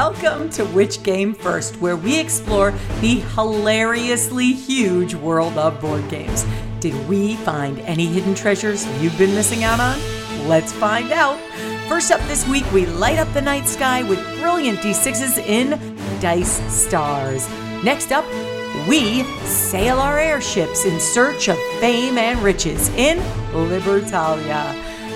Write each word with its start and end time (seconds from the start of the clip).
Welcome 0.00 0.48
to 0.50 0.64
Which 0.66 1.02
Game 1.02 1.34
First, 1.34 1.74
where 1.80 1.96
we 1.96 2.20
explore 2.20 2.70
the 3.00 3.16
hilariously 3.34 4.52
huge 4.52 5.16
world 5.16 5.58
of 5.58 5.80
board 5.80 6.08
games. 6.08 6.46
Did 6.78 6.94
we 7.08 7.34
find 7.34 7.80
any 7.80 8.06
hidden 8.06 8.36
treasures 8.36 8.86
you've 9.02 9.18
been 9.18 9.34
missing 9.34 9.64
out 9.64 9.80
on? 9.80 9.98
Let's 10.46 10.72
find 10.72 11.10
out. 11.10 11.36
First 11.88 12.12
up 12.12 12.20
this 12.28 12.46
week, 12.46 12.64
we 12.72 12.86
light 12.86 13.18
up 13.18 13.26
the 13.34 13.42
night 13.42 13.66
sky 13.66 14.04
with 14.04 14.20
brilliant 14.38 14.78
D6s 14.78 15.38
in 15.38 15.70
Dice 16.20 16.60
Stars. 16.72 17.48
Next 17.82 18.12
up, 18.12 18.24
we 18.86 19.24
sail 19.46 19.98
our 19.98 20.16
airships 20.16 20.84
in 20.84 21.00
search 21.00 21.48
of 21.48 21.58
fame 21.80 22.18
and 22.18 22.38
riches 22.38 22.88
in 22.90 23.18
Libertalia 23.50 24.62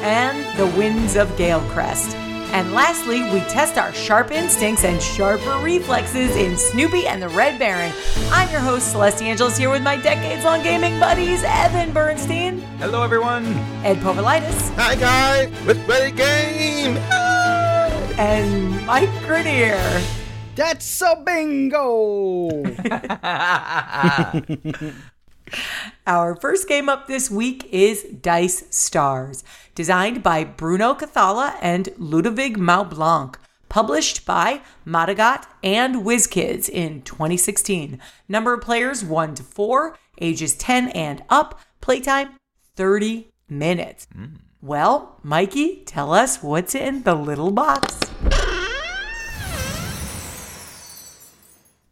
and 0.02 0.58
the 0.58 0.66
winds 0.76 1.14
of 1.14 1.28
Galecrest. 1.36 2.31
And 2.52 2.72
lastly, 2.74 3.22
we 3.22 3.40
test 3.48 3.78
our 3.78 3.94
sharp 3.94 4.30
instincts 4.30 4.84
and 4.84 5.00
sharper 5.00 5.58
reflexes 5.62 6.36
in 6.36 6.58
Snoopy 6.58 7.06
and 7.06 7.22
the 7.22 7.30
Red 7.30 7.58
Baron. 7.58 7.90
I'm 8.30 8.50
your 8.50 8.60
host, 8.60 8.90
Celeste 8.90 9.22
Angeles, 9.22 9.56
here 9.56 9.70
with 9.70 9.82
my 9.82 9.96
decades 9.96 10.44
long 10.44 10.62
gaming 10.62 11.00
buddies, 11.00 11.42
Evan 11.44 11.94
Bernstein. 11.94 12.60
Hello, 12.78 13.02
everyone. 13.02 13.46
Ed 13.84 13.96
Povolitis. 13.98 14.74
Hi, 14.74 14.94
guys. 14.96 15.66
With 15.66 15.88
ready 15.88 16.14
game. 16.14 16.98
Ah! 17.10 17.88
And 18.18 18.84
Mike 18.84 19.08
Grenier. 19.26 20.02
That's 20.54 21.00
a 21.00 21.16
bingo! 21.24 22.62
Our 26.06 26.34
first 26.36 26.68
game 26.68 26.88
up 26.88 27.06
this 27.06 27.30
week 27.30 27.68
is 27.70 28.02
Dice 28.04 28.64
Stars, 28.70 29.44
designed 29.74 30.22
by 30.22 30.44
Bruno 30.44 30.94
Cathala 30.94 31.56
and 31.60 31.88
Ludovic 31.98 32.56
Maublanc, 32.56 33.36
published 33.68 34.26
by 34.26 34.60
Matagot 34.86 35.44
and 35.62 35.96
WizKids 35.96 36.68
in 36.68 37.02
2016. 37.02 38.00
Number 38.28 38.54
of 38.54 38.60
players 38.60 39.04
1 39.04 39.34
to 39.36 39.42
4, 39.42 39.96
ages 40.20 40.54
10 40.56 40.88
and 40.88 41.22
up, 41.28 41.60
playtime 41.80 42.36
30 42.76 43.28
minutes. 43.48 44.06
Hmm. 44.12 44.36
Well, 44.60 45.18
Mikey, 45.22 45.82
tell 45.86 46.12
us 46.12 46.42
what's 46.42 46.74
in 46.74 47.02
the 47.02 47.14
little 47.14 47.50
box. 47.50 47.98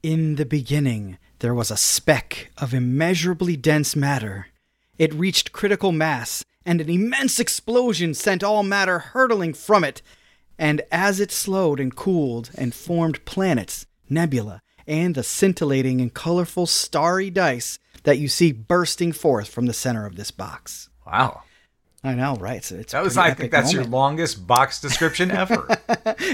In 0.02 0.36
the 0.36 0.46
beginning, 0.46 1.18
there 1.40 1.54
was 1.54 1.70
a 1.70 1.76
speck 1.76 2.50
of 2.58 2.72
immeasurably 2.72 3.56
dense 3.56 3.96
matter. 3.96 4.46
It 4.98 5.12
reached 5.14 5.52
critical 5.52 5.90
mass, 5.90 6.44
and 6.64 6.80
an 6.80 6.90
immense 6.90 7.40
explosion 7.40 8.14
sent 8.14 8.44
all 8.44 8.62
matter 8.62 8.98
hurtling 8.98 9.54
from 9.54 9.82
it. 9.82 10.02
And 10.58 10.82
as 10.92 11.18
it 11.18 11.32
slowed 11.32 11.80
and 11.80 11.96
cooled 11.96 12.50
and 12.54 12.74
formed 12.74 13.24
planets, 13.24 13.86
nebula, 14.08 14.60
and 14.86 15.14
the 15.14 15.22
scintillating 15.22 16.00
and 16.00 16.12
colorful 16.12 16.66
starry 16.66 17.30
dice 17.30 17.78
that 18.02 18.18
you 18.18 18.28
see 18.28 18.52
bursting 18.52 19.12
forth 19.12 19.48
from 19.48 19.66
the 19.66 19.72
center 19.72 20.04
of 20.04 20.16
this 20.16 20.30
box. 20.30 20.90
Wow. 21.06 21.42
I 22.02 22.14
know, 22.14 22.36
right? 22.36 22.56
It's, 22.56 22.72
it's 22.72 22.92
That 22.92 23.02
was, 23.02 23.18
I 23.18 23.28
think 23.28 23.38
epic 23.40 23.50
that's 23.50 23.72
your 23.74 23.84
longest 23.84 24.46
box 24.46 24.80
description 24.80 25.30
ever. 25.42 25.68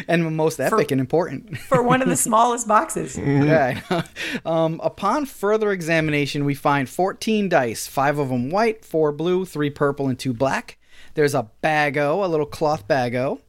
and 0.06 0.36
most 0.36 0.61
epic 0.61 0.92
and 0.92 1.00
important. 1.00 1.59
For 1.59 1.83
one 1.83 2.03
of 2.03 2.09
the 2.09 2.17
smallest 2.28 2.69
boxes. 2.69 3.19
Yeah. 3.19 3.81
Um, 4.44 4.81
upon 4.84 5.27
further 5.27 5.72
examination, 5.72 6.44
we 6.44 6.55
find 6.55 6.89
14 6.89 7.48
dice, 7.48 7.89
five 7.89 8.19
of 8.19 8.28
them 8.28 8.48
white, 8.50 8.84
four 8.84 9.11
blue, 9.11 9.44
three 9.44 9.70
purple, 9.70 10.06
and 10.09 10.17
two 10.17 10.33
black. 10.33 10.78
There's 11.14 11.34
a 11.34 11.50
bago, 11.64 12.25
a 12.25 12.28
little 12.28 12.47
cloth 12.47 12.87
bago, 12.87 13.41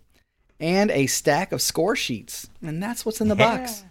and 0.60 0.90
a 0.90 1.06
stack 1.06 1.52
of 1.52 1.62
score 1.62 1.95
sheets. 1.95 2.50
And 2.64 2.82
that's 2.82 3.06
what's 3.06 3.22
in 3.22 3.28
the 3.28 3.36
box. 3.36 3.84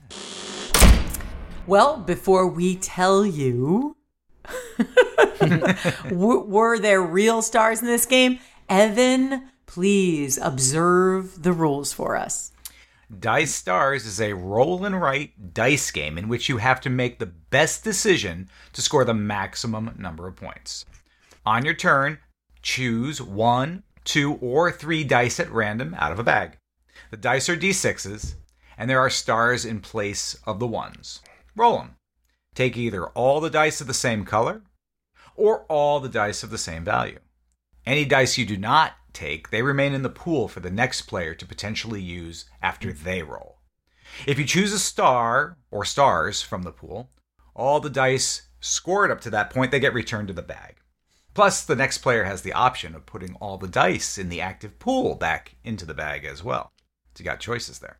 Well, 1.67 1.97
before 1.99 2.47
we 2.49 2.77
tell 2.77 3.27
you, 3.27 3.63
w- 3.67 3.96
were 6.11 6.79
there 6.79 7.03
real 7.03 7.43
stars 7.43 7.81
in 7.81 7.87
this 7.87 8.07
game? 8.07 8.39
Evan, 8.69 9.49
please 9.67 10.39
observe 10.39 11.43
the 11.43 11.53
rules 11.53 11.93
for 11.93 12.17
us. 12.17 12.53
Dice 13.21 13.55
Stars 13.55 14.05
is 14.05 14.21
a 14.21 14.33
roll 14.33 14.85
and 14.85 15.01
write 15.01 15.55
dice 15.55 15.93
game 15.93 16.19
in 16.19 16.29
which 16.29 16.49
you 16.49 16.57
have 16.57 16.81
to 16.81 16.91
make 16.91 17.19
the 17.19 17.27
best 17.27 17.85
decision 17.85 18.49
to 18.73 18.83
score 18.83 19.05
the 19.05 19.15
maximum 19.15 19.95
number 19.97 20.27
of 20.27 20.35
points. 20.35 20.85
On 21.45 21.65
your 21.65 21.75
turn, 21.75 22.19
choose 22.63 23.23
one, 23.23 23.85
two, 24.03 24.35
or 24.41 24.73
three 24.73 25.05
dice 25.05 25.39
at 25.39 25.53
random 25.53 25.95
out 25.99 26.11
of 26.11 26.19
a 26.19 26.25
bag. 26.25 26.59
The 27.13 27.17
dice 27.17 27.49
are 27.49 27.57
d6s, 27.57 28.35
and 28.77 28.91
there 28.91 29.01
are 29.01 29.11
stars 29.11 29.65
in 29.65 29.81
place 29.81 30.37
of 30.45 30.59
the 30.59 30.67
ones. 30.67 31.21
Roll 31.55 31.79
them. 31.79 31.96
Take 32.57 32.79
either 32.79 33.07
all 33.09 33.41
the 33.41 33.51
dice 33.51 33.83
of 33.83 33.87
the 33.87 33.93
same 33.93 34.25
color 34.25 34.63
or 35.37 35.65
all 35.65 36.01
the 36.01 36.09
dice 36.09 36.43
of 36.43 36.49
the 36.49 36.57
same 36.57 36.85
value. 36.85 37.19
Any 37.85 38.07
dice 38.07 38.39
you 38.39 38.47
do 38.47 38.57
not 38.57 38.95
take, 39.13 39.51
they 39.51 39.61
remain 39.61 39.93
in 39.93 40.01
the 40.01 40.09
pool 40.09 40.49
for 40.49 40.61
the 40.61 40.71
next 40.71 41.03
player 41.03 41.35
to 41.35 41.47
potentially 41.47 42.01
use 42.01 42.47
after 42.63 42.95
they 42.95 43.23
roll. 43.23 43.59
If 44.27 44.39
you 44.39 44.47
choose 44.47 44.73
a 44.73 44.79
star 44.79 45.59
or 45.71 45.85
stars 45.85 46.41
from 46.41 46.63
the 46.63 46.73
pool, 46.73 47.11
all 47.55 47.79
the 47.79 47.91
dice 47.91 48.49
scored 48.59 49.11
up 49.11 49.21
to 49.21 49.31
that 49.31 49.51
point 49.51 49.71
they 49.71 49.79
get 49.79 49.93
returned 49.93 50.29
to 50.29 50.35
the 50.35 50.41
bag. 50.41 50.77
Plus, 51.35 51.63
the 51.63 51.77
next 51.77 51.99
player 51.99 52.25
has 52.25 52.41
the 52.41 52.55
option 52.55 52.95
of 52.95 53.05
putting 53.05 53.35
all 53.35 53.59
the 53.59 53.69
dice 53.69 54.17
in 54.17 54.31
the 54.31 54.41
active 54.41 54.79
pool 54.79 55.15
back 55.15 55.57
into 55.63 55.85
the 55.85 55.93
bag 55.93 56.25
as 56.25 56.43
well. 56.43 56.73
So 57.15 57.21
you 57.21 57.27
got 57.27 57.39
choices 57.39 57.81
there. 57.81 57.99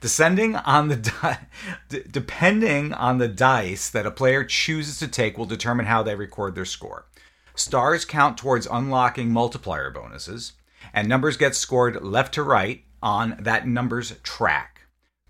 Descending 0.00 0.56
on 0.56 0.88
the 0.88 0.96
di- 0.96 1.38
d- 1.88 2.02
depending 2.10 2.92
on 2.92 3.18
the 3.18 3.28
dice 3.28 3.90
that 3.90 4.06
a 4.06 4.10
player 4.10 4.44
chooses 4.44 4.98
to 4.98 5.08
take 5.08 5.36
will 5.36 5.46
determine 5.46 5.86
how 5.86 6.02
they 6.02 6.14
record 6.14 6.54
their 6.54 6.64
score. 6.64 7.06
Stars 7.54 8.04
count 8.04 8.36
towards 8.36 8.66
unlocking 8.66 9.30
multiplier 9.30 9.90
bonuses, 9.90 10.52
and 10.92 11.08
numbers 11.08 11.36
get 11.36 11.54
scored 11.54 12.02
left 12.02 12.34
to 12.34 12.42
right 12.42 12.84
on 13.02 13.36
that 13.40 13.66
number's 13.66 14.12
track. 14.22 14.82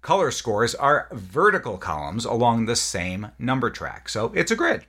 Color 0.02 0.30
scores 0.30 0.74
are 0.74 1.08
vertical 1.12 1.78
columns 1.78 2.24
along 2.24 2.66
the 2.66 2.76
same 2.76 3.32
number 3.38 3.70
track, 3.70 4.08
so 4.08 4.32
it's 4.34 4.50
a 4.50 4.56
grid. 4.56 4.86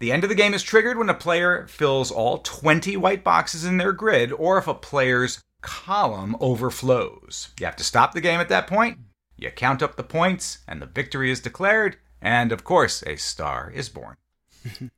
The 0.00 0.12
end 0.12 0.22
of 0.22 0.30
the 0.30 0.34
game 0.34 0.54
is 0.54 0.62
triggered 0.62 0.96
when 0.96 1.10
a 1.10 1.14
player 1.14 1.66
fills 1.66 2.10
all 2.10 2.38
20 2.38 2.96
white 2.96 3.22
boxes 3.22 3.66
in 3.66 3.76
their 3.76 3.92
grid 3.92 4.32
or 4.32 4.56
if 4.56 4.66
a 4.66 4.74
player's 4.74 5.42
column 5.60 6.36
overflows. 6.40 7.50
You 7.58 7.66
have 7.66 7.76
to 7.76 7.84
stop 7.84 8.12
the 8.12 8.20
game 8.20 8.40
at 8.40 8.48
that 8.48 8.66
point. 8.66 8.98
You 9.36 9.50
count 9.50 9.82
up 9.82 9.96
the 9.96 10.04
points, 10.04 10.58
and 10.68 10.82
the 10.82 10.86
victory 10.86 11.30
is 11.30 11.40
declared. 11.40 11.96
And 12.20 12.52
of 12.52 12.64
course, 12.64 13.02
a 13.06 13.16
star 13.16 13.70
is 13.74 13.88
born. 13.88 14.16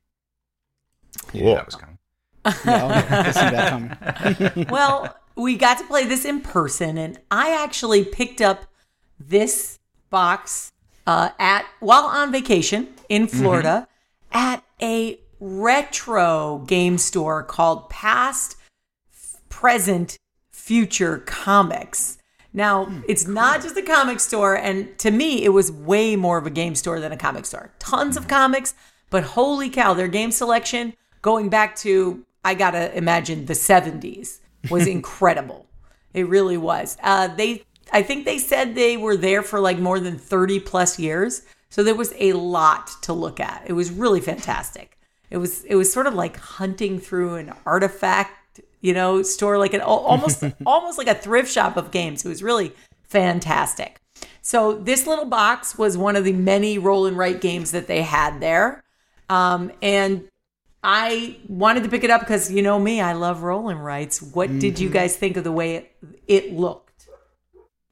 Yeah, 1.31 1.55
that 1.55 1.65
was 1.65 1.75
coming. 1.75 1.97
Yeah, 2.65 3.05
I 3.25 3.31
see 3.31 3.39
that 3.39 3.69
coming. 4.53 4.67
well, 4.69 5.15
we 5.35 5.55
got 5.57 5.77
to 5.77 5.85
play 5.85 6.05
this 6.05 6.25
in 6.25 6.41
person, 6.41 6.97
and 6.97 7.19
I 7.31 7.51
actually 7.51 8.03
picked 8.03 8.41
up 8.41 8.65
this 9.19 9.79
box 10.09 10.71
uh, 11.07 11.29
at 11.39 11.65
while 11.79 12.05
on 12.05 12.31
vacation 12.31 12.89
in 13.09 13.27
Florida 13.27 13.87
at 14.31 14.63
a 14.81 15.19
retro 15.39 16.63
game 16.67 16.97
store 16.97 17.43
called 17.43 17.89
Past 17.89 18.55
Present 19.49 20.17
Future 20.63 21.17
Comics. 21.17 22.19
Now, 22.53 22.89
it's 23.05 23.27
not 23.27 23.61
just 23.61 23.75
a 23.75 23.81
comic 23.81 24.21
store, 24.21 24.55
and 24.55 24.97
to 24.99 25.11
me, 25.11 25.43
it 25.43 25.49
was 25.49 25.69
way 25.69 26.15
more 26.15 26.37
of 26.37 26.47
a 26.47 26.49
game 26.49 26.73
store 26.73 27.01
than 27.01 27.11
a 27.11 27.17
comic 27.17 27.45
store. 27.45 27.73
Tons 27.79 28.15
of 28.15 28.29
comics, 28.29 28.73
but 29.09 29.25
holy 29.25 29.69
cow, 29.69 29.93
their 29.93 30.07
game 30.07 30.31
selection 30.31 30.93
going 31.21 31.49
back 31.49 31.75
to, 31.79 32.25
I 32.45 32.53
gotta 32.53 32.97
imagine, 32.97 33.45
the 33.45 33.55
70s 33.55 34.39
was 34.69 34.87
incredible. 34.97 35.65
It 36.13 36.29
really 36.29 36.55
was. 36.55 36.97
Uh, 37.03 37.27
they, 37.27 37.65
I 37.91 38.01
think 38.01 38.23
they 38.23 38.37
said 38.37 38.73
they 38.73 38.95
were 38.95 39.17
there 39.17 39.43
for 39.43 39.59
like 39.59 39.79
more 39.79 39.99
than 39.99 40.17
30 40.17 40.61
plus 40.61 40.97
years. 40.97 41.41
So 41.71 41.83
there 41.83 41.93
was 41.93 42.13
a 42.19 42.31
lot 42.31 42.89
to 43.01 43.11
look 43.11 43.41
at. 43.41 43.63
It 43.67 43.73
was 43.73 43.91
really 43.91 44.21
fantastic. 44.21 44.97
It 45.29 45.37
was, 45.37 45.65
it 45.65 45.75
was 45.75 45.91
sort 45.91 46.07
of 46.07 46.13
like 46.13 46.37
hunting 46.37 46.99
through 46.99 47.35
an 47.35 47.51
artifact 47.65 48.42
you 48.83 48.93
know, 48.93 49.23
store 49.23 49.57
like 49.57 49.73
an 49.73 49.81
almost 49.81 50.43
almost 50.67 50.99
like 50.99 51.07
a 51.07 51.15
thrift 51.15 51.51
shop 51.51 51.75
of 51.75 51.89
games. 51.89 52.23
It 52.23 52.29
was 52.29 52.43
really 52.43 52.73
fantastic. 53.01 53.99
So 54.43 54.73
this 54.73 55.07
little 55.07 55.25
box 55.25 55.77
was 55.77 55.97
one 55.97 56.15
of 56.15 56.25
the 56.25 56.33
many 56.33 56.77
roll 56.77 57.07
and 57.07 57.17
write 57.17 57.41
games 57.41 57.71
that 57.71 57.87
they 57.87 58.03
had 58.03 58.41
there, 58.41 58.83
um, 59.29 59.71
and 59.81 60.27
I 60.83 61.37
wanted 61.47 61.83
to 61.83 61.89
pick 61.89 62.03
it 62.03 62.09
up 62.09 62.21
because 62.21 62.51
you 62.51 62.61
know 62.61 62.77
me, 62.77 62.99
I 62.99 63.13
love 63.13 63.41
roll 63.41 63.69
and 63.69 63.83
writes. 63.83 64.21
What 64.21 64.59
did 64.59 64.79
you 64.79 64.89
guys 64.89 65.15
think 65.15 65.37
of 65.37 65.45
the 65.45 65.51
way 65.51 65.75
it, 65.75 65.95
it 66.27 66.53
looked? 66.53 67.07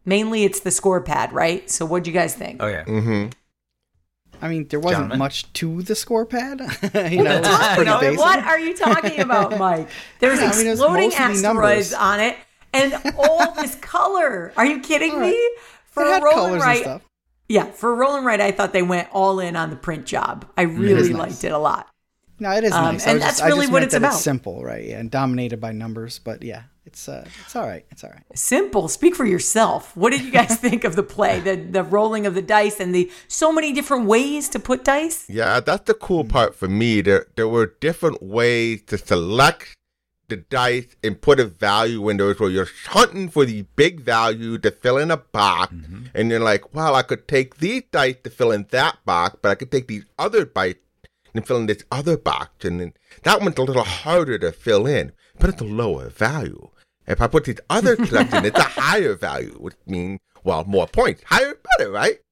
Mainly, 0.03 0.43
it's 0.43 0.59
the 0.59 0.71
score 0.71 0.99
pad, 0.99 1.31
right? 1.31 1.69
So, 1.69 1.85
what 1.85 2.03
do 2.03 2.09
you 2.09 2.13
guys 2.13 2.35
think? 2.35 2.61
Oh, 2.61 2.67
yeah. 2.67 2.83
I 4.41 4.47
mean, 4.49 4.67
there 4.69 4.79
wasn't 4.79 5.03
Gentlemen. 5.03 5.19
much 5.19 5.51
to 5.53 5.81
the 5.83 5.95
score 5.95 6.25
pad. 6.25 6.59
you 7.11 7.23
know, 7.23 7.37
it 7.37 7.41
was 7.41 7.85
What? 7.87 8.01
basic. 8.01 8.17
What 8.19 8.39
are 8.43 8.59
you 8.59 8.75
talking 8.75 9.19
about, 9.19 9.57
Mike? 9.59 9.87
There's 10.19 10.39
I 10.39 10.55
mean, 10.57 10.67
it 10.67 10.71
exploding 10.71 11.13
asteroids 11.13 11.41
numbers. 11.43 11.93
on 11.93 12.19
it 12.19 12.35
and 12.73 12.93
all 13.17 13.53
this 13.53 13.75
color. 13.75 14.51
Are 14.57 14.65
you 14.65 14.79
kidding 14.79 15.19
me? 15.19 15.37
for 15.85 16.03
it 16.03 16.07
had 16.07 16.23
rolling 16.23 16.59
colors 16.59 16.61
right, 16.63 17.01
yeah, 17.49 17.65
for 17.65 17.93
rolling 17.93 18.23
right, 18.23 18.39
I 18.39 18.51
thought 18.51 18.71
they 18.71 18.81
went 18.81 19.09
all 19.11 19.39
in 19.41 19.55
on 19.57 19.69
the 19.69 19.75
print 19.75 20.05
job. 20.05 20.45
I 20.57 20.63
is 20.63 20.77
really 20.77 21.09
nice. 21.13 21.19
liked 21.31 21.43
it 21.43 21.51
a 21.51 21.57
lot. 21.57 21.89
No, 22.41 22.49
it 22.51 22.63
is 22.63 22.71
Um, 22.73 22.95
nice. 22.95 23.05
I 23.07 23.11
and 23.11 23.21
that's 23.21 23.33
just, 23.33 23.43
I 23.43 23.47
really 23.49 23.61
just 23.61 23.71
what 23.71 23.79
meant 23.81 23.85
it's 23.85 23.91
that 23.93 23.97
about. 23.99 24.13
It's 24.15 24.23
simple, 24.23 24.63
right? 24.63 24.83
Yeah, 24.83 24.99
and 24.99 25.11
dominated 25.11 25.61
by 25.61 25.73
numbers, 25.73 26.17
but 26.17 26.41
yeah, 26.41 26.63
it's 26.87 27.07
uh, 27.07 27.23
it's 27.45 27.55
all 27.55 27.67
right. 27.67 27.85
It's 27.91 28.03
all 28.03 28.09
right. 28.09 28.23
Simple. 28.33 28.87
Speak 28.87 29.15
for 29.15 29.25
yourself. 29.25 29.95
What 29.95 30.09
did 30.09 30.23
you 30.23 30.31
guys 30.31 30.55
think 30.65 30.83
of 30.83 30.95
the 30.95 31.03
play, 31.03 31.39
the 31.39 31.55
the 31.55 31.83
rolling 31.83 32.25
of 32.25 32.33
the 32.33 32.41
dice, 32.41 32.79
and 32.79 32.95
the 32.95 33.11
so 33.27 33.53
many 33.53 33.71
different 33.73 34.05
ways 34.07 34.49
to 34.49 34.59
put 34.59 34.83
dice? 34.83 35.29
Yeah, 35.29 35.59
that's 35.59 35.83
the 35.83 35.93
cool 35.93 36.23
part 36.23 36.55
for 36.55 36.67
me. 36.67 37.01
There, 37.01 37.27
there 37.35 37.47
were 37.47 37.75
different 37.79 38.23
ways 38.23 38.81
to 38.87 38.97
select 38.97 39.75
the 40.27 40.37
dice 40.37 40.95
and 41.03 41.21
put 41.21 41.39
a 41.39 41.45
value 41.45 42.09
in 42.09 42.17
those 42.17 42.39
where 42.39 42.49
you're 42.49 42.69
hunting 42.87 43.29
for 43.29 43.45
the 43.45 43.63
big 43.75 43.99
value 44.01 44.57
to 44.57 44.71
fill 44.71 44.97
in 44.97 45.11
a 45.11 45.17
box. 45.17 45.75
And 46.15 46.31
you're 46.31 46.39
like, 46.39 46.73
well, 46.73 46.95
I 46.95 47.03
could 47.03 47.27
take 47.27 47.57
these 47.57 47.83
dice 47.91 48.15
to 48.23 48.29
fill 48.31 48.51
in 48.51 48.65
that 48.71 48.97
box, 49.05 49.35
but 49.41 49.49
I 49.51 49.55
could 49.55 49.71
take 49.71 49.87
these 49.87 50.05
other 50.17 50.45
dice 50.45 50.75
and 51.33 51.45
fill 51.45 51.57
in 51.57 51.65
this 51.67 51.83
other 51.91 52.17
box. 52.17 52.65
And 52.65 52.79
then 52.79 52.93
that 53.23 53.41
one's 53.41 53.57
a 53.57 53.61
little 53.63 53.83
harder 53.83 54.37
to 54.39 54.51
fill 54.51 54.85
in, 54.87 55.11
but 55.39 55.49
it's 55.49 55.61
a 55.61 55.65
lower 55.65 56.09
value. 56.09 56.69
If 57.07 57.21
I 57.21 57.27
put 57.27 57.45
these 57.45 57.59
other 57.69 57.95
selects 58.05 58.33
in, 58.33 58.45
it's 58.45 58.59
a 58.59 58.63
higher 58.63 59.15
value, 59.15 59.57
which 59.59 59.75
means, 59.85 60.19
well, 60.43 60.63
more 60.65 60.87
points. 60.87 61.23
Higher, 61.25 61.55
better, 61.77 61.91
right? 61.91 62.19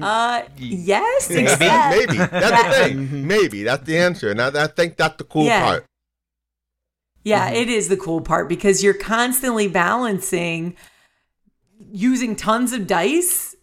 Uh, 0.00 0.42
yes, 0.56 1.30
Maybe, 1.30 1.42
except 1.42 1.60
Maybe. 1.96 2.16
That's 2.18 2.76
the 2.78 2.84
thing. 2.84 3.26
Maybe. 3.28 3.62
That's 3.62 3.84
the 3.84 3.96
answer. 3.98 4.30
And 4.32 4.42
I, 4.42 4.64
I 4.64 4.66
think 4.66 4.96
that's 4.96 5.16
the 5.16 5.22
cool 5.24 5.44
Yeah. 5.44 5.62
part. 5.64 5.86
Yeah, 7.22 7.50
it 7.50 7.68
is 7.68 7.88
the 7.88 7.96
cool 7.96 8.20
part 8.20 8.48
because 8.48 8.82
you're 8.82 8.92
constantly 8.94 9.68
balancing 9.68 10.76
using 11.92 12.34
tons 12.36 12.72
of 12.72 12.86
dice 12.88 13.53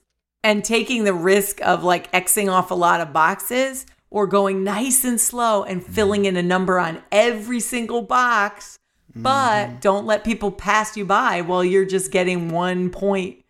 and 0.44 0.64
taking 0.64 1.04
the 1.04 1.14
risk 1.14 1.62
of 1.62 1.84
like 1.84 2.12
Xing 2.12 2.52
off 2.52 2.72
a 2.72 2.76
lot 2.76 3.02
of 3.02 3.14
boxes 3.14 3.86
or 4.10 4.28
going 4.28 4.64
nice 4.64 5.04
and 5.06 5.20
slow 5.20 5.64
and 5.64 5.86
filling 5.86 6.26
in 6.26 6.36
a 6.36 6.44
number 6.44 6.80
on 6.80 7.02
every 7.12 7.60
single 7.60 8.02
box. 8.02 8.78
But 9.14 9.82
don't 9.82 10.06
let 10.06 10.24
people 10.24 10.52
pass 10.52 10.96
you 10.96 11.06
by 11.06 11.42
while 11.42 11.66
you're 11.66 11.86
just 11.86 12.12
getting 12.12 12.50
one 12.50 12.90
point 12.90 13.44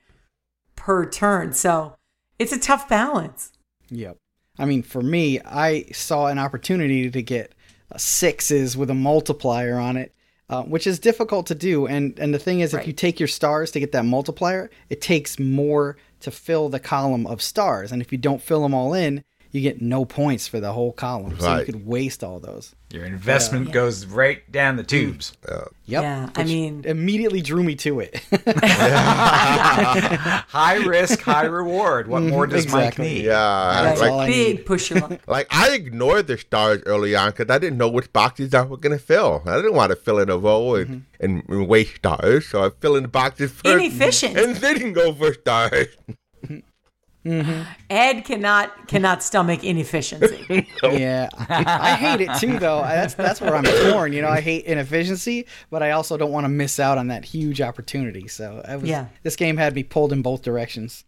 per 0.75 1.07
turn. 1.07 1.53
So 1.53 1.95
it's 2.39 2.51
a 2.51 2.59
tough 2.59 2.89
balance. 2.89 3.51
Yep. 3.89 4.17
I 4.57 4.65
mean, 4.65 4.81
for 4.81 5.01
me, 5.01 5.39
I 5.45 5.85
saw 5.93 6.27
an 6.27 6.39
opportunity 6.39 7.09
to 7.11 7.21
get 7.21 7.53
uh, 7.91 7.97
sixes 7.97 8.75
with 8.75 8.89
a 8.89 8.95
multiplier 8.95 9.77
on 9.77 9.97
it, 9.97 10.13
uh, 10.49 10.63
which 10.63 10.87
is 10.87 10.97
difficult 10.97 11.45
to 11.47 11.55
do. 11.55 11.85
And 11.85 12.17
and 12.19 12.33
the 12.33 12.39
thing 12.39 12.61
is, 12.61 12.73
if 12.73 12.87
you 12.87 12.93
take 12.93 13.19
your 13.19 13.27
stars 13.27 13.71
to 13.71 13.79
get 13.79 13.91
that 13.91 14.05
multiplier, 14.05 14.71
it 14.89 15.01
takes 15.01 15.39
more 15.39 15.97
to 16.21 16.31
fill 16.31 16.69
the 16.69 16.79
column 16.79 17.27
of 17.27 17.41
stars. 17.41 17.91
And 17.91 18.01
if 18.01 18.11
you 18.11 18.17
don't 18.17 18.41
fill 18.41 18.63
them 18.63 18.73
all 18.73 18.93
in, 18.93 19.23
you 19.51 19.61
get 19.61 19.81
no 19.81 20.05
points 20.05 20.47
for 20.47 20.59
the 20.59 20.71
whole 20.71 20.91
column. 20.93 21.37
So 21.39 21.57
you 21.59 21.65
could 21.65 21.85
waste 21.85 22.23
all 22.23 22.39
those. 22.39 22.73
Your 22.89 23.05
investment 23.05 23.71
goes 23.71 24.05
right 24.05 24.49
down 24.51 24.75
the 24.75 24.83
tubes. 24.83 25.33
Mm. 25.43 25.67
Yep. 25.85 26.03
Yeah, 26.03 26.29
I 26.35 26.43
mean- 26.43 26.83
immediately 26.85 27.41
drew 27.41 27.63
me 27.63 27.75
to 27.75 28.01
it. 28.01 28.21
high 30.47 30.75
risk, 30.85 31.21
high 31.21 31.45
reward. 31.45 32.07
What 32.07 32.23
more 32.23 32.47
does 32.47 32.63
exactly. 32.63 33.05
Mike 33.05 33.13
need? 33.13 33.25
Yeah. 33.25 33.81
That's 33.83 34.01
like, 34.01 34.11
all 34.11 34.19
I 34.21 34.27
Big 34.27 34.57
need. 34.57 34.65
push 34.65 34.91
like 35.27 35.47
I 35.51 35.71
ignored 35.73 36.27
the 36.27 36.37
stars 36.37 36.81
early 36.85 37.15
on 37.15 37.31
because 37.31 37.49
I 37.49 37.57
didn't 37.59 37.77
know 37.77 37.89
which 37.89 38.11
boxes 38.11 38.53
I 38.53 38.61
was 38.61 38.79
going 38.79 38.97
to 38.97 39.03
fill. 39.03 39.41
I 39.45 39.55
didn't 39.57 39.75
want 39.75 39.91
to 39.91 39.95
fill 39.95 40.19
in 40.19 40.29
a 40.29 40.37
row 40.37 40.75
and, 40.75 41.05
and, 41.19 41.43
and 41.47 41.67
waste 41.67 41.95
stars. 41.95 42.47
So 42.47 42.65
I 42.65 42.69
fill 42.79 42.95
in 42.95 43.03
the 43.03 43.09
boxes 43.09 43.51
first. 43.51 43.83
Inefficient. 43.83 44.37
And 44.37 44.55
then 44.57 44.93
go 44.93 45.13
for 45.13 45.33
stars. 45.33 45.87
Ed 47.23 48.21
cannot 48.25 48.87
cannot 48.87 49.21
stomach 49.23 49.63
inefficiency. 49.63 50.67
yeah, 50.83 51.29
I 51.37 51.95
hate 51.95 52.21
it 52.21 52.29
too, 52.39 52.57
though. 52.59 52.81
That's 52.81 53.13
that's 53.13 53.39
where 53.41 53.55
I'm 53.55 53.63
torn. 53.63 54.13
You 54.13 54.21
know, 54.21 54.29
I 54.29 54.41
hate 54.41 54.65
inefficiency, 54.65 55.45
but 55.69 55.83
I 55.83 55.91
also 55.91 56.17
don't 56.17 56.31
want 56.31 56.45
to 56.45 56.49
miss 56.49 56.79
out 56.79 56.97
on 56.97 57.07
that 57.07 57.25
huge 57.25 57.61
opportunity. 57.61 58.27
So 58.27 58.61
I 58.67 58.75
was, 58.75 58.89
Yeah. 58.89 59.07
this 59.23 59.35
game 59.35 59.57
had 59.57 59.75
me 59.75 59.83
pulled 59.83 60.11
in 60.11 60.21
both 60.21 60.41
directions. 60.41 61.03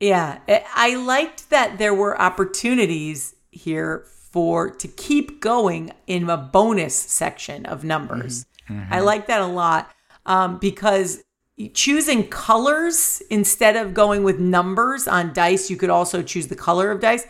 Yeah, 0.00 0.38
I- 0.48 0.64
I 0.74 0.96
liked 0.96 1.50
that 1.50 1.78
there 1.78 1.94
were 1.94 2.20
opportunities 2.20 3.34
here 3.50 4.04
for 4.30 4.68
to 4.68 4.88
keep 4.88 5.40
going 5.40 5.92
in 6.06 6.28
a 6.28 6.36
bonus 6.36 6.94
section 6.94 7.64
of 7.66 7.84
numbers. 7.84 8.46
I 8.90 9.00
like 9.00 9.26
that 9.26 9.40
a 9.40 9.46
lot 9.46 9.90
um, 10.26 10.58
because 10.58 11.22
choosing 11.72 12.26
colors 12.28 13.22
instead 13.30 13.76
of 13.76 13.94
going 13.94 14.22
with 14.22 14.38
numbers 14.38 15.06
on 15.06 15.32
dice, 15.32 15.70
you 15.70 15.76
could 15.76 15.90
also 15.90 16.22
choose 16.22 16.48
the 16.48 16.56
color 16.56 16.90
of 16.90 17.00
dice. 17.00 17.26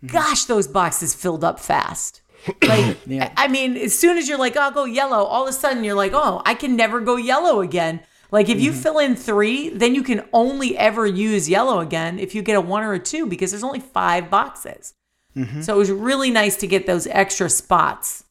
Hmm. 0.00 0.06
Gosh, 0.08 0.44
those 0.44 0.66
boxes 0.66 1.14
filled 1.14 1.44
up 1.44 1.60
fast. 1.60 2.22
Like, 2.62 2.96
Yeah. 3.06 3.32
I 3.36 3.48
mean, 3.48 3.76
as 3.76 3.96
soon 3.96 4.18
as 4.18 4.28
you're 4.28 4.38
like, 4.38 4.56
oh, 4.56 4.60
I'll 4.60 4.70
go 4.70 4.84
yellow, 4.84 5.24
all 5.24 5.44
of 5.44 5.48
a 5.48 5.52
sudden 5.52 5.84
you're 5.84 5.94
like, 5.94 6.12
oh, 6.14 6.42
I 6.44 6.54
can 6.54 6.76
never 6.76 7.00
go 7.00 7.16
yellow 7.16 7.60
again. 7.60 8.00
Like, 8.32 8.48
if 8.48 8.60
you 8.60 8.70
mm-hmm. 8.70 8.80
fill 8.80 8.98
in 9.00 9.16
three, 9.16 9.70
then 9.70 9.94
you 9.94 10.02
can 10.02 10.24
only 10.32 10.78
ever 10.78 11.04
use 11.06 11.48
yellow 11.48 11.80
again 11.80 12.18
if 12.18 12.34
you 12.34 12.42
get 12.42 12.56
a 12.56 12.60
one 12.60 12.84
or 12.84 12.92
a 12.92 12.98
two 12.98 13.26
because 13.26 13.50
there's 13.50 13.64
only 13.64 13.80
five 13.80 14.30
boxes. 14.30 14.94
Mm-hmm. 15.36 15.62
So 15.62 15.74
it 15.74 15.78
was 15.78 15.90
really 15.90 16.30
nice 16.30 16.56
to 16.58 16.66
get 16.66 16.86
those 16.86 17.06
extra 17.08 17.50
spots. 17.50 18.24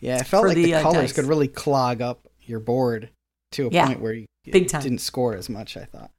Yeah, 0.00 0.18
it 0.18 0.26
felt 0.26 0.46
like 0.46 0.56
the, 0.56 0.64
the, 0.64 0.74
uh, 0.74 0.82
colors 0.82 1.10
dice. 1.10 1.12
could 1.12 1.24
really 1.26 1.48
clog 1.48 2.02
up 2.02 2.28
your 2.42 2.60
board 2.60 3.10
to 3.52 3.68
a 3.68 3.70
Yeah. 3.70 3.86
point 3.86 4.00
where 4.00 4.12
you 4.12 4.26
Big 4.52 4.68
time. 4.68 4.82
didn't 4.82 5.00
score 5.00 5.34
as 5.34 5.48
much. 5.48 5.76
I 5.76 5.84
thought. 5.84 6.10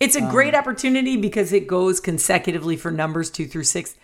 It's 0.00 0.16
a 0.16 0.22
um, 0.22 0.30
great 0.30 0.54
opportunity 0.54 1.16
because 1.16 1.52
it 1.52 1.66
goes 1.66 2.00
consecutively 2.00 2.76
for 2.76 2.90
numbers 2.90 3.30
two 3.30 3.46
through 3.46 3.64
six, 3.64 3.96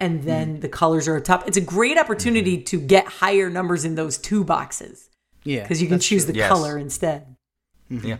and 0.00 0.20
hmm. 0.20 0.26
then 0.26 0.60
the 0.60 0.68
colors 0.68 1.06
are 1.06 1.16
up 1.16 1.24
top. 1.24 1.46
It's 1.46 1.56
a 1.56 1.62
great 1.62 1.98
opportunity 1.98 2.56
mm-hmm. 2.56 2.64
to 2.64 2.80
get 2.80 3.06
higher 3.06 3.48
numbers 3.48 3.84
in 3.84 3.94
those 3.94 4.18
two 4.18 4.44
boxes 4.44 5.08
Yeah, 5.44 5.62
because 5.62 5.80
you 5.80 5.88
can 5.88 6.00
choose 6.00 6.24
true. 6.24 6.32
the 6.32 6.38
Yes. 6.38 6.48
color 6.50 6.76
instead. 6.76 7.36
Mm-hmm. 7.90 8.06
Yeah. 8.06 8.16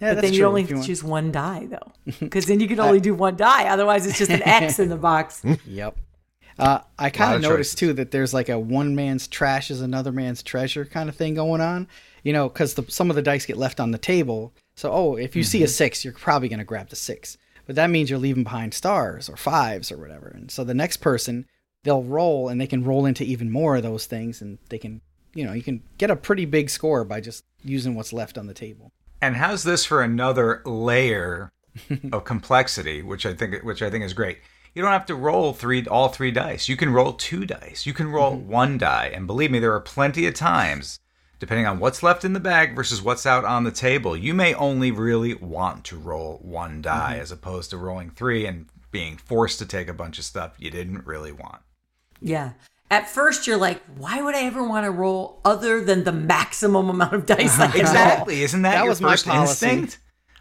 Yeah, 0.00 0.10
but 0.10 0.14
that's 0.14 0.26
then 0.28 0.32
you 0.32 0.40
true, 0.40 0.48
only 0.48 0.62
if 0.62 0.70
have 0.70 0.86
choose 0.86 1.02
one 1.02 1.32
die 1.32 1.66
though, 1.66 1.92
because 2.20 2.46
then 2.46 2.60
you 2.60 2.68
can 2.68 2.78
only 2.78 3.00
do 3.00 3.14
one 3.14 3.36
die. 3.36 3.68
Otherwise, 3.68 4.06
it's 4.06 4.18
just 4.18 4.30
an 4.30 4.42
X 4.44 4.78
in 4.78 4.88
the 4.88 4.96
box. 4.96 5.42
Yep. 5.66 5.98
Uh, 6.58 6.80
I 6.98 7.10
kind 7.10 7.34
of 7.34 7.36
of 7.36 7.42
noticed 7.42 7.72
choices. 7.72 7.80
too 7.80 7.92
that 7.94 8.10
there's 8.10 8.34
like 8.34 8.48
a 8.48 8.58
one 8.58 8.94
man's 8.96 9.28
trash 9.28 9.70
is 9.70 9.80
another 9.80 10.10
man's 10.10 10.42
treasure 10.42 10.84
kind 10.84 11.08
of 11.08 11.16
thing 11.16 11.34
going 11.34 11.60
on. 11.60 11.88
You 12.28 12.34
know, 12.34 12.48
because 12.50 12.78
some 12.88 13.08
of 13.08 13.16
the 13.16 13.22
dice 13.22 13.46
get 13.46 13.56
left 13.56 13.80
on 13.80 13.90
the 13.90 13.96
table. 14.14 14.52
So, 14.76 14.92
oh, 14.92 15.16
if 15.16 15.34
you 15.34 15.42
Mm-hmm. 15.42 15.48
see 15.48 15.62
a 15.62 15.68
six, 15.68 16.04
you're 16.04 16.12
probably 16.12 16.50
going 16.50 16.58
to 16.58 16.64
grab 16.72 16.90
the 16.90 16.96
six. 16.96 17.38
But 17.66 17.74
that 17.76 17.88
means 17.88 18.10
you're 18.10 18.18
leaving 18.18 18.44
behind 18.44 18.74
stars 18.74 19.30
or 19.30 19.36
fives 19.38 19.90
or 19.90 19.96
whatever. 19.96 20.28
And 20.28 20.50
so 20.50 20.62
the 20.62 20.74
next 20.74 20.98
person, 20.98 21.46
they'll 21.84 22.02
roll 22.02 22.48
and 22.50 22.60
they 22.60 22.66
can 22.66 22.84
roll 22.84 23.06
into 23.06 23.24
even 23.24 23.50
more 23.50 23.76
of 23.76 23.82
those 23.82 24.04
things. 24.04 24.42
And 24.42 24.58
they 24.68 24.76
can, 24.78 25.00
you 25.34 25.44
know, 25.46 25.54
you 25.54 25.62
can 25.62 25.82
get 25.96 26.10
a 26.10 26.16
pretty 26.16 26.44
big 26.44 26.68
score 26.68 27.02
by 27.04 27.20
just 27.22 27.44
using 27.64 27.94
what's 27.94 28.12
left 28.12 28.36
on 28.36 28.46
the 28.46 28.52
table. 28.66 28.92
And 29.22 29.36
how's 29.36 29.62
this 29.64 29.86
for 29.86 30.02
another 30.02 30.60
layer 30.66 31.50
of 32.12 32.24
complexity, 32.24 33.00
which 33.02 33.24
I 33.24 33.32
think 33.32 33.62
which 33.64 33.80
I 33.82 33.88
think 33.90 34.04
is 34.04 34.12
great. 34.12 34.38
You 34.74 34.82
don't 34.82 34.92
have 34.92 35.06
to 35.06 35.14
roll 35.14 35.54
three 35.54 35.86
all 35.86 36.08
three 36.08 36.30
dice. 36.30 36.68
You 36.68 36.76
can 36.76 36.90
roll 36.90 37.14
two 37.14 37.46
dice. 37.46 37.86
You 37.86 37.94
can 37.94 38.08
roll 38.08 38.36
one 38.36 38.76
die. 38.76 39.10
And 39.14 39.26
believe 39.26 39.50
me, 39.50 39.60
there 39.60 39.72
are 39.72 39.80
plenty 39.80 40.26
of 40.26 40.34
times, 40.34 41.00
depending 41.38 41.66
on 41.66 41.78
what's 41.78 42.02
left 42.02 42.24
in 42.24 42.32
the 42.32 42.40
bag 42.40 42.74
versus 42.74 43.02
what's 43.02 43.26
out 43.26 43.44
on 43.44 43.64
the 43.64 43.70
table, 43.70 44.16
you 44.16 44.34
may 44.34 44.54
only 44.54 44.90
really 44.90 45.34
want 45.34 45.84
to 45.84 45.96
roll 45.96 46.38
one 46.42 46.82
die 46.82 47.12
mm-hmm. 47.14 47.22
as 47.22 47.32
opposed 47.32 47.70
to 47.70 47.76
rolling 47.76 48.10
three 48.10 48.46
and 48.46 48.66
being 48.90 49.16
forced 49.16 49.58
to 49.58 49.66
take 49.66 49.88
a 49.88 49.92
bunch 49.92 50.18
of 50.18 50.24
stuff 50.24 50.54
you 50.58 50.70
didn't 50.70 51.06
really 51.06 51.32
want. 51.32 51.60
Yeah. 52.20 52.52
At 52.90 53.08
first, 53.08 53.46
you're 53.46 53.58
like, 53.58 53.82
why 53.96 54.22
would 54.22 54.34
I 54.34 54.44
ever 54.44 54.66
want 54.66 54.84
to 54.86 54.90
roll 54.90 55.40
other 55.44 55.84
than 55.84 56.04
the 56.04 56.12
maximum 56.12 56.88
amount 56.88 57.12
of 57.12 57.26
dice 57.26 57.60
I 57.60 57.66
can 57.68 57.80
roll? 57.80 57.80
Exactly. 57.80 58.42
Isn't 58.42 58.62
that, 58.62 58.72
That 58.76 58.80
your 58.80 58.88
was 58.88 59.00
my 59.00 59.10
first 59.12 59.26
policy. 59.26 59.66
instinct? 59.66 59.98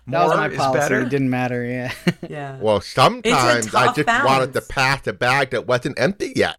That 0.07 0.25
was 0.25 0.37
my 0.37 0.47
is 0.47 0.57
policy. 0.57 0.79
better. 0.79 1.01
It 1.01 1.09
didn't 1.09 1.29
matter. 1.29 1.65
Yeah. 1.65 1.91
Yeah. 2.29 2.57
Well, 2.59 2.79
sometimes 2.79 3.73
I 3.75 3.87
tough 3.87 3.95
just 3.97 4.07
wanted 4.07 4.53
to 4.53 4.61
balance. 4.61 4.67
pass 4.69 5.07
a 5.07 5.13
bag 5.13 5.49
that 5.49 5.67
wasn't 5.67 5.99
empty 5.99 6.31
yet. 6.35 6.57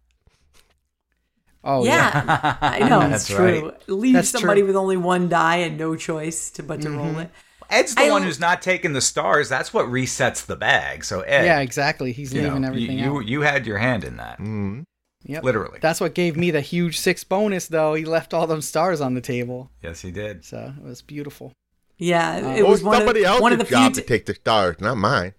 Oh, 1.63 1.83
yeah. 1.85 2.23
yeah, 2.25 2.57
I 2.61 2.79
know 2.89 2.99
That's 3.01 3.29
it's 3.29 3.35
true. 3.35 3.71
Leave 3.87 4.13
That's 4.15 4.29
somebody 4.29 4.61
true. 4.61 4.67
with 4.67 4.75
only 4.75 4.97
one 4.97 5.29
die 5.29 5.57
and 5.57 5.77
no 5.77 5.95
choice 5.95 6.49
to 6.51 6.63
but 6.63 6.81
to 6.81 6.87
mm-hmm. 6.89 6.97
roll 6.97 7.19
it. 7.19 7.31
Ed's 7.69 7.93
the 7.93 8.01
I 8.01 8.09
one 8.11 8.21
l- 8.23 8.27
who's 8.27 8.39
not 8.39 8.61
taking 8.63 8.93
the 8.93 9.01
stars. 9.01 9.47
That's 9.49 9.73
what 9.73 9.85
resets 9.85 10.45
the 10.45 10.55
bag. 10.55 11.05
So 11.05 11.21
Ed, 11.21 11.45
Yeah, 11.45 11.59
exactly. 11.59 12.11
He's 12.11 12.33
you, 12.33 12.41
know, 12.41 12.47
leaving 12.49 12.63
you- 12.63 12.67
everything 12.69 12.99
you, 12.99 13.17
out. 13.17 13.25
you 13.27 13.41
had 13.41 13.67
your 13.67 13.77
hand 13.77 14.03
in 14.03 14.17
that, 14.17 14.39
Mm-hmm. 14.39 14.81
Yep. 15.25 15.43
literally. 15.43 15.79
That's 15.81 15.99
what 16.01 16.15
gave 16.15 16.37
me 16.37 16.49
the 16.49 16.61
huge 16.61 16.97
six 16.97 17.23
bonus, 17.25 17.67
though. 17.67 17.93
He 17.93 18.05
left 18.05 18.33
all 18.33 18.47
them 18.47 18.61
stars 18.61 19.01
on 19.01 19.13
the 19.15 19.21
table, 19.21 19.69
yes, 19.83 20.01
he 20.01 20.11
did. 20.11 20.45
so 20.45 20.73
it 20.77 20.83
was 20.83 21.01
beautiful. 21.01 21.51
Yeah, 21.97 22.37
it 22.37 22.43
uh, 22.43 22.63
Well, 22.63 22.71
was 22.71 22.81
one 22.83 22.95
somebody 22.97 23.19
of, 23.23 23.27
else's 23.27 23.41
one 23.41 23.51
of 23.51 23.59
the 23.59 23.65
few. 23.65 23.75
job 23.75 23.93
t- 23.93 24.01
to 24.01 24.07
take 24.07 24.25
the 24.25 24.33
stars, 24.35 24.77
not 24.79 24.95
mine. 24.97 25.33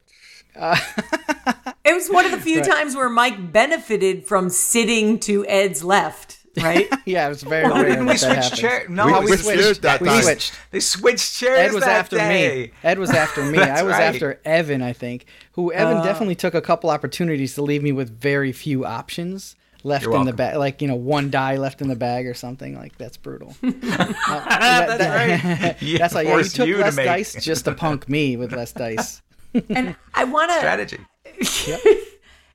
Uh, 0.55 0.77
it 1.91 1.95
was 1.95 2.09
one 2.09 2.25
of 2.25 2.31
the 2.31 2.41
few 2.41 2.59
Right. 2.61 2.71
times 2.71 2.95
where 2.97 3.09
Mike 3.09 3.53
benefited 3.53 4.27
from 4.27 4.49
sitting 4.51 5.19
to 5.21 5.45
Ed's 5.47 5.83
left 5.85 6.39
right? 6.63 6.89
yeah, 7.07 7.27
it 7.27 7.29
was 7.29 7.43
very 7.45 7.69
Why 7.71 7.81
rare 7.83 7.91
didn't 7.91 8.07
we 8.07 8.13
that 8.15 8.21
that 8.21 8.45
switch 8.45 8.61
chairs? 8.61 8.89
No, 8.91 9.07
We- 9.07 9.13
we 9.13 9.21
we 9.21 9.37
switched 9.37 9.63
switched. 9.63 9.83
that 9.83 10.01
we 10.01 10.09
time. 10.09 10.23
switched. 10.23 10.53
They 10.73 10.81
switched 10.81 11.37
chairs. 11.37 11.59
Ed 11.71 11.73
was 11.75 11.85
that 11.85 11.99
after 12.01 12.17
day. 12.17 12.57
me. 12.67 12.73
Ed 12.83 12.99
was 12.99 13.11
after 13.11 13.45
me. 13.45 13.59
I 13.61 13.83
was 13.83 13.93
right. 13.93 14.03
after 14.03 14.41
Evan, 14.45 14.83
I 14.83 14.93
think. 14.93 15.27
Who 15.53 15.73
Evan 15.73 15.99
Uh. 15.99 16.03
definitely 16.03 16.35
took 16.35 16.55
a 16.55 16.61
couple 16.61 16.91
opportunities 16.91 17.55
to 17.55 17.63
leave 17.63 17.83
me 17.85 17.93
with 17.93 18.11
very 18.21 18.51
few 18.53 18.85
options 18.85 19.55
left 19.85 20.05
You're 20.05 20.17
in 20.17 20.25
the 20.27 20.33
bag, 20.33 20.57
like 20.57 20.83
you 20.83 20.89
know, 20.89 20.97
one 20.97 21.31
die 21.31 21.57
left 21.57 21.81
in 21.81 21.89
the 21.89 21.97
bag 21.97 22.27
or 22.27 22.35
something. 22.35 22.75
Like 22.77 22.99
that's 22.99 23.17
brutal. 23.17 23.55
Uh, 23.63 23.67
That's 23.77 24.99
that- 24.99 25.61
right. 25.63 25.77
Yeah, 25.83 25.99
that's 25.99 26.15
like 26.15 26.27
yeah, 26.27 26.33
you 26.33 26.39
forced 26.39 26.57
took 26.57 26.67
you 26.69 26.75
to 26.79 26.81
less 26.83 26.97
make- 26.97 27.07
dice 27.07 27.35
just 27.45 27.65
to 27.67 27.75
punk 27.75 28.09
me 28.09 28.37
with 28.37 28.53
less 28.53 28.73
dice. 28.73 29.23
and 29.69 29.95
I 30.15 30.25
want 30.25 30.51
to. 30.51 30.59
Strategy. 30.59 30.99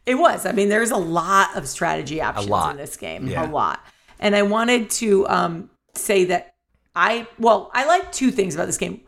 It 0.05 0.15
was. 0.15 0.45
I 0.45 0.51
mean, 0.51 0.69
there's 0.69 0.91
a 0.91 0.97
lot 0.97 1.55
of 1.55 1.67
strategy 1.67 2.21
options 2.21 2.47
in 2.71 2.77
this 2.77 2.95
game. 2.95 3.27
Yeah. 3.27 3.49
A 3.49 3.51
lot. 3.51 3.83
And 4.19 4.35
I 4.35 4.43
wanted 4.43 4.91
to 4.91 5.27
um, 5.27 5.69
say 5.95 6.25
that 6.25 6.53
I, 6.95 7.27
well, 7.39 7.71
I 7.73 7.85
like 7.85 8.11
two 8.11 8.29
things 8.29 8.53
about 8.53 8.67
this 8.67 8.77
game 8.77 9.01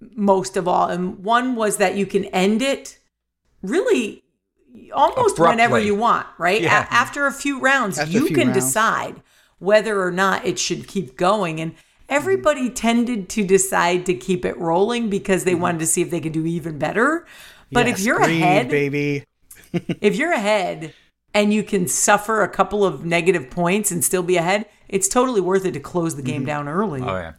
most 0.00 0.56
of 0.56 0.66
all. 0.66 0.88
And 0.88 1.22
one 1.24 1.54
was 1.54 1.76
that 1.76 1.94
you 1.94 2.06
can 2.06 2.24
end 2.26 2.62
it 2.62 2.98
really 3.62 4.24
almost 4.92 5.38
whenever 5.38 5.78
you 5.78 5.94
want, 5.94 6.26
right? 6.38 6.62
A- 6.64 6.68
after 6.68 7.26
a 7.26 7.32
few 7.32 7.60
rounds, 7.60 7.98
After 7.98 8.12
you 8.12 8.26
few 8.26 8.36
can 8.36 8.48
rounds. 8.48 8.64
decide 8.64 9.22
whether 9.58 10.02
or 10.02 10.10
not 10.10 10.44
it 10.44 10.58
should 10.58 10.88
keep 10.88 11.16
going. 11.16 11.60
And 11.60 11.74
everybody 12.08 12.70
tended 12.70 13.28
to 13.30 13.44
decide 13.44 14.06
to 14.06 14.14
keep 14.14 14.44
it 14.44 14.56
rolling 14.58 15.10
because 15.10 15.44
they 15.44 15.54
wanted 15.54 15.78
to 15.80 15.86
see 15.86 16.02
if 16.02 16.10
they 16.10 16.20
could 16.20 16.32
do 16.32 16.46
even 16.46 16.78
better. 16.78 17.26
But 17.72 17.88
if 17.88 18.00
you're 18.00 18.18
greed, 18.18 18.42
ahead, 18.42 18.68
baby. 18.68 19.24
if 19.72 20.16
you're 20.16 20.32
ahead 20.32 20.92
and 21.34 21.52
you 21.52 21.62
can 21.62 21.86
suffer 21.88 22.42
a 22.42 22.48
couple 22.48 22.84
of 22.84 23.04
negative 23.04 23.50
points 23.50 23.90
and 23.92 24.04
still 24.04 24.22
be 24.22 24.36
ahead, 24.36 24.66
it's 24.88 25.08
totally 25.08 25.40
worth 25.40 25.64
it 25.64 25.72
to 25.72 25.80
close 25.80 26.16
the 26.16 26.22
game 26.22 26.44
down 26.44 26.68
early. 26.68 27.00
Oh 27.02 27.16
yeah. 27.16 27.32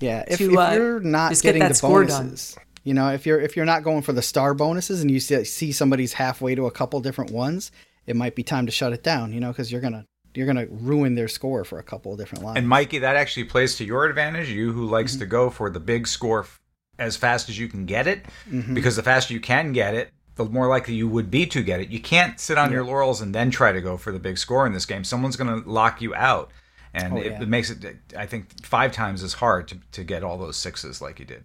Yeah, 0.00 0.24
if, 0.26 0.38
to, 0.38 0.52
if 0.52 0.58
uh, 0.58 0.70
you're 0.74 1.00
not 1.00 1.30
just 1.30 1.42
get 1.42 1.48
getting 1.50 1.60
that 1.60 1.68
the 1.68 1.74
score 1.74 2.04
done. 2.04 2.24
bonuses, 2.28 2.56
you 2.82 2.94
know, 2.94 3.10
if 3.12 3.26
you're 3.26 3.38
if 3.38 3.56
you're 3.56 3.66
not 3.66 3.82
going 3.82 4.00
for 4.00 4.14
the 4.14 4.22
star 4.22 4.54
bonuses 4.54 5.02
and 5.02 5.10
you 5.10 5.20
see, 5.20 5.44
see 5.44 5.70
somebody's 5.72 6.14
halfway 6.14 6.54
to 6.54 6.66
a 6.66 6.70
couple 6.70 6.98
different 7.00 7.30
ones, 7.30 7.70
it 8.06 8.16
might 8.16 8.34
be 8.34 8.42
time 8.42 8.64
to 8.64 8.72
shut 8.72 8.94
it 8.94 9.02
down. 9.02 9.34
You 9.34 9.40
know, 9.40 9.48
because 9.52 9.70
you're 9.70 9.82
gonna 9.82 10.06
you're 10.34 10.46
gonna 10.46 10.66
ruin 10.70 11.14
their 11.14 11.28
score 11.28 11.62
for 11.64 11.78
a 11.78 11.82
couple 11.82 12.12
of 12.12 12.18
different 12.18 12.42
lines. 12.42 12.56
And 12.56 12.66
Mikey, 12.66 13.00
that 13.00 13.16
actually 13.16 13.44
plays 13.44 13.76
to 13.76 13.84
your 13.84 14.06
advantage. 14.06 14.48
You 14.48 14.72
who 14.72 14.86
likes 14.86 15.12
Mm-hmm. 15.12 15.20
to 15.20 15.26
go 15.26 15.50
for 15.50 15.68
the 15.68 15.80
big 15.80 16.06
score 16.06 16.44
f- 16.44 16.58
as 16.98 17.16
fast 17.16 17.48
as 17.48 17.58
you 17.58 17.68
can 17.68 17.86
get 17.86 18.06
it, 18.06 18.24
Mm-hmm. 18.50 18.74
because 18.74 18.96
the 18.96 19.02
faster 19.02 19.34
you 19.34 19.40
can 19.40 19.72
get 19.72 19.94
it, 19.94 20.10
the 20.36 20.44
more 20.44 20.66
likely 20.68 20.94
you 20.94 21.08
would 21.08 21.30
be 21.30 21.46
to 21.46 21.62
get 21.62 21.80
it. 21.80 21.88
You 21.88 22.00
can't 22.00 22.38
sit 22.38 22.58
on 22.58 22.70
your 22.70 22.84
laurels 22.84 23.20
and 23.22 23.34
then 23.34 23.50
try 23.50 23.72
to 23.72 23.80
go 23.80 23.96
for 23.96 24.12
the 24.12 24.18
big 24.18 24.36
score 24.38 24.66
in 24.66 24.72
this 24.72 24.84
game. 24.86 25.02
Someone's 25.04 25.36
going 25.36 25.62
to 25.62 25.68
lock 25.68 26.02
you 26.02 26.14
out, 26.14 26.50
and 26.92 27.14
Oh, 27.14 27.16
it, 27.16 27.32
yeah. 27.32 27.42
it 27.42 27.48
makes 27.48 27.70
it, 27.70 27.96
I 28.16 28.26
think, 28.26 28.64
five 28.64 28.92
times 28.92 29.22
as 29.22 29.34
hard 29.34 29.68
to, 29.68 29.78
to 29.92 30.04
get 30.04 30.22
all 30.22 30.36
those 30.38 30.56
sixes 30.56 31.00
like 31.00 31.18
you 31.18 31.24
did. 31.24 31.44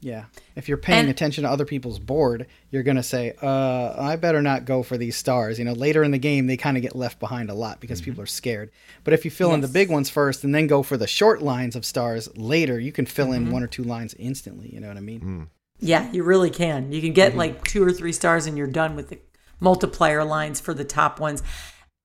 Yeah, 0.00 0.24
if 0.54 0.68
you're 0.68 0.76
paying 0.76 1.00
And- 1.00 1.08
attention 1.08 1.44
to 1.44 1.50
other 1.50 1.64
people's 1.64 1.98
board, 1.98 2.46
you're 2.70 2.82
gonna 2.82 3.02
say, 3.02 3.32
"Uh, 3.42 3.94
I 3.98 4.16
better 4.16 4.42
not 4.42 4.64
go 4.64 4.82
for 4.82 4.98
these 4.98 5.16
stars." 5.16 5.58
You 5.58 5.64
know, 5.64 5.72
later 5.72 6.04
in 6.04 6.10
the 6.10 6.18
game, 6.18 6.46
they 6.46 6.56
kind 6.56 6.76
of 6.76 6.82
get 6.82 6.94
left 6.94 7.18
behind 7.18 7.48
a 7.48 7.54
lot 7.54 7.80
because 7.80 8.00
mm-hmm. 8.00 8.10
people 8.10 8.22
are 8.22 8.26
scared. 8.26 8.70
But 9.04 9.14
if 9.14 9.24
you 9.24 9.30
fill 9.30 9.54
in 9.54 9.62
the 9.62 9.68
big 9.68 9.90
ones 9.90 10.10
first 10.10 10.44
and 10.44 10.54
then 10.54 10.66
go 10.66 10.82
for 10.82 10.96
the 10.96 11.06
short 11.06 11.42
lines 11.42 11.76
of 11.76 11.84
stars 11.84 12.28
later, 12.36 12.78
you 12.78 12.92
can 12.92 13.06
fill 13.06 13.32
in 13.32 13.44
mm-hmm. 13.44 13.52
one 13.52 13.62
or 13.62 13.68
two 13.68 13.84
lines 13.84 14.14
instantly. 14.18 14.68
You 14.72 14.80
know 14.80 14.88
what 14.88 14.96
I 14.96 15.00
mean? 15.00 15.20
Hmm. 15.20 15.42
Yeah, 15.78 16.10
you 16.12 16.22
really 16.22 16.50
can. 16.50 16.92
You 16.92 17.00
can 17.00 17.12
get 17.12 17.30
mm-hmm. 17.30 17.38
like 17.38 17.64
two 17.64 17.82
or 17.82 17.92
three 17.92 18.12
stars 18.12 18.46
and 18.46 18.56
you're 18.56 18.66
done 18.66 18.96
with 18.96 19.10
the 19.10 19.18
multiplier 19.60 20.24
lines 20.24 20.60
for 20.60 20.74
the 20.74 20.84
top 20.84 21.20
ones. 21.20 21.42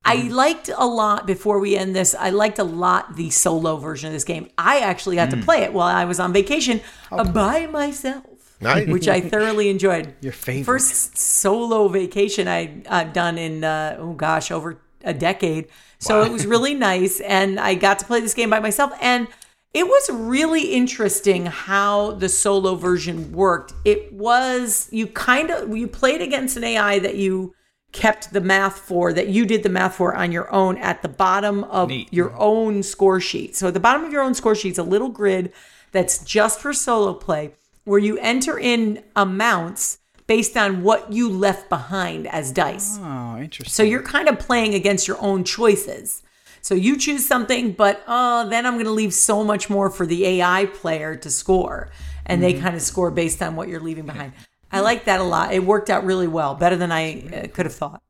I 0.04 0.28
liked 0.28 0.70
a 0.76 0.86
lot 0.86 1.28
before 1.28 1.60
we 1.60 1.78
end 1.78 1.96
this. 1.96 2.16
I 2.16 2.32
liked 2.32 2.60
a 2.60 2.64
lot 2.64 3.16
the 3.16 3.30
solo 3.30 3.78
version 3.78 4.08
of 4.08 4.14
this 4.14 4.24
game. 4.24 4.50
I 4.58 4.80
actually 4.80 5.16
got 5.16 5.30
to 5.32 5.38
play 5.38 5.62
it 5.64 5.74
while 5.74 5.88
I 5.88 6.06
was 6.06 6.20
on 6.20 6.34
vacation 6.34 6.82
uh, 7.12 7.24
by 7.24 7.68
myself. 7.68 8.26
Nice. 8.60 8.88
which 8.90 9.08
I 9.08 9.22
thoroughly 9.22 9.70
enjoyed. 9.70 10.14
Your 10.22 10.34
favorite. 10.34 10.66
First 10.66 11.18
solo 11.18 11.88
vacation 11.88 12.48
I, 12.48 12.84
I've 12.88 13.12
done 13.12 13.40
in, 13.40 13.64
uh, 13.64 13.98
oh 14.00 14.14
gosh, 14.14 14.52
over 14.52 14.80
a 15.04 15.14
decade. 15.14 15.68
So 15.98 16.22
it 16.24 16.32
was 16.32 16.46
really 16.46 16.76
nice. 16.76 17.20
And 17.22 17.60
I 17.60 17.74
got 17.74 18.00
to 18.00 18.06
play 18.06 18.20
this 18.20 18.36
game 18.36 18.52
by 18.52 18.60
myself. 18.60 18.92
And 19.02 19.28
it 19.74 19.88
was 19.88 20.10
really 20.12 20.74
interesting 20.74 21.46
how 21.48 22.12
the 22.12 22.30
solo 22.30 22.76
version 22.76 23.32
worked. 23.32 23.74
It 23.86 24.14
was, 24.14 24.90
you 24.92 25.08
kind 25.08 25.50
of, 25.50 25.76
you 25.76 25.88
played 25.88 26.22
against 26.22 26.58
an 26.58 26.64
AI 26.64 27.00
that 27.00 27.16
you 27.16 27.56
kept 27.92 28.34
the 28.34 28.42
math 28.42 28.80
for, 28.80 29.14
that 29.14 29.28
you 29.28 29.46
did 29.46 29.64
the 29.64 29.70
math 29.70 29.96
for 29.96 30.16
on 30.16 30.32
your 30.32 30.52
own 30.52 30.78
at 30.78 31.02
the 31.02 31.10
bottom 31.10 31.64
of 31.66 31.90
Neat. 31.90 32.12
your 32.12 32.34
own 32.38 32.84
score 32.84 33.20
sheet. 33.20 33.56
So 33.56 33.68
at 33.68 33.74
the 33.74 33.80
bottom 33.80 34.04
of 34.04 34.12
your 34.12 34.22
own 34.22 34.34
score 34.34 34.56
sheet 34.56 34.74
is 34.74 34.78
a 34.78 34.84
little 34.84 35.10
grid 35.10 35.52
that's 35.92 36.24
just 36.24 36.60
for 36.60 36.74
solo 36.74 37.14
play 37.14 37.54
where 37.84 38.00
you 38.00 38.18
enter 38.20 38.58
in 38.58 39.04
amounts 39.16 40.00
based 40.28 40.56
on 40.56 40.84
what 40.84 41.12
you 41.12 41.30
left 41.30 41.68
behind 41.68 42.28
as 42.28 42.52
dice. 42.52 42.98
Oh, 43.02 43.38
interesting. 43.38 43.72
So 43.72 43.84
you're 43.84 44.04
kind 44.04 44.30
of 44.30 44.40
playing 44.40 44.74
against 44.74 45.08
your 45.08 45.22
own 45.22 45.44
choices. 45.44 46.24
So 46.62 46.76
you 46.76 46.96
choose 46.96 47.26
something, 47.26 47.72
but 47.74 48.04
oh, 48.08 48.48
then 48.48 48.66
I'm 48.66 48.74
going 48.74 48.86
to 48.86 48.92
leave 48.92 49.14
so 49.14 49.44
much 49.44 49.70
more 49.70 49.90
for 49.90 50.06
the 50.06 50.26
AI 50.26 50.68
player 50.68 51.16
to 51.16 51.30
score. 51.30 51.90
And 52.26 52.42
they 52.42 52.54
mm-hmm. 52.54 52.62
kind 52.62 52.76
of 52.76 52.82
score 52.82 53.12
based 53.12 53.42
on 53.42 53.56
what 53.56 53.68
you're 53.68 53.82
leaving 53.82 54.06
behind. 54.06 54.34
I 54.72 54.80
like 54.80 55.06
that 55.06 55.20
a 55.20 55.24
lot. 55.24 55.54
It 55.54 55.66
worked 55.66 55.90
out 55.90 56.06
really 56.06 56.28
well, 56.28 56.56
better 56.56 56.76
than 56.76 56.92
I 56.92 57.22
uh, 57.22 57.48
could 57.48 57.66
have 57.66 57.76
thought. 57.76 58.02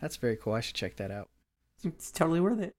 That's 0.00 0.16
very 0.16 0.36
cool. 0.36 0.52
I 0.52 0.60
should 0.60 0.74
check 0.74 0.96
that 0.96 1.10
out. 1.10 1.28
It's 1.82 2.10
totally 2.10 2.40
worth 2.40 2.60
it. 2.60 2.74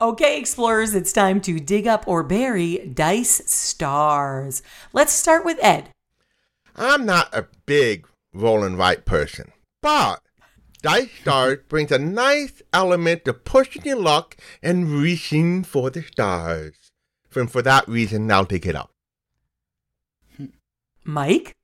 Okay, 0.00 0.38
explorers, 0.38 0.94
it's 0.94 1.12
time 1.12 1.40
to 1.42 1.58
dig 1.58 1.86
up 1.86 2.06
or 2.06 2.22
bury 2.22 2.78
dice 2.78 3.50
stars. 3.50 4.62
Let's 4.92 5.12
start 5.12 5.44
with 5.44 5.58
Ed. 5.62 5.88
I'm 6.76 7.06
not 7.06 7.34
a 7.34 7.46
big 7.64 8.06
roll 8.34 8.62
and 8.64 8.76
write 8.76 9.04
person, 9.04 9.52
but 9.80 10.20
Dice 10.82 11.08
Stars 11.22 11.60
brings 11.68 11.90
a 11.92 11.98
nice 11.98 12.60
element 12.72 13.26
of 13.26 13.44
pushing 13.44 13.84
your 13.84 13.96
luck 13.96 14.36
and 14.62 14.90
reaching 14.90 15.64
for 15.64 15.88
the 15.90 16.02
stars. 16.02 16.74
And 17.34 17.50
for 17.50 17.62
that 17.62 17.88
reason, 17.88 18.30
I'll 18.30 18.44
take 18.44 18.66
it 18.66 18.76
up. 18.76 18.90
Mike? 21.04 21.54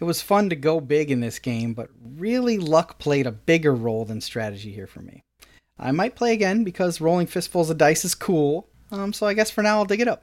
It 0.00 0.04
was 0.04 0.22
fun 0.22 0.48
to 0.48 0.56
go 0.56 0.80
big 0.80 1.10
in 1.10 1.20
this 1.20 1.38
game, 1.38 1.74
but 1.74 1.90
really 2.02 2.58
luck 2.58 2.98
played 2.98 3.26
a 3.26 3.32
bigger 3.32 3.74
role 3.74 4.04
than 4.06 4.20
strategy 4.20 4.72
here 4.72 4.86
for 4.86 5.00
me. 5.00 5.22
I 5.78 5.92
might 5.92 6.16
play 6.16 6.32
again 6.32 6.64
because 6.64 7.00
rolling 7.00 7.26
fistfuls 7.26 7.70
of 7.70 7.78
dice 7.78 8.04
is 8.04 8.14
cool. 8.14 8.68
Um, 8.90 9.12
so 9.12 9.26
I 9.26 9.34
guess 9.34 9.50
for 9.50 9.62
now 9.62 9.76
I'll 9.78 9.84
dig 9.84 10.00
it 10.00 10.08
up. 10.08 10.22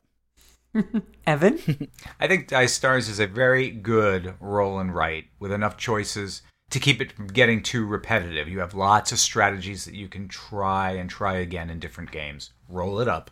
Evan? 1.28 1.60
I 2.20 2.28
think 2.28 2.48
Dice 2.48 2.74
Stars 2.74 3.08
is 3.08 3.20
a 3.20 3.28
very 3.28 3.70
good 3.70 4.34
roll 4.40 4.80
and 4.80 4.94
write 4.94 5.26
with 5.40 5.52
enough 5.52 5.78
choices 5.78 6.42
to 6.70 6.80
keep 6.80 7.02
it 7.02 7.14
from 7.14 7.28
getting 7.28 7.64
too 7.64 7.86
repetitive. 7.86 8.48
You 8.48 8.60
have 8.60 8.74
lots 8.74 9.12
of 9.12 9.20
strategies 9.20 9.86
that 9.86 9.96
you 9.96 10.08
can 10.08 10.28
try 10.28 10.92
and 10.92 11.10
try 11.10 11.38
again 11.38 11.70
in 11.70 11.80
different 11.80 12.12
games. 12.12 12.52
Roll 12.68 13.00
it 13.00 13.08
up. 13.08 13.32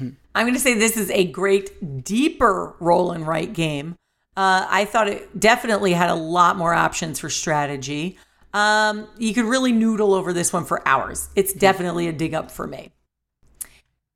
I'm 0.00 0.16
going 0.34 0.54
to 0.54 0.60
say 0.60 0.74
this 0.74 0.96
is 0.96 1.10
a 1.10 1.26
great, 1.26 2.04
deeper 2.04 2.74
roll 2.80 3.12
and 3.12 3.26
write 3.26 3.52
game. 3.52 3.94
Uh, 4.36 4.66
I 4.68 4.84
thought 4.84 5.08
it 5.08 5.38
definitely 5.38 5.92
had 5.92 6.10
a 6.10 6.14
lot 6.14 6.56
more 6.56 6.74
options 6.74 7.20
for 7.20 7.30
strategy. 7.30 8.18
Um, 8.52 9.08
you 9.18 9.32
could 9.34 9.44
really 9.44 9.72
noodle 9.72 10.14
over 10.14 10.32
this 10.32 10.52
one 10.52 10.64
for 10.64 10.86
hours. 10.86 11.28
It's 11.36 11.52
definitely 11.52 12.08
a 12.08 12.12
dig 12.12 12.34
up 12.34 12.50
for 12.50 12.66
me. 12.66 12.92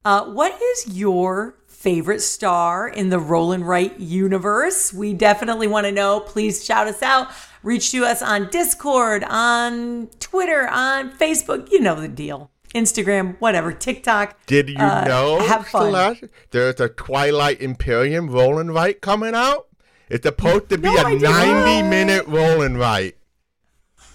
Uh, 0.05 0.25
what 0.27 0.61
is 0.61 0.97
your 0.97 1.57
favorite 1.67 2.21
star 2.21 2.89
in 2.89 3.11
the 3.11 3.19
roll 3.19 3.53
and 3.53 3.67
write 3.67 3.99
universe? 4.01 4.93
We 4.93 5.13
definitely 5.15 5.67
want 5.67 5.87
to 5.87 5.93
know. 5.93 6.21
Please 6.21 6.65
shout 6.65 6.87
us 6.87 7.03
out. 7.03 7.29
Reach 7.63 7.91
to 7.91 8.05
us 8.05 8.23
on 8.23 8.49
Discord, 8.51 9.25
on 9.25 10.09
Twitter, 10.21 10.69
on 10.69 11.11
Facebook. 11.13 11.71
You 11.71 11.81
know 11.81 12.01
the 12.01 12.09
deal. 12.09 12.51
Instagram, 12.75 13.37
whatever, 13.41 13.73
TikTok. 13.73 14.37
Did 14.47 14.69
you 14.69 14.77
Uh, 14.79 15.05
know, 15.05 15.41
have 15.41 15.67
fun. 15.67 15.87
Celeste, 15.87 16.25
there's 16.51 16.81
a 16.81 16.89
Twilight 16.89 17.61
Imperium 17.61 18.29
roll 18.29 18.59
and 18.59 18.73
write 18.75 19.01
coming 19.01 19.35
out? 19.35 19.68
It's 20.11 20.25
supposed 20.25 20.69
to 20.71 20.79
be 20.79 20.89
No, 20.95 20.97
I 20.97 21.11
a 21.13 21.19
did 21.19 21.23
not. 21.23 21.47
90 21.47 21.89
minute 21.89 22.27
rolling 22.27 22.67
and 22.67 22.79
write. 22.79 23.17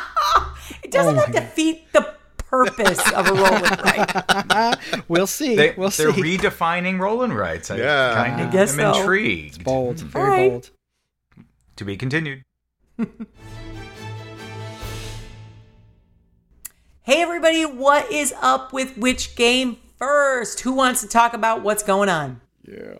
It 0.84 0.92
doesn't 0.92 1.18
Oh 1.18 1.25
that 1.28 1.32
defeat 1.32 1.92
the 1.94 2.13
purpose 2.38 3.00
of 3.13 3.28
a 3.30 3.34
rolling 3.34 3.63
and 3.66 3.82
write. 3.82 5.04
We'll 5.08 5.28
see. 5.28 5.56
They, 5.56 5.74
we'll 5.78 5.90
they're 5.90 6.12
see. 6.13 6.22
redefining 6.38 7.00
rolling 7.00 7.32
and 7.32 7.40
rights. 7.40 7.72
I 7.72 7.78
Yeah. 7.78 8.13
kind 8.16 8.42
I 8.42 8.46
of 8.46 8.51
guess 8.51 8.74
am 8.78 8.94
so. 8.94 9.00
intrigued. 9.00 9.63
bold. 9.63 10.00
Very 10.00 10.24
All 10.25 10.30
right. 10.30 10.50
bold. 10.51 10.72
To 11.78 11.86
be 11.86 11.96
continued. 11.98 12.44
hey, 17.04 17.22
everybody, 17.22 17.63
what 17.66 18.12
is 18.12 18.34
up 18.42 18.74
with 18.74 18.98
which 18.98 19.36
game 19.36 19.78
first? 19.98 20.60
Who 20.62 20.74
wants 20.74 21.01
to 21.01 21.08
talk 21.08 21.34
about 21.34 21.62
what's 21.63 21.84
going 21.84 22.10
on? 22.10 22.42
Yeah. 22.68 22.96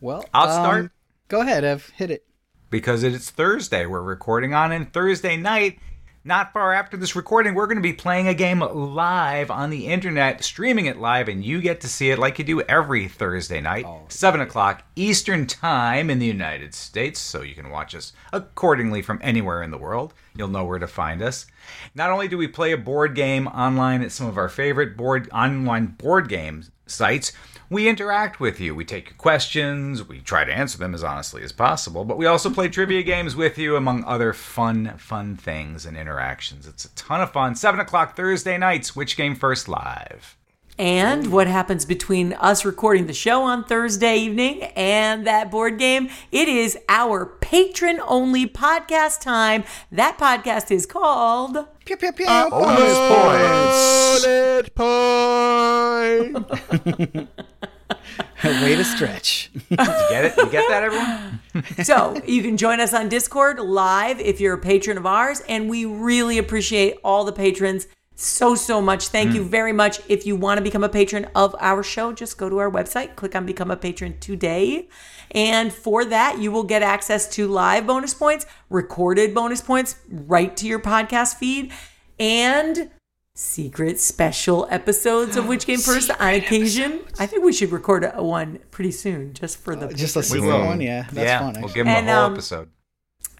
Well, 0.00 0.24
I'll 0.32 0.48
um, 0.48 0.62
start. 0.64 0.92
Go 1.30 1.42
ahead, 1.42 1.62
Ev. 1.62 1.90
Hit 1.94 2.10
it. 2.10 2.26
because 2.70 3.04
it's 3.04 3.30
Thursday. 3.30 3.86
We're 3.86 4.02
recording 4.02 4.52
on 4.52 4.72
and 4.72 4.92
Thursday 4.92 5.36
night. 5.36 5.78
Not 6.24 6.52
far 6.52 6.74
after 6.74 6.96
this 6.96 7.14
recording, 7.14 7.54
we're 7.54 7.68
going 7.68 7.76
to 7.76 7.82
be 7.82 7.92
playing 7.92 8.26
a 8.26 8.34
game 8.34 8.58
live 8.60 9.48
on 9.48 9.70
the 9.70 9.86
internet, 9.86 10.42
streaming 10.42 10.86
it 10.86 10.98
live, 10.98 11.28
and 11.28 11.44
you 11.44 11.60
get 11.62 11.80
to 11.82 11.88
see 11.88 12.10
it 12.10 12.18
like 12.18 12.40
you 12.40 12.44
do 12.44 12.60
every 12.62 13.06
Thursday 13.06 13.60
night, 13.60 13.86
7 14.08 14.40
o'clock 14.40 14.82
Eastern 14.96 15.46
Time 15.46 16.10
in 16.10 16.18
the 16.18 16.26
United 16.26 16.74
States, 16.74 17.20
so 17.20 17.42
you 17.42 17.54
can 17.54 17.70
watch 17.70 17.94
us 17.94 18.12
accordingly 18.32 19.00
from 19.00 19.20
anywhere 19.22 19.62
in 19.62 19.70
the 19.70 19.78
world. 19.78 20.12
You'll 20.36 20.48
know 20.48 20.64
where 20.64 20.80
to 20.80 20.88
find 20.88 21.22
us. 21.22 21.46
Not 21.94 22.10
only 22.10 22.26
do 22.26 22.36
we 22.36 22.48
play 22.48 22.72
a 22.72 22.76
board 22.76 23.14
game 23.14 23.46
online 23.46 24.02
at 24.02 24.10
some 24.12 24.26
of 24.26 24.36
our 24.36 24.48
favorite 24.48 24.96
board 24.96 25.28
online 25.32 25.86
board 25.86 26.28
game 26.28 26.64
sites, 26.86 27.32
we 27.70 27.88
interact 27.88 28.40
with 28.40 28.60
you. 28.60 28.74
We 28.74 28.84
take 28.84 29.10
your 29.10 29.16
questions. 29.16 30.06
We 30.06 30.18
try 30.18 30.44
to 30.44 30.52
answer 30.52 30.76
them 30.76 30.92
as 30.92 31.04
honestly 31.04 31.42
as 31.42 31.52
possible. 31.52 32.04
But 32.04 32.18
we 32.18 32.26
also 32.26 32.50
play 32.50 32.68
trivia 32.68 33.04
games 33.04 33.36
with 33.36 33.56
you, 33.56 33.76
among 33.76 34.02
other 34.04 34.32
fun, 34.32 34.98
fun 34.98 35.36
things 35.36 35.86
and 35.86 35.96
interactions. 35.96 36.66
It's 36.66 36.84
a 36.84 36.94
ton 36.96 37.20
of 37.20 37.30
fun. 37.30 37.54
7 37.54 37.78
o'clock 37.78 38.16
Thursday 38.16 38.58
nights. 38.58 38.96
Which 38.96 39.16
Game 39.16 39.36
First 39.36 39.68
Live? 39.68 40.36
And 40.78 41.30
what 41.30 41.46
happens 41.46 41.84
between 41.84 42.32
us 42.32 42.64
recording 42.64 43.06
the 43.06 43.12
show 43.12 43.42
on 43.42 43.64
Thursday 43.64 44.16
evening 44.16 44.62
and 44.62 45.26
that 45.26 45.50
board 45.50 45.78
game? 45.78 46.08
It 46.32 46.48
is 46.48 46.78
our 46.88 47.26
patron 47.26 48.00
only 48.06 48.46
podcast 48.46 49.20
time. 49.20 49.64
That 49.92 50.16
podcast 50.16 50.70
is 50.70 50.86
called 50.86 51.66
Pew, 51.84 51.98
pew, 51.98 52.12
pew. 52.12 52.24
Uh, 52.26 52.48
Bonus 52.48 52.96
point. 54.74 56.46
Way 58.44 58.76
to 58.76 58.84
stretch. 58.84 59.50
You 59.54 59.76
get 59.76 60.24
it? 60.24 60.36
You 60.36 60.48
get 60.50 60.68
that, 60.68 60.82
everyone? 60.82 61.40
so 61.84 62.20
you 62.26 62.42
can 62.42 62.56
join 62.56 62.80
us 62.80 62.94
on 62.94 63.08
Discord 63.08 63.58
live 63.58 64.18
if 64.20 64.40
you're 64.40 64.54
a 64.54 64.58
patron 64.58 64.96
of 64.96 65.06
ours, 65.06 65.42
and 65.48 65.68
we 65.68 65.84
really 65.84 66.38
appreciate 66.38 66.98
all 67.04 67.24
the 67.24 67.32
patrons 67.32 67.86
so 68.14 68.54
so 68.54 68.80
much. 68.82 69.08
Thank 69.08 69.34
you 69.34 69.42
mm. 69.42 69.46
very 69.46 69.72
much. 69.72 70.00
If 70.08 70.26
you 70.26 70.36
want 70.36 70.58
to 70.58 70.62
become 70.62 70.84
a 70.84 70.88
patron 70.88 71.26
of 71.34 71.56
our 71.58 71.82
show, 71.82 72.12
just 72.12 72.38
go 72.38 72.48
to 72.48 72.58
our 72.58 72.70
website, 72.70 73.16
click 73.16 73.34
on 73.34 73.46
become 73.46 73.70
a 73.70 73.76
patron 73.76 74.18
today. 74.20 74.88
And 75.32 75.72
for 75.72 76.04
that, 76.04 76.38
you 76.38 76.50
will 76.50 76.64
get 76.64 76.82
access 76.82 77.28
to 77.30 77.46
live 77.46 77.86
bonus 77.86 78.14
points, 78.14 78.46
recorded 78.68 79.34
bonus 79.34 79.60
points 79.60 79.96
right 80.08 80.56
to 80.56 80.66
your 80.66 80.80
podcast 80.80 81.36
feed, 81.36 81.72
and 82.18 82.90
secret 83.34 84.00
special 84.00 84.66
episodes 84.70 85.36
of 85.36 85.46
Which 85.46 85.66
Game 85.66 85.78
First 85.78 86.10
on 86.10 86.34
occasion. 86.34 87.00
I 87.18 87.26
think 87.26 87.44
we 87.44 87.52
should 87.52 87.72
record 87.72 88.10
a 88.12 88.22
one 88.22 88.58
pretty 88.70 88.90
soon 88.92 89.32
just 89.34 89.58
for 89.58 89.74
the 89.76 89.88
Just 89.88 90.16
a 90.16 90.20
patrons. 90.20 90.42
secret 90.44 90.64
one, 90.66 90.80
yeah. 90.80 91.02
That's 91.12 91.16
yeah, 91.16 91.38
fun. 91.38 91.60
we'll 91.62 91.72
give 91.72 91.86
them 91.86 91.96
And, 91.96 92.08
a 92.08 92.14
whole 92.14 92.24
um, 92.24 92.32
episode. 92.32 92.70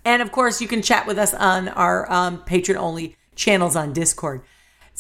And 0.05 0.23
of 0.23 0.33
course, 0.33 0.61
you 0.63 0.69
can 0.69 0.81
chat 0.83 1.07
with 1.07 1.19
us 1.19 1.35
on 1.35 1.69
our 1.69 2.11
um, 2.11 2.43
patron 2.45 2.79
only 2.79 3.17
channels 3.35 3.77
on 3.77 3.93
Discord. 3.93 4.43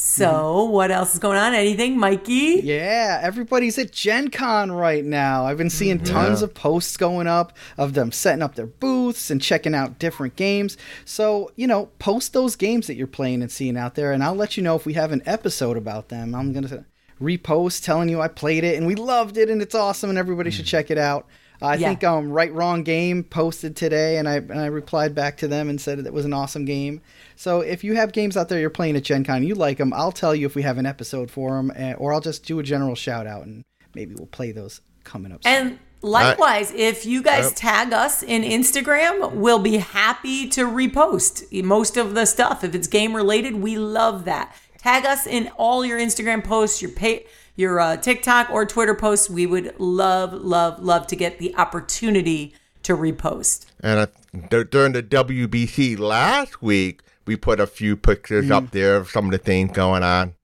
So, 0.02 0.32
mm-hmm. 0.32 0.72
what 0.72 0.90
else 0.90 1.12
is 1.12 1.18
going 1.18 1.36
on? 1.36 1.52
Anything, 1.52 1.98
Mikey? 1.98 2.62
Yeah, 2.64 3.20
everybody's 3.22 3.78
at 3.78 3.92
Gen 3.92 4.30
Con 4.30 4.72
right 4.72 5.04
now. 5.04 5.44
I've 5.44 5.58
been 5.58 5.68
seeing 5.68 5.98
mm-hmm. 5.98 6.14
tons 6.14 6.40
of 6.40 6.54
posts 6.54 6.96
going 6.96 7.26
up 7.26 7.52
of 7.76 7.92
them 7.92 8.10
setting 8.10 8.40
up 8.40 8.54
their 8.54 8.66
booths 8.66 9.30
and 9.30 9.42
checking 9.42 9.74
out 9.74 9.98
different 9.98 10.36
games. 10.36 10.78
So, 11.04 11.52
you 11.54 11.66
know, 11.66 11.90
post 11.98 12.32
those 12.32 12.56
games 12.56 12.86
that 12.86 12.94
you're 12.94 13.06
playing 13.06 13.42
and 13.42 13.52
seeing 13.52 13.76
out 13.76 13.94
there, 13.94 14.10
and 14.10 14.24
I'll 14.24 14.34
let 14.34 14.56
you 14.56 14.62
know 14.62 14.74
if 14.74 14.86
we 14.86 14.94
have 14.94 15.12
an 15.12 15.22
episode 15.26 15.76
about 15.76 16.08
them. 16.08 16.34
I'm 16.34 16.54
going 16.54 16.66
to 16.68 16.86
repost 17.20 17.84
telling 17.84 18.08
you 18.08 18.22
I 18.22 18.28
played 18.28 18.64
it 18.64 18.78
and 18.78 18.86
we 18.86 18.94
loved 18.94 19.36
it 19.36 19.50
and 19.50 19.60
it's 19.60 19.74
awesome 19.74 20.08
and 20.08 20.18
everybody 20.18 20.50
should 20.50 20.64
mm. 20.64 20.68
check 20.68 20.90
it 20.90 20.96
out. 20.96 21.26
I 21.62 21.74
Yeah. 21.74 21.88
think 21.88 22.04
um, 22.04 22.30
Right 22.30 22.52
Wrong 22.52 22.82
Game 22.82 23.22
posted 23.24 23.76
today, 23.76 24.16
and 24.18 24.28
I 24.28 24.36
and 24.36 24.58
I 24.60 24.66
replied 24.66 25.14
back 25.14 25.36
to 25.38 25.48
them 25.48 25.68
and 25.68 25.80
said 25.80 25.98
it 25.98 26.12
was 26.12 26.24
an 26.24 26.32
awesome 26.32 26.64
game. 26.64 27.00
So 27.36 27.60
if 27.60 27.84
you 27.84 27.94
have 27.96 28.12
games 28.12 28.36
out 28.36 28.48
there 28.48 28.58
you're 28.60 28.70
playing 28.70 28.96
at 28.96 29.04
Gen 29.04 29.24
Con, 29.24 29.42
you 29.42 29.54
like 29.54 29.78
them, 29.78 29.92
I'll 29.92 30.12
tell 30.12 30.34
you 30.34 30.46
if 30.46 30.54
we 30.54 30.62
have 30.62 30.78
an 30.78 30.86
episode 30.86 31.30
for 31.30 31.56
them, 31.56 31.70
or 31.98 32.12
I'll 32.12 32.20
just 32.20 32.44
do 32.44 32.58
a 32.58 32.62
general 32.62 32.94
shout 32.94 33.26
out, 33.26 33.46
and 33.46 33.64
maybe 33.94 34.14
we'll 34.14 34.26
play 34.26 34.52
those 34.52 34.80
coming 35.04 35.32
up. 35.32 35.42
soon. 35.44 35.52
And 35.52 35.78
likewise, 36.02 36.72
if 36.72 37.04
you 37.06 37.22
guys 37.22 37.52
tag 37.52 37.92
us 37.92 38.22
in 38.22 38.42
Instagram, 38.42 39.34
we'll 39.34 39.58
be 39.58 39.78
happy 39.78 40.48
to 40.50 40.66
repost 40.66 41.44
most 41.64 41.96
of 41.96 42.14
the 42.14 42.26
stuff. 42.26 42.64
If 42.64 42.74
it's 42.74 42.86
game 42.86 43.14
related, 43.14 43.56
we 43.56 43.76
love 43.78 44.24
that. 44.24 44.54
Tag 44.78 45.04
us 45.04 45.26
in 45.26 45.48
all 45.58 45.84
your 45.84 45.98
Instagram 45.98 46.42
posts, 46.42 46.80
your 46.80 46.90
pay, 46.90 47.26
your 47.60 47.78
uh, 47.78 47.96
TikTok 47.98 48.50
or 48.50 48.64
Twitter 48.66 48.94
posts. 48.94 49.28
We 49.30 49.46
would 49.46 49.74
love, 49.78 50.32
love, 50.32 50.82
love 50.82 51.06
to 51.08 51.16
get 51.16 51.38
the 51.38 51.54
opportunity 51.56 52.54
to 52.82 52.96
repost. 52.96 53.66
And 53.82 54.00
I, 54.00 54.06
dur- 54.48 54.64
during 54.64 54.92
the 54.92 55.02
WBC 55.02 55.98
last 55.98 56.62
week, 56.62 57.02
we 57.26 57.36
put 57.36 57.60
a 57.60 57.66
few 57.66 57.96
pictures 57.96 58.46
Mm. 58.46 58.52
up 58.52 58.70
there 58.70 58.96
of 58.96 59.10
some 59.10 59.26
of 59.26 59.30
the 59.32 59.38
things 59.38 59.72
going 59.72 60.02
on. 60.02 60.34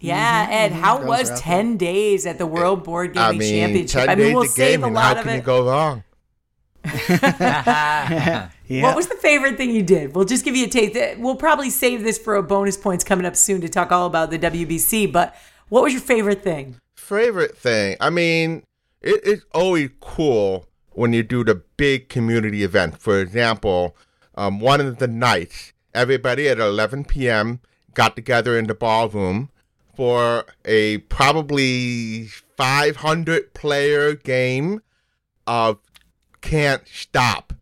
Yeah, 0.00 0.46
Ed, 0.50 0.72
how 0.72 0.96
Girls 0.96 1.08
was 1.08 1.30
are 1.32 1.36
10 1.36 1.76
days 1.76 2.24
at 2.24 2.38
the 2.38 2.46
World 2.46 2.82
Board 2.84 3.16
I 3.18 3.32
Gaming 3.32 3.38
mean, 3.38 3.60
Championship? 3.60 4.00
10 4.00 4.08
I 4.08 4.14
mean, 4.14 4.24
days 4.28 4.34
we'll 4.34 4.42
of 4.44 4.48
save 4.48 4.78
a 4.80 4.82
gaming. 4.84 4.94
lot 4.94 5.14
How 5.16 5.20
of 5.20 5.26
can 5.26 5.38
it. 5.40 5.44
go 5.44 5.66
wrong? 5.66 6.04
yeah. 7.40 8.48
What 8.82 8.96
was 8.96 9.08
the 9.08 9.16
favorite 9.16 9.58
thing 9.58 9.70
you 9.72 9.82
did? 9.82 10.14
We'll 10.14 10.24
just 10.24 10.44
give 10.44 10.56
you 10.56 10.64
a 10.64 10.68
taste. 10.68 11.18
We'll 11.18 11.36
probably 11.36 11.68
save 11.68 12.02
this 12.02 12.16
for 12.18 12.36
a 12.36 12.42
bonus 12.42 12.78
points 12.78 13.04
coming 13.04 13.26
up 13.26 13.36
soon 13.36 13.60
to 13.60 13.68
talk 13.68 13.92
all 13.92 14.06
about 14.06 14.30
the 14.30 14.38
WBC. 14.38 15.12
But 15.12 15.34
what 15.70 15.82
was 15.82 15.92
your 15.92 16.02
favorite 16.02 16.42
thing? 16.42 16.76
Favorite 16.94 17.56
thing? 17.56 17.96
I 18.00 18.10
mean, 18.10 18.64
it, 19.00 19.20
it's 19.24 19.44
always 19.54 19.90
cool 20.00 20.66
when 20.90 21.12
you 21.12 21.22
do 21.22 21.42
the 21.44 21.62
big 21.76 22.08
community 22.08 22.62
event. 22.62 23.00
For 23.00 23.20
example, 23.20 23.96
um, 24.34 24.60
one 24.60 24.80
of 24.80 24.98
the 24.98 25.08
nights, 25.08 25.72
everybody 25.94 26.48
at 26.48 26.58
11 26.58 27.04
p.m. 27.04 27.60
got 27.94 28.16
together 28.16 28.58
in 28.58 28.66
the 28.66 28.74
ballroom 28.74 29.50
for 29.96 30.44
a 30.64 30.98
probably 30.98 32.26
500 32.56 33.54
player 33.54 34.14
game 34.14 34.82
of 35.46 35.78
Can't 36.40 36.86
Stop. 36.86 37.52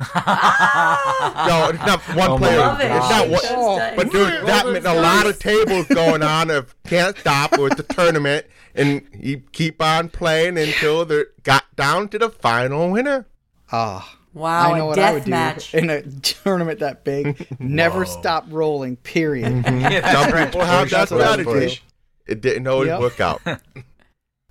No, 0.00 1.70
it's 1.70 1.86
not 1.86 2.00
one 2.14 2.30
Oh 2.30 2.38
player. 2.38 2.76
It. 2.80 2.96
It's 2.96 3.10
not 3.10 3.28
one. 3.28 3.40
Just, 3.40 3.96
But 3.96 4.12
there's 4.12 4.46
that 4.46 4.64
roll 4.64 4.72
many, 4.74 4.84
those 4.84 4.96
a 4.96 5.00
lot 5.00 5.26
of 5.26 5.38
tables 5.38 5.86
going 5.88 6.22
on 6.22 6.50
of 6.50 6.74
can't 6.84 7.16
stop 7.18 7.58
with 7.58 7.76
the 7.76 7.82
tournament, 7.82 8.46
and 8.74 9.02
you 9.12 9.42
keep 9.52 9.82
on 9.82 10.08
playing 10.08 10.56
until 10.58 11.04
they 11.04 11.24
got 11.42 11.64
down 11.76 12.08
to 12.10 12.18
the 12.18 12.30
final 12.30 12.90
winner. 12.90 13.26
Ah. 13.72 14.14
Wow, 14.34 14.74
I 14.74 14.78
know 14.78 14.84
a 14.84 14.88
what 14.88 14.98
I 15.00 15.12
would 15.14 15.18
death 15.20 15.24
do 15.24 15.30
match. 15.30 15.74
in 15.74 15.90
a 15.90 16.02
tournament 16.02 16.78
that 16.80 17.02
big. 17.02 17.48
Never 17.58 18.04
stop 18.04 18.44
rolling. 18.50 18.96
Period. 18.96 19.64
Yeah, 19.64 20.00
that's 20.00 20.12
Some 20.12 20.32
right. 20.32 20.44
people 20.46 20.60
have 20.64 20.90
that 20.90 20.96
That's 21.08 21.10
what 21.10 21.22
I 21.22 21.36
would 21.36 21.46
strategy. 21.46 21.80
It 22.26 22.40
didn't 22.42 22.66
always 22.68 22.88
Yep. 22.88 23.00
work 23.00 23.20
out. 23.20 23.40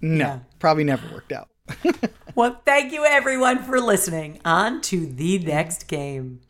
No, 0.01 0.25
Yeah. 0.25 0.39
probably 0.60 0.83
never 0.83 1.07
worked 1.13 1.31
out. 1.31 1.47
Well, 2.38 2.62
thank 2.65 2.93
you 2.93 3.03
everyone 3.03 3.63
for 3.63 3.80
listening. 3.80 4.39
On 4.45 4.80
to 4.82 5.08
the 5.08 5.39
next 5.39 5.88
game. 5.88 6.41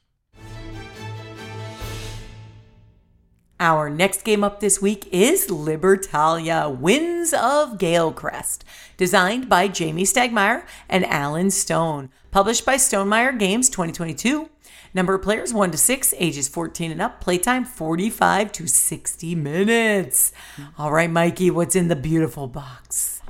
Our 3.57 3.89
next 3.89 4.25
game 4.25 4.43
up 4.43 4.59
this 4.59 4.81
week 4.81 5.07
is 5.13 5.47
Libertalia 5.47 6.77
Winds 6.77 7.31
of 7.31 7.77
Galecrest, 7.77 8.63
designed 8.97 9.47
by 9.47 9.69
Jamey 9.69 10.01
Stegmaier 10.01 10.65
and 10.89 11.05
Alan 11.05 11.51
Stone, 11.51 12.09
published 12.31 12.65
by 12.65 12.75
Stonemaier 12.75 13.39
Games 13.39 13.69
2022. 13.69 14.49
Number 14.93 15.13
of 15.13 15.21
players 15.21 15.53
1 15.53 15.71
to 15.71 15.77
6, 15.77 16.13
ages 16.17 16.49
14 16.49 16.91
and 16.91 17.01
up, 17.01 17.21
playtime 17.21 17.63
45 17.63 18.51
to 18.51 18.67
60 18.67 19.35
minutes. 19.35 20.33
All 20.77 20.91
right, 20.91 21.09
Mikey, 21.09 21.49
what's 21.49 21.77
in 21.77 21.87
the 21.87 21.95
beautiful 21.95 22.47
box? 22.47 23.21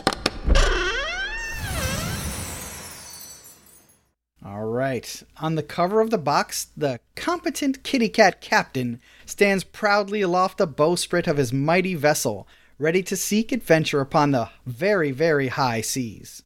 All 4.46 4.66
right. 4.66 5.24
On 5.38 5.56
the 5.56 5.64
cover 5.64 6.00
of 6.00 6.10
the 6.10 6.18
box, 6.18 6.68
the 6.78 7.00
competent 7.16 7.84
kitty 7.84 8.10
cat 8.10 8.40
captain 8.40 9.02
stands 9.26 9.64
proudly 9.64 10.22
aloft 10.22 10.58
the 10.60 10.68
bowsprit 10.68 11.28
of 11.28 11.38
his 11.38 11.52
mighty 11.52 11.96
vessel, 11.96 12.48
ready 12.78 13.02
to 13.04 13.16
seek 13.16 13.52
adventure 13.52 14.00
upon 14.00 14.32
the 14.32 14.50
very, 14.66 15.12
very 15.12 15.48
high 15.48 15.82
seas. 15.82 16.44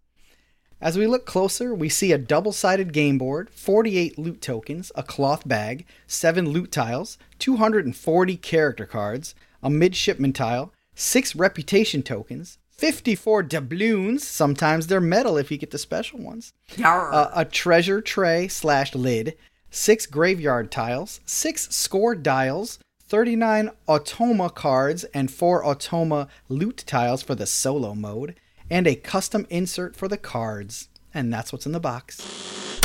As 0.80 0.98
we 0.98 1.06
look 1.06 1.28
closer, 1.28 1.76
we 1.76 1.90
see 1.90 2.12
a 2.12 2.18
double 2.18 2.52
sided 2.52 2.92
game 2.92 3.20
board, 3.20 3.52
48 3.52 4.18
loot 4.18 4.42
tokens, 4.42 4.92
a 4.96 5.04
cloth 5.04 5.48
bag, 5.48 5.86
7 6.08 6.50
loot 6.50 6.72
tiles, 6.72 7.20
240 7.38 8.38
character 8.38 8.88
cards, 8.88 9.36
a 9.62 9.70
midshipman 9.70 10.34
tile, 10.34 10.74
6 10.96 11.36
reputation 11.36 12.02
tokens, 12.02 12.58
54 12.82 13.44
doubloons, 13.44 14.22
sometimes 14.22 14.88
they're 14.88 15.00
metal 15.00 15.38
if 15.38 15.52
you 15.52 15.58
get 15.60 15.70
the 15.70 15.78
special 15.78 16.18
ones, 16.18 16.52
uh, 16.84 17.30
a 17.36 17.46
treasure 17.46 18.02
tray 18.02 18.48
slash 18.48 18.96
lid, 18.96 19.38
six 19.70 20.08
graveyard 20.08 20.72
tiles, 20.72 21.20
six 21.24 21.70
score 21.70 22.16
dials, 22.16 22.80
39 23.04 23.70
automa 23.88 24.52
cards, 24.56 25.04
and 25.14 25.30
four 25.30 25.64
automa 25.64 26.28
loot 26.50 26.84
tiles 26.88 27.22
for 27.22 27.36
the 27.36 27.46
solo 27.46 27.94
mode, 27.94 28.36
and 28.68 28.88
a 28.88 28.96
custom 28.96 29.46
insert 29.52 29.96
for 29.96 30.08
the 30.08 30.18
cards. 30.18 30.90
And 31.14 31.32
that's 31.32 31.54
what's 31.54 31.68
in 31.68 31.74
the 31.74 31.80
box. 31.80 32.82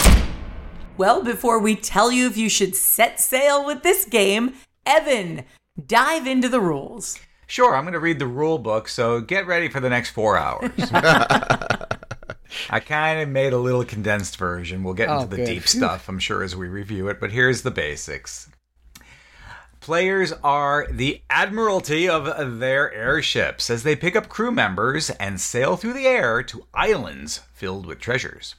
Well, 0.98 1.24
before 1.24 1.58
we 1.58 1.74
tell 1.74 2.12
you 2.12 2.26
if 2.26 2.36
you 2.36 2.50
should 2.50 2.76
set 2.76 3.18
sail 3.18 3.64
with 3.64 3.82
this 3.82 4.04
game, 4.04 4.56
Evan, 4.84 5.44
dive 5.86 6.26
into 6.26 6.50
the 6.50 6.60
rules. 6.60 7.18
Sure, 7.46 7.76
I'm 7.76 7.84
going 7.84 7.92
to 7.92 8.00
read 8.00 8.18
the 8.18 8.26
rule 8.26 8.58
book, 8.58 8.88
so 8.88 9.20
get 9.20 9.46
ready 9.46 9.68
for 9.68 9.78
the 9.80 9.88
next 9.88 10.10
four 10.10 10.36
hours. 10.36 10.70
I 12.70 12.80
kind 12.80 13.20
of 13.20 13.28
made 13.28 13.52
a 13.52 13.58
little 13.58 13.84
condensed 13.84 14.36
version. 14.36 14.82
We'll 14.82 14.94
get 14.94 15.08
Oh, 15.08 15.16
into 15.20 15.28
the 15.28 15.36
good. 15.36 15.46
deep 15.46 15.68
stuff, 15.68 16.08
I'm 16.08 16.18
sure, 16.18 16.42
as 16.42 16.56
we 16.56 16.66
review 16.68 17.08
it, 17.08 17.20
but 17.20 17.30
here's 17.32 17.62
the 17.62 17.70
basics. 17.70 18.48
Players 19.80 20.32
are 20.42 20.88
the 20.90 21.22
admiralty 21.30 22.08
of 22.08 22.58
their 22.58 22.92
airships 22.92 23.70
as 23.70 23.84
they 23.84 23.94
pick 23.94 24.16
up 24.16 24.28
crew 24.28 24.50
members 24.50 25.10
and 25.10 25.40
sail 25.40 25.76
through 25.76 25.92
the 25.92 26.06
air 26.08 26.42
to 26.44 26.66
islands 26.74 27.42
filled 27.52 27.86
with 27.86 28.00
treasures. 28.00 28.56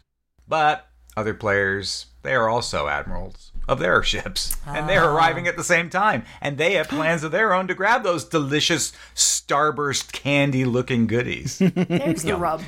But 0.47 0.87
other 1.17 1.33
players, 1.33 2.05
they 2.21 2.33
are 2.33 2.47
also 2.47 2.87
admirals 2.87 3.51
of 3.67 3.79
their 3.79 4.01
ships, 4.03 4.55
and 4.65 4.87
they're 4.87 5.03
ah. 5.03 5.13
arriving 5.13 5.47
at 5.47 5.57
the 5.57 5.63
same 5.63 5.89
time, 5.89 6.23
and 6.41 6.57
they 6.57 6.73
have 6.73 6.87
plans 6.87 7.23
of 7.23 7.31
their 7.31 7.53
own 7.53 7.67
to 7.67 7.73
grab 7.73 8.03
those 8.03 8.23
delicious 8.23 8.93
starburst 9.13 10.11
candy 10.11 10.65
looking 10.65 11.07
goodies. 11.07 11.57
There's 11.75 12.23
the 12.23 12.35
rub. 12.35 12.63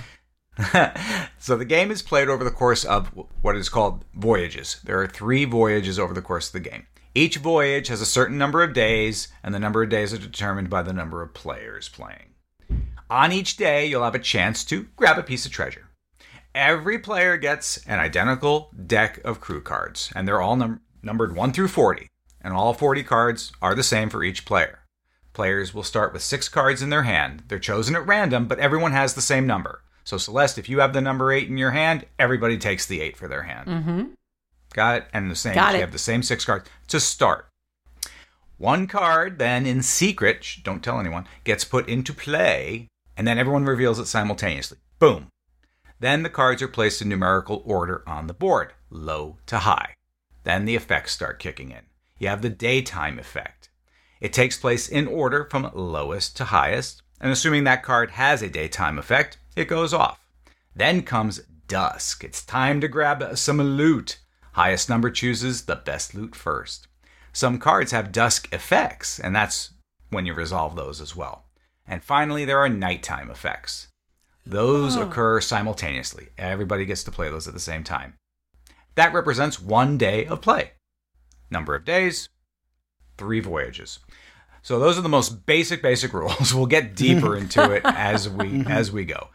so 1.38 1.56
the 1.56 1.66
game 1.66 1.90
is 1.90 2.02
played 2.02 2.28
over 2.28 2.44
the 2.44 2.52
course 2.52 2.84
of 2.84 3.08
what 3.42 3.56
is 3.56 3.70
called 3.70 4.04
voyages. 4.14 4.82
There 4.84 5.00
are 5.02 5.08
three 5.08 5.46
voyages 5.46 5.98
over 5.98 6.14
the 6.14 6.22
course 6.22 6.48
of 6.48 6.54
the 6.54 6.70
game. 6.70 6.86
Each 7.16 7.38
voyage 7.38 7.88
has 7.88 8.02
a 8.02 8.06
certain 8.06 8.38
number 8.38 8.62
of 8.62 8.74
days, 8.74 9.30
and 9.44 9.54
the 9.54 9.60
number 9.60 9.82
of 9.82 9.90
days 9.90 10.14
are 10.14 10.18
determined 10.18 10.70
by 10.70 10.84
the 10.84 10.94
number 10.94 11.22
of 11.22 11.34
players 11.34 11.90
playing. 11.90 12.36
On 13.10 13.32
each 13.32 13.58
day, 13.58 13.88
you'll 13.88 14.04
have 14.04 14.16
a 14.16 14.20
chance 14.20 14.64
to 14.66 14.88
grab 14.96 15.18
a 15.18 15.24
piece 15.24 15.46
of 15.46 15.52
treasure. 15.52 15.90
Every 16.54 17.00
player 17.00 17.38
gets 17.38 17.78
an 17.88 18.00
identical 18.00 18.72
deck 18.86 19.20
of 19.24 19.40
crew 19.40 19.62
cards, 19.62 20.12
and 20.16 20.28
they're 20.28 20.42
all 20.42 20.56
num- 20.56 20.82
numbered 21.02 21.36
1 21.36 21.54
through 21.54 21.68
40, 21.68 22.10
and 22.42 22.54
all 22.54 22.74
40 22.74 23.04
cards 23.04 23.52
are 23.62 23.76
the 23.76 23.84
same 23.84 24.10
for 24.10 24.24
each 24.24 24.46
player. 24.46 24.80
Players 25.34 25.74
will 25.74 25.84
start 25.84 26.12
with 26.12 26.22
six 26.22 26.50
cards 26.50 26.82
in 26.82 26.90
their 26.90 27.04
hand. 27.04 27.44
They're 27.48 27.60
chosen 27.60 27.96
at 27.96 28.06
random, 28.06 28.48
but 28.48 28.60
everyone 28.60 28.92
has 28.92 29.14
the 29.14 29.22
same 29.22 29.48
number. 29.48 29.82
So, 30.04 30.18
Celeste, 30.18 30.58
if 30.58 30.68
you 30.68 30.80
have 30.80 30.94
the 30.94 31.02
number 31.02 31.32
eight 31.32 31.50
in 31.50 31.58
your 31.58 31.72
hand, 31.72 32.06
everybody 32.18 32.58
takes 32.58 32.86
the 32.86 33.00
eight 33.00 33.16
for 33.16 33.28
their 33.28 33.44
hand. 33.44 33.68
Mm-hmm. 33.68 34.04
Got 34.74 34.98
it? 34.98 35.08
And 35.14 35.30
the 35.30 35.36
same, 35.36 35.56
Got 35.56 35.76
you 35.76 35.82
have 35.82 35.92
the 35.92 36.00
same 36.00 36.24
six 36.24 36.46
cards 36.46 36.68
to 36.88 37.00
start. 37.00 37.48
One 38.58 38.88
card, 38.88 39.40
then 39.40 39.66
in 39.66 39.82
secret, 39.82 40.44
shh, 40.44 40.60
don't 40.64 40.84
tell 40.84 41.00
anyone, 41.00 41.26
gets 41.44 41.64
put 41.64 41.88
into 41.88 42.14
play, 42.14 42.88
and 43.16 43.26
then 43.28 43.38
everyone 43.38 43.66
reveals 43.66 44.00
it 44.00 44.08
simultaneously. 44.08 44.80
Boom. 45.00 45.28
Then 46.00 46.24
the 46.24 46.30
cards 46.30 46.62
are 46.62 46.68
placed 46.68 47.02
in 47.02 47.10
numerical 47.10 47.62
order 47.66 48.04
on 48.08 48.28
the 48.28 48.34
board, 48.34 48.74
low 48.90 49.38
to 49.46 49.60
high. 49.60 49.94
Then 50.50 50.66
the 50.66 50.76
effects 50.76 51.12
start 51.12 51.38
kicking 51.38 51.70
in. 51.70 51.82
You 52.18 52.28
have 52.30 52.42
the 52.42 52.50
daytime 52.50 53.20
effect. 53.20 53.70
It 54.20 54.34
takes 54.34 54.58
place 54.58 54.88
in 54.90 55.06
order 55.06 55.46
from 55.46 55.70
lowest 55.76 56.36
to 56.38 56.46
highest, 56.46 57.04
and 57.22 57.32
assuming 57.32 57.66
that 57.66 57.84
card 57.84 58.10
has 58.10 58.42
a 58.42 58.50
daytime 58.50 58.98
effect, 58.98 59.38
it 59.56 59.66
goes 59.66 59.94
off. 59.94 60.28
Then 60.76 61.04
comes 61.04 61.42
dusk. 61.68 62.24
It's 62.24 62.44
time 62.44 62.82
to 62.82 62.88
grab 62.88 63.38
some 63.38 63.62
loot. 63.62 64.18
Highest 64.54 64.90
number 64.90 65.12
chooses 65.12 65.66
the 65.66 65.76
best 65.76 66.16
loot 66.16 66.34
first. 66.36 66.88
Some 67.32 67.60
cards 67.60 67.92
have 67.92 68.12
dusk 68.12 68.52
effects, 68.52 69.20
and 69.20 69.36
that's 69.36 69.76
when 70.10 70.26
you 70.26 70.34
resolve 70.34 70.76
those 70.76 71.00
as 71.00 71.16
well. 71.16 71.46
And 71.86 72.04
finally, 72.04 72.44
there 72.44 72.58
are 72.58 72.70
nighttime 72.70 73.30
effects. 73.30 73.90
Those 74.48 74.98
oh. 74.98 75.04
occur 75.04 75.42
simultaneously. 75.42 76.30
Everybody 76.40 76.86
gets 76.86 77.04
to 77.04 77.12
play 77.12 77.30
those 77.30 77.48
at 77.48 77.54
the 77.54 77.60
same 77.60 77.84
time. 77.84 78.16
That 79.00 79.14
represents 79.14 79.62
one 79.62 79.98
day 79.98 80.26
of 80.26 80.42
play. 80.42 80.72
Number 81.50 81.74
of 81.74 81.86
days, 81.86 82.28
three 83.18 83.40
voyages. 83.40 84.00
So 84.62 84.78
those 84.78 84.98
are 84.98 85.02
the 85.02 85.08
most 85.08 85.46
basic 85.46 85.82
basic 85.82 86.12
rules. 86.22 86.54
We'll 86.54 86.66
get 86.66 86.98
deeper 86.98 87.38
into 87.38 87.72
it 87.72 87.82
as 87.86 88.28
we 88.28 88.66
as 88.68 88.92
we 88.92 89.06
go. 89.06 89.30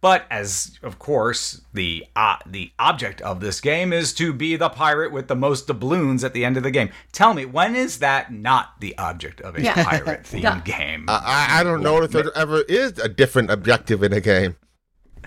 But 0.00 0.24
as 0.30 0.78
of 0.82 0.98
course 0.98 1.60
the 1.74 2.06
uh, 2.16 2.36
the 2.46 2.72
object 2.78 3.20
of 3.20 3.40
this 3.40 3.60
game 3.60 3.92
is 3.92 4.14
to 4.14 4.32
be 4.32 4.56
the 4.56 4.70
pirate 4.70 5.12
with 5.12 5.28
the 5.28 5.36
most 5.36 5.66
doubloons 5.66 6.24
at 6.24 6.32
the 6.32 6.42
end 6.46 6.56
of 6.56 6.62
the 6.62 6.70
game. 6.70 6.88
Tell 7.12 7.34
me 7.34 7.44
when 7.44 7.76
is 7.76 7.98
that 7.98 8.32
not 8.32 8.80
the 8.80 8.96
object 8.96 9.42
of 9.42 9.54
a 9.54 9.62
Yeah. 9.62 9.84
pirate 9.84 10.22
themed 10.24 10.42
Yeah. 10.44 10.60
game? 10.64 11.04
I, 11.08 11.18
I 11.52 11.60
I 11.60 11.62
don't 11.62 11.82
know 11.82 12.02
if 12.02 12.10
there 12.12 12.34
ever 12.34 12.62
is 12.62 12.98
a 12.98 13.08
different 13.10 13.50
objective 13.50 14.02
in 14.02 14.14
a 14.14 14.20
game. 14.22 14.56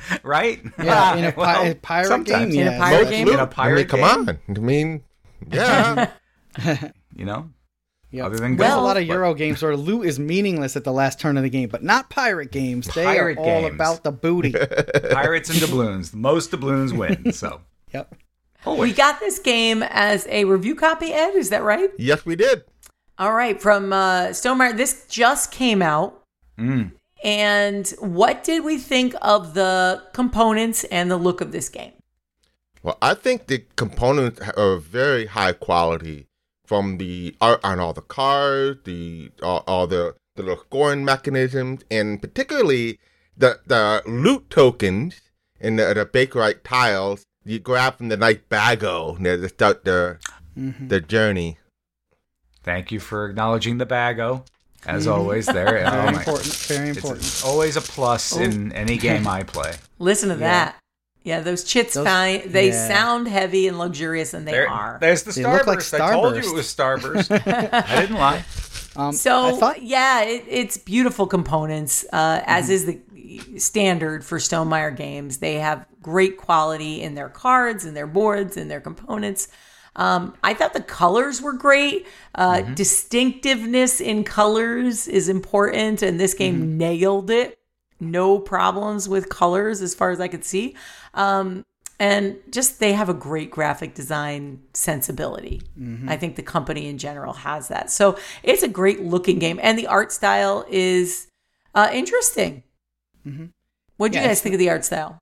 right? 0.23 0.61
Yeah, 0.77 1.15
in 1.15 1.25
a, 1.25 1.31
pi- 1.33 1.41
Well, 1.41 1.71
a 1.71 1.75
pirate 1.75 2.07
sometimes. 2.07 2.53
game, 2.53 2.67
In 2.67 2.73
a 2.73 2.77
pirate 2.77 3.01
Most 3.03 3.09
game? 3.11 3.25
loot. 3.25 3.33
In 3.35 3.39
a 3.39 3.43
I 3.43 3.45
pirate 3.47 3.75
mean, 3.75 3.87
come 3.87 3.99
game? 4.25 4.39
on. 4.49 4.57
I 4.57 4.59
mean, 4.59 5.03
yeah. 5.51 6.11
You 7.15 7.25
know, 7.25 7.49
Yep. 8.11 8.25
other 8.27 8.37
than 8.37 8.57
There's 8.57 8.69
Well- 8.69 8.79
a 8.79 8.85
lot 8.85 8.97
of 8.97 9.07
but- 9.07 9.13
Euro 9.13 9.33
games 9.33 9.61
where 9.63 9.75
loot 9.75 10.05
is 10.05 10.19
meaningless 10.19 10.75
at 10.75 10.83
the 10.83 10.91
last 10.93 11.19
turn 11.19 11.35
of 11.37 11.43
the 11.43 11.49
game, 11.49 11.69
but 11.69 11.83
not 11.83 12.09
pirate 12.09 12.51
games. 12.51 12.87
They 12.93 13.03
Pirate 13.05 13.37
are 13.37 13.41
all 13.41 13.65
about 13.65 14.03
the 14.03 14.11
booty. 14.11 14.51
pirates 15.11 15.49
and 15.49 15.59
doubloons. 15.59 16.11
The 16.11 16.17
most 16.17 16.51
doubloons 16.51 16.93
win. 16.93 17.33
So 17.33 17.61
yep. 17.93 18.13
We 18.65 18.93
got 18.93 19.19
this 19.19 19.39
game 19.39 19.83
as 19.83 20.25
a 20.29 20.45
review 20.45 20.75
copy, 20.75 21.11
Ed. 21.11 21.35
Is 21.35 21.49
that 21.49 21.63
right? 21.63 21.89
yes, 21.97 22.25
we 22.25 22.35
did. 22.37 22.63
All 23.19 23.33
right, 23.33 23.61
from 23.61 23.91
uh, 23.91 24.27
Stonemaier. 24.27 24.75
This 24.77 25.05
just 25.07 25.51
came 25.51 25.81
out. 25.81 26.23
Mm. 26.57 26.91
And 27.23 27.87
what 27.99 28.43
did 28.43 28.63
we 28.63 28.77
think 28.77 29.15
of 29.21 29.53
the 29.53 30.03
components 30.13 30.83
and 30.85 31.09
the 31.09 31.17
look 31.17 31.39
of 31.39 31.51
this 31.51 31.69
game? 31.69 31.93
Well, 32.83 32.97
I 33.01 33.13
think 33.13 33.47
the 33.47 33.63
components 33.77 34.41
are 34.57 34.77
very 34.77 35.27
high 35.27 35.53
quality 35.53 36.27
from 36.65 36.97
the 36.97 37.35
art 37.39 37.61
on 37.63 37.79
all 37.79 37.93
the 37.93 38.01
cards, 38.01 38.81
the 38.83 39.31
all, 39.41 39.63
all 39.67 39.87
the 39.87 40.15
the 40.35 40.43
little 40.43 40.63
scoring 40.65 41.05
mechanisms, 41.05 41.83
and 41.89 42.21
particularly 42.21 42.99
the 43.37 43.59
the 43.65 44.01
loot 44.05 44.49
tokens 44.49 45.21
and 45.61 45.79
the, 45.79 45.93
the 45.93 46.05
Bakerite 46.05 46.63
tiles 46.63 47.23
you 47.45 47.59
grab 47.59 47.97
from 47.97 48.09
the 48.09 48.17
night 48.17 48.49
bago 48.49 49.17
near 49.19 49.37
to 49.37 49.49
start 49.49 49.85
the 49.85 50.19
the 50.55 50.61
mm-hmm. 50.61 51.07
journey. 51.07 51.57
thank 52.63 52.91
you 52.91 52.99
for 52.99 53.29
acknowledging 53.29 53.77
the 53.77 53.85
bago, 53.85 54.45
as 54.85 55.07
always. 55.07 55.45
There, 55.45 55.85
oh 55.85 55.91
Very 55.91 56.11
my- 56.11 56.19
important. 56.19 56.53
Very 56.53 56.89
It's 56.89 56.97
important. 56.97 57.41
always 57.45 57.75
a 57.77 57.81
plus 57.81 58.35
in 58.35 58.71
any 58.73 58.97
game 58.97 59.27
I 59.27 59.43
play. 59.55 59.73
Listen 59.99 60.29
to 60.29 60.35
that. 60.35 60.75
Yeah, 61.23 61.39
those 61.39 61.63
chits, 61.63 61.93
Those- 61.93 62.05
fine. 62.05 62.51
They 62.51 62.67
yeah. 62.69 62.87
sound 62.87 63.27
heavy 63.29 63.67
and 63.69 63.79
luxurious, 63.79 64.33
and 64.33 64.45
they 64.47 64.51
There- 64.51 64.69
are. 64.69 64.97
There's 64.99 65.23
the 65.23 65.31
They 65.31 65.45
look 65.45 65.67
like 65.67 65.79
starburst. 65.79 65.99
I 66.01 66.11
told 66.11 66.35
you 66.35 66.51
it 66.51 66.53
was 66.55 66.65
starburst. 66.67 67.31
I 67.87 68.01
didn't 68.01 68.17
lie. 68.17 68.43
Um, 68.95 69.11
So 69.11 69.45
I 69.47 69.51
thought 69.53 69.81
yeah, 69.81 70.21
it, 70.21 70.45
it's 70.47 70.77
beautiful 70.77 71.25
components, 71.25 72.05
uh, 72.13 72.41
as 72.45 72.65
Mm-hmm. 72.65 72.73
is 72.73 72.85
the 72.85 73.59
standard 73.59 74.23
for 74.23 74.37
Stonemaier 74.37 74.95
games. 74.95 75.37
They 75.37 75.55
have 75.55 75.87
great 76.03 76.37
quality 76.37 77.01
in 77.01 77.15
their 77.15 77.29
cards, 77.29 77.85
and 77.85 77.97
their 77.97 78.05
boards, 78.05 78.55
and 78.55 78.69
their 78.69 78.81
components. 78.81 79.47
Um, 79.95 80.35
I 80.43 80.53
thought 80.53 80.73
the 80.73 80.81
colors 80.81 81.41
were 81.41 81.53
great. 81.53 82.07
Uh, 82.35 82.57
Mm-hmm. 82.57 82.73
Distinctiveness 82.73 84.01
in 84.01 84.23
colors 84.23 85.07
is 85.07 85.29
important, 85.29 86.01
and 86.01 86.19
this 86.19 86.33
game 86.33 86.55
Mm-hmm. 86.61 86.77
nailed 86.77 87.29
it. 87.29 87.59
No 87.99 88.39
problems 88.39 89.07
with 89.07 89.29
colors 89.29 89.81
as 89.81 89.93
far 89.95 90.09
as 90.11 90.19
I 90.19 90.27
could 90.27 90.43
see. 90.43 90.75
Um, 91.13 91.63
and 91.99 92.37
just 92.51 92.79
they 92.79 92.93
have 92.93 93.07
a 93.07 93.13
great 93.13 93.49
graphic 93.51 93.93
design 93.93 94.61
sensibility. 94.73 95.61
Mm-hmm. 95.79 96.09
I 96.09 96.17
think 96.17 96.35
the 96.35 96.43
company 96.43 96.87
in 96.87 96.97
general 96.97 97.33
has 97.33 97.67
that. 97.69 97.91
So 97.91 98.17
it's 98.41 98.63
a 98.63 98.67
great 98.67 99.01
looking 99.03 99.39
game, 99.39 99.59
and 99.61 99.77
the 99.77 99.87
art 99.87 100.11
style 100.11 100.65
is 100.69 101.27
uh, 101.75 101.89
interesting. 101.93 102.63
What 103.97 104.11
do 104.11 104.17
you 104.17 104.23
guys 104.25 104.41
think 104.41 104.53
of 104.53 104.59
the 104.59 104.69
art 104.69 104.83
style? 104.83 105.19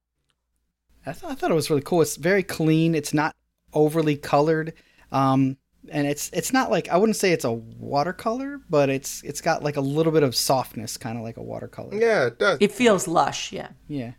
I 1.06 1.14
thought, 1.14 1.32
I 1.32 1.36
thought 1.36 1.52
it 1.52 1.56
was 1.56 1.70
really 1.70 1.82
cool. 1.84 2.02
It's 2.02 2.16
very 2.16 2.42
clean. 2.42 2.96
It's 2.96 3.14
not 3.14 3.36
overly 3.74 4.18
colored. 4.18 4.74
Um, 5.12 5.58
and 5.90 6.06
it's 6.08 6.30
it's 6.32 6.54
not 6.54 6.70
like 6.70 6.90
I 6.90 6.98
wouldn't 6.98 7.16
say 7.16 7.32
it's 7.32 7.46
a 7.46 7.52
watercolor, 7.52 8.62
but 8.70 8.90
it's 8.90 9.24
it's 9.24 9.42
got 9.42 9.64
like 9.64 9.78
a 9.78 9.82
little 9.82 10.12
bit 10.12 10.24
of 10.24 10.36
softness, 10.36 10.96
kind 10.98 11.18
of 11.18 11.24
like 11.24 11.38
a 11.38 11.44
watercolor. 11.44 11.96
Yeah, 11.96 12.28
it 12.28 12.38
does. 12.40 12.58
It 12.62 12.72
feels 12.72 13.08
lush, 13.08 13.52
yeah. 13.52 13.70
Yeah. 13.88 14.12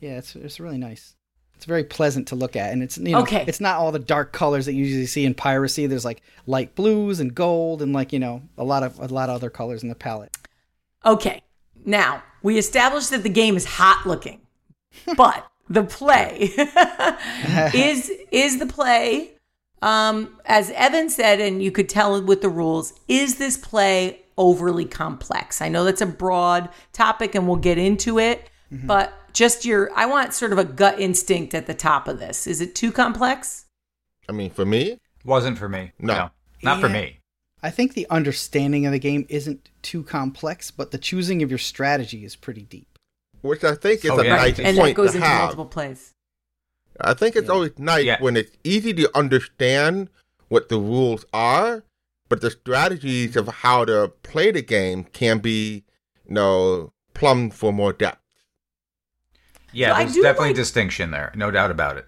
Yeah, 0.00 0.18
it's 0.18 0.34
it's 0.36 0.58
really 0.60 0.78
nice. 0.78 1.14
It's 1.56 1.64
very 1.64 1.82
pleasant 1.84 2.28
to 2.28 2.36
look 2.36 2.54
at, 2.54 2.72
and 2.72 2.82
it's 2.84 2.96
you 2.98 3.10
know 3.12 3.22
Okay. 3.22 3.44
it's 3.48 3.60
not 3.60 3.76
all 3.78 3.90
the 3.92 3.98
dark 3.98 4.32
colors 4.32 4.66
that 4.66 4.74
you 4.74 4.84
usually 4.84 5.06
see 5.06 5.24
in 5.24 5.34
piracy. 5.34 5.86
There's 5.86 6.04
like 6.04 6.22
light 6.46 6.74
blues 6.76 7.18
and 7.20 7.34
gold, 7.34 7.82
and 7.82 7.92
like 7.92 8.12
you 8.12 8.20
know 8.20 8.42
a 8.56 8.64
lot 8.64 8.82
of 8.84 8.98
a 9.00 9.06
lot 9.06 9.28
of 9.28 9.34
other 9.34 9.50
colors 9.50 9.82
in 9.82 9.88
the 9.88 9.94
palette. 9.96 10.36
Okay. 11.04 11.42
Now, 11.84 12.22
we 12.42 12.58
established 12.58 13.10
that 13.10 13.22
the 13.22 13.28
game 13.28 13.56
is 13.56 13.64
hot 13.64 14.06
looking. 14.06 14.40
But 15.16 15.47
the 15.68 15.82
play 15.82 16.50
is 17.74 18.10
is 18.30 18.58
the 18.58 18.66
play 18.66 19.32
um 19.82 20.38
as 20.46 20.70
Evan 20.70 21.08
said 21.10 21.40
and 21.40 21.62
you 21.62 21.70
could 21.70 21.88
tell 21.88 22.20
with 22.22 22.42
the 22.42 22.48
rules, 22.48 22.92
is 23.06 23.38
this 23.38 23.56
play 23.56 24.22
overly 24.36 24.84
complex? 24.84 25.60
I 25.60 25.68
know 25.68 25.84
that's 25.84 26.00
a 26.00 26.06
broad 26.06 26.68
topic 26.92 27.34
and 27.34 27.46
we'll 27.46 27.56
get 27.56 27.78
into 27.78 28.18
it, 28.18 28.50
but 28.70 29.12
just 29.32 29.64
your 29.64 29.90
I 29.94 30.06
want 30.06 30.34
sort 30.34 30.52
of 30.52 30.58
a 30.58 30.64
gut 30.64 31.00
instinct 31.00 31.54
at 31.54 31.66
the 31.66 31.74
top 31.74 32.08
of 32.08 32.18
this. 32.18 32.46
Is 32.46 32.60
it 32.60 32.74
too 32.74 32.90
complex? 32.92 33.66
I 34.28 34.32
mean, 34.32 34.50
for 34.50 34.64
me, 34.66 34.98
Wasn't 35.24 35.58
for 35.58 35.68
me. 35.68 35.92
No. 35.98 36.30
not 36.62 36.80
for 36.80 36.88
me. 36.88 37.20
I 37.62 37.70
think 37.70 37.94
the 37.94 38.06
understanding 38.10 38.86
of 38.86 38.92
the 38.92 38.98
game 38.98 39.26
isn't 39.28 39.70
too 39.82 40.02
complex, 40.02 40.70
but 40.70 40.90
the 40.90 40.98
choosing 40.98 41.42
of 41.42 41.50
your 41.50 41.58
strategy 41.58 42.24
is 42.24 42.36
pretty 42.36 42.62
deep. 42.62 42.97
Which 43.42 43.64
I 43.64 43.74
think 43.74 44.04
is 44.04 44.10
Oh, 44.10 44.20
a 44.20 44.24
yeah. 44.24 44.36
nice 44.36 44.58
and 44.58 44.76
that 44.76 44.80
point 44.82 44.96
goes 44.96 45.10
to 45.12 45.16
into 45.16 45.26
have. 45.28 45.40
multiple 45.42 45.66
plays. 45.66 46.14
I 47.00 47.14
think 47.14 47.36
it's 47.36 47.46
Yeah. 47.46 47.52
always 47.54 47.78
nice 47.78 48.04
Yeah. 48.04 48.16
when 48.20 48.36
it's 48.36 48.56
easy 48.64 48.92
to 48.94 49.16
understand 49.16 50.10
what 50.48 50.68
the 50.68 50.78
rules 50.78 51.24
are, 51.32 51.84
but 52.28 52.40
the 52.40 52.50
strategies 52.50 53.36
of 53.36 53.48
how 53.48 53.84
to 53.84 54.12
play 54.22 54.50
the 54.50 54.62
game 54.62 55.04
can 55.04 55.38
be, 55.38 55.84
you 56.26 56.34
know, 56.34 56.92
plumbed 57.14 57.54
for 57.54 57.72
more 57.72 57.92
depth. 57.92 58.20
Yeah, 59.72 59.92
So 59.92 59.98
there's 59.98 60.14
definitely 60.16 60.48
like- 60.48 60.56
distinction 60.56 61.10
there. 61.10 61.32
No 61.36 61.50
doubt 61.50 61.70
about 61.70 61.96
it. 61.98 62.06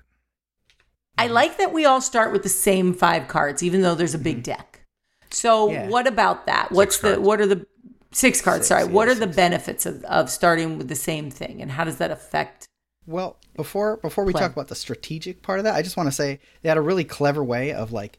I 1.19 1.27
like 1.27 1.59
that 1.59 1.73
we 1.73 1.85
all 1.85 2.01
start 2.01 2.33
with 2.33 2.43
the 2.43 2.49
same 2.49 2.95
five 2.95 3.29
cards, 3.29 3.63
even 3.63 3.83
though 3.83 3.95
there's 3.95 4.15
a 4.15 4.19
big 4.19 4.37
mm-hmm. 4.37 4.53
deck. 4.53 4.87
So 5.31 5.71
Yeah. 5.71 5.89
what 5.89 6.07
about 6.07 6.47
that? 6.47 6.73
What's 6.73 6.99
the 6.99 7.11
cards. 7.13 7.21
what 7.21 7.41
are 7.41 7.47
the 7.47 7.67
six 8.13 8.41
cards? 8.41 8.67
Six, 8.67 8.69
sorry, 8.69 8.85
yeah, 8.85 8.91
what 8.91 9.09
are 9.09 9.15
the 9.15 9.27
benefits 9.27 9.87
of, 9.87 10.05
of 10.05 10.31
starting 10.31 10.79
with 10.79 10.89
the 10.89 10.97
same 10.97 11.31
thing, 11.31 11.61
and 11.61 11.71
how 11.71 11.85
does 11.85 11.99
that 11.99 12.11
affect? 12.11 12.67
Well, 13.07 13.39
before 13.57 13.97
before 13.99 14.25
we 14.25 14.33
Play. 14.33 14.43
talk 14.43 14.53
about 14.53 14.69
the 14.69 14.75
strategic 14.75 15.43
part 15.43 15.59
of 15.59 15.65
that, 15.65 15.75
I 15.75 15.83
just 15.83 15.97
want 15.97 16.09
to 16.09 16.15
say 16.15 16.41
they 16.63 16.69
had 16.69 16.79
a 16.79 16.83
really 16.83 17.05
clever 17.05 17.43
way 17.43 17.73
of 17.73 17.93
like 17.93 18.19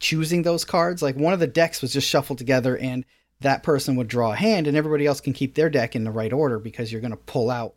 choosing 0.00 0.42
those 0.42 0.64
cards. 0.64 1.02
Like 1.02 1.16
one 1.16 1.32
of 1.32 1.40
the 1.40 1.46
decks 1.46 1.82
was 1.82 1.92
just 1.92 2.08
shuffled 2.08 2.38
together 2.38 2.76
and 2.76 3.04
that 3.40 3.62
person 3.62 3.96
would 3.96 4.08
draw 4.08 4.32
a 4.32 4.36
hand 4.36 4.66
and 4.66 4.76
everybody 4.76 5.06
else 5.06 5.20
can 5.20 5.32
keep 5.32 5.54
their 5.54 5.70
deck 5.70 5.94
in 5.94 6.04
the 6.04 6.10
right 6.10 6.32
order 6.32 6.58
because 6.58 6.90
you're 6.90 7.00
going 7.00 7.12
to 7.12 7.16
pull 7.16 7.50
out 7.50 7.74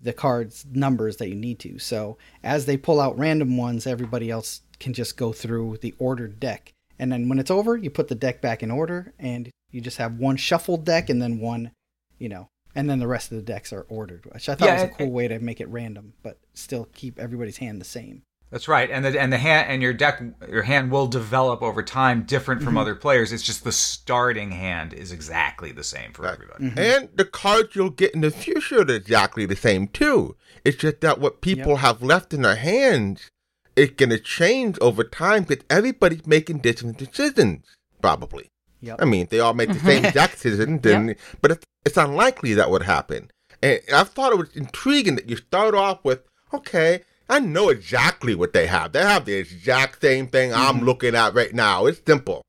the 0.00 0.12
cards 0.12 0.64
numbers 0.70 1.16
that 1.18 1.28
you 1.28 1.34
need 1.34 1.58
to. 1.60 1.78
So, 1.78 2.16
as 2.42 2.66
they 2.66 2.76
pull 2.76 3.00
out 3.00 3.18
random 3.18 3.56
ones, 3.56 3.86
everybody 3.86 4.30
else 4.30 4.62
can 4.78 4.94
just 4.94 5.16
go 5.16 5.32
through 5.32 5.78
the 5.82 5.94
ordered 5.98 6.40
deck. 6.40 6.72
And 6.98 7.12
then 7.12 7.28
when 7.28 7.38
it's 7.38 7.50
over, 7.50 7.76
you 7.76 7.90
put 7.90 8.08
the 8.08 8.14
deck 8.14 8.40
back 8.40 8.62
in 8.62 8.70
order 8.70 9.12
and 9.18 9.50
you 9.70 9.80
just 9.80 9.98
have 9.98 10.18
one 10.18 10.36
shuffled 10.36 10.84
deck 10.84 11.08
and 11.10 11.20
then 11.22 11.38
one, 11.40 11.72
you 12.18 12.28
know, 12.28 12.48
and 12.74 12.88
then 12.88 12.98
the 12.98 13.06
rest 13.08 13.30
of 13.30 13.36
the 13.36 13.42
decks 13.42 13.72
are 13.72 13.86
ordered, 13.88 14.24
which 14.32 14.48
I 14.48 14.54
thought 14.54 14.66
Yeah, 14.66 14.74
was 14.74 14.82
a 14.82 14.86
and- 14.86 14.96
cool 14.96 15.10
way 15.10 15.28
to 15.28 15.38
make 15.38 15.60
it 15.60 15.68
random, 15.68 16.14
but 16.22 16.38
still 16.54 16.88
keep 16.94 17.18
everybody's 17.18 17.58
hand 17.58 17.80
the 17.80 17.84
same. 17.84 18.22
That's 18.50 18.66
right, 18.66 18.90
and 18.90 19.04
the 19.04 19.16
and 19.20 19.32
the 19.32 19.38
hand 19.38 19.68
and 19.70 19.80
your 19.80 19.92
deck, 19.92 20.20
your 20.48 20.64
hand 20.64 20.90
will 20.90 21.06
develop 21.06 21.62
over 21.62 21.84
time, 21.84 22.24
different 22.24 22.60
Mm-hmm. 22.62 22.68
from 22.68 22.78
other 22.78 22.96
players. 22.96 23.32
It's 23.32 23.44
just 23.44 23.62
the 23.62 23.70
starting 23.70 24.50
hand 24.50 24.92
is 24.92 25.12
exactly 25.12 25.70
the 25.70 25.84
same 25.84 26.12
for 26.12 26.22
Right. 26.22 26.32
everybody. 26.32 26.72
And 26.76 27.10
the 27.14 27.24
cards 27.24 27.76
you'll 27.76 27.90
get 27.90 28.12
in 28.12 28.22
the 28.22 28.30
future 28.32 28.80
are 28.80 28.90
exactly 28.90 29.46
the 29.46 29.54
same 29.54 29.86
too. 29.86 30.34
It's 30.64 30.78
just 30.78 31.00
that 31.02 31.20
what 31.20 31.42
people 31.42 31.76
have 31.76 32.02
left 32.02 32.34
in 32.34 32.42
their 32.42 32.56
hands 32.56 33.30
is 33.76 33.90
going 33.90 34.10
to 34.10 34.18
change 34.18 34.76
over 34.80 35.04
time 35.04 35.44
because 35.44 35.64
everybody's 35.70 36.26
making 36.26 36.58
different 36.58 36.98
decisions, 36.98 37.64
probably. 38.02 38.48
Yep. 38.82 38.96
I 39.00 39.04
mean, 39.04 39.26
they 39.30 39.40
all 39.40 39.54
make 39.54 39.68
the 39.72 39.78
same 39.80 40.04
exact 40.04 40.34
decisions, 40.34 40.84
and, 40.86 41.14
but 41.42 41.50
it's, 41.52 41.66
it's 41.84 41.96
unlikely 41.96 42.54
that 42.54 42.70
would 42.70 42.82
happen. 42.82 43.30
And 43.62 43.80
I 43.94 44.04
thought 44.04 44.32
it 44.32 44.38
was 44.38 44.54
intriguing 44.56 45.16
that 45.16 45.28
you 45.28 45.36
start 45.36 45.74
off 45.74 46.02
with, 46.04 46.20
okay, 46.54 47.02
I 47.28 47.40
know 47.40 47.68
exactly 47.68 48.34
what 48.34 48.52
they 48.54 48.66
have. 48.66 48.92
They 48.92 49.02
have 49.02 49.26
the 49.26 49.34
exact 49.34 50.00
same 50.00 50.26
thing 50.28 50.52
I'm 50.54 50.80
looking 50.80 51.14
at 51.14 51.34
right 51.34 51.54
now. 51.54 51.86
It's 51.86 52.00
simple. 52.06 52.42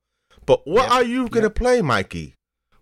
But 0.46 0.66
what 0.66 0.90
are 0.90 1.04
you 1.04 1.28
going 1.28 1.44
to 1.44 1.50
play, 1.50 1.82
Mikey? 1.82 2.34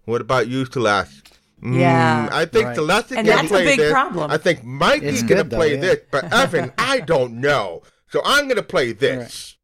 What 0.05 0.21
about 0.21 0.47
you, 0.49 0.65
Celeste? 0.65 1.29
Mm, 1.63 1.79
Yeah. 1.79 2.29
I 2.33 2.47
think 2.47 2.67
Right. 2.69 2.75
Celeste 2.77 3.13
And 3.13 3.27
can 3.27 3.37
that's 3.37 3.47
a 3.47 3.49
play 3.49 3.65
big 3.65 3.79
this. 3.81 3.93
problem. 3.93 4.31
I 4.31 4.39
think 4.39 4.65
Mikey's 4.65 5.23
going 5.25 5.43
to 5.43 5.49
though, 5.51 5.57
play 5.59 5.75
yeah. 5.75 5.81
this, 5.81 5.99
but 6.11 6.33
Evan, 6.33 6.73
I 6.79 7.01
don't 7.01 7.35
know. 7.41 7.83
So 8.09 8.23
I'm 8.25 8.45
going 8.45 8.57
to 8.57 8.63
play 8.63 8.93
this. 8.93 9.57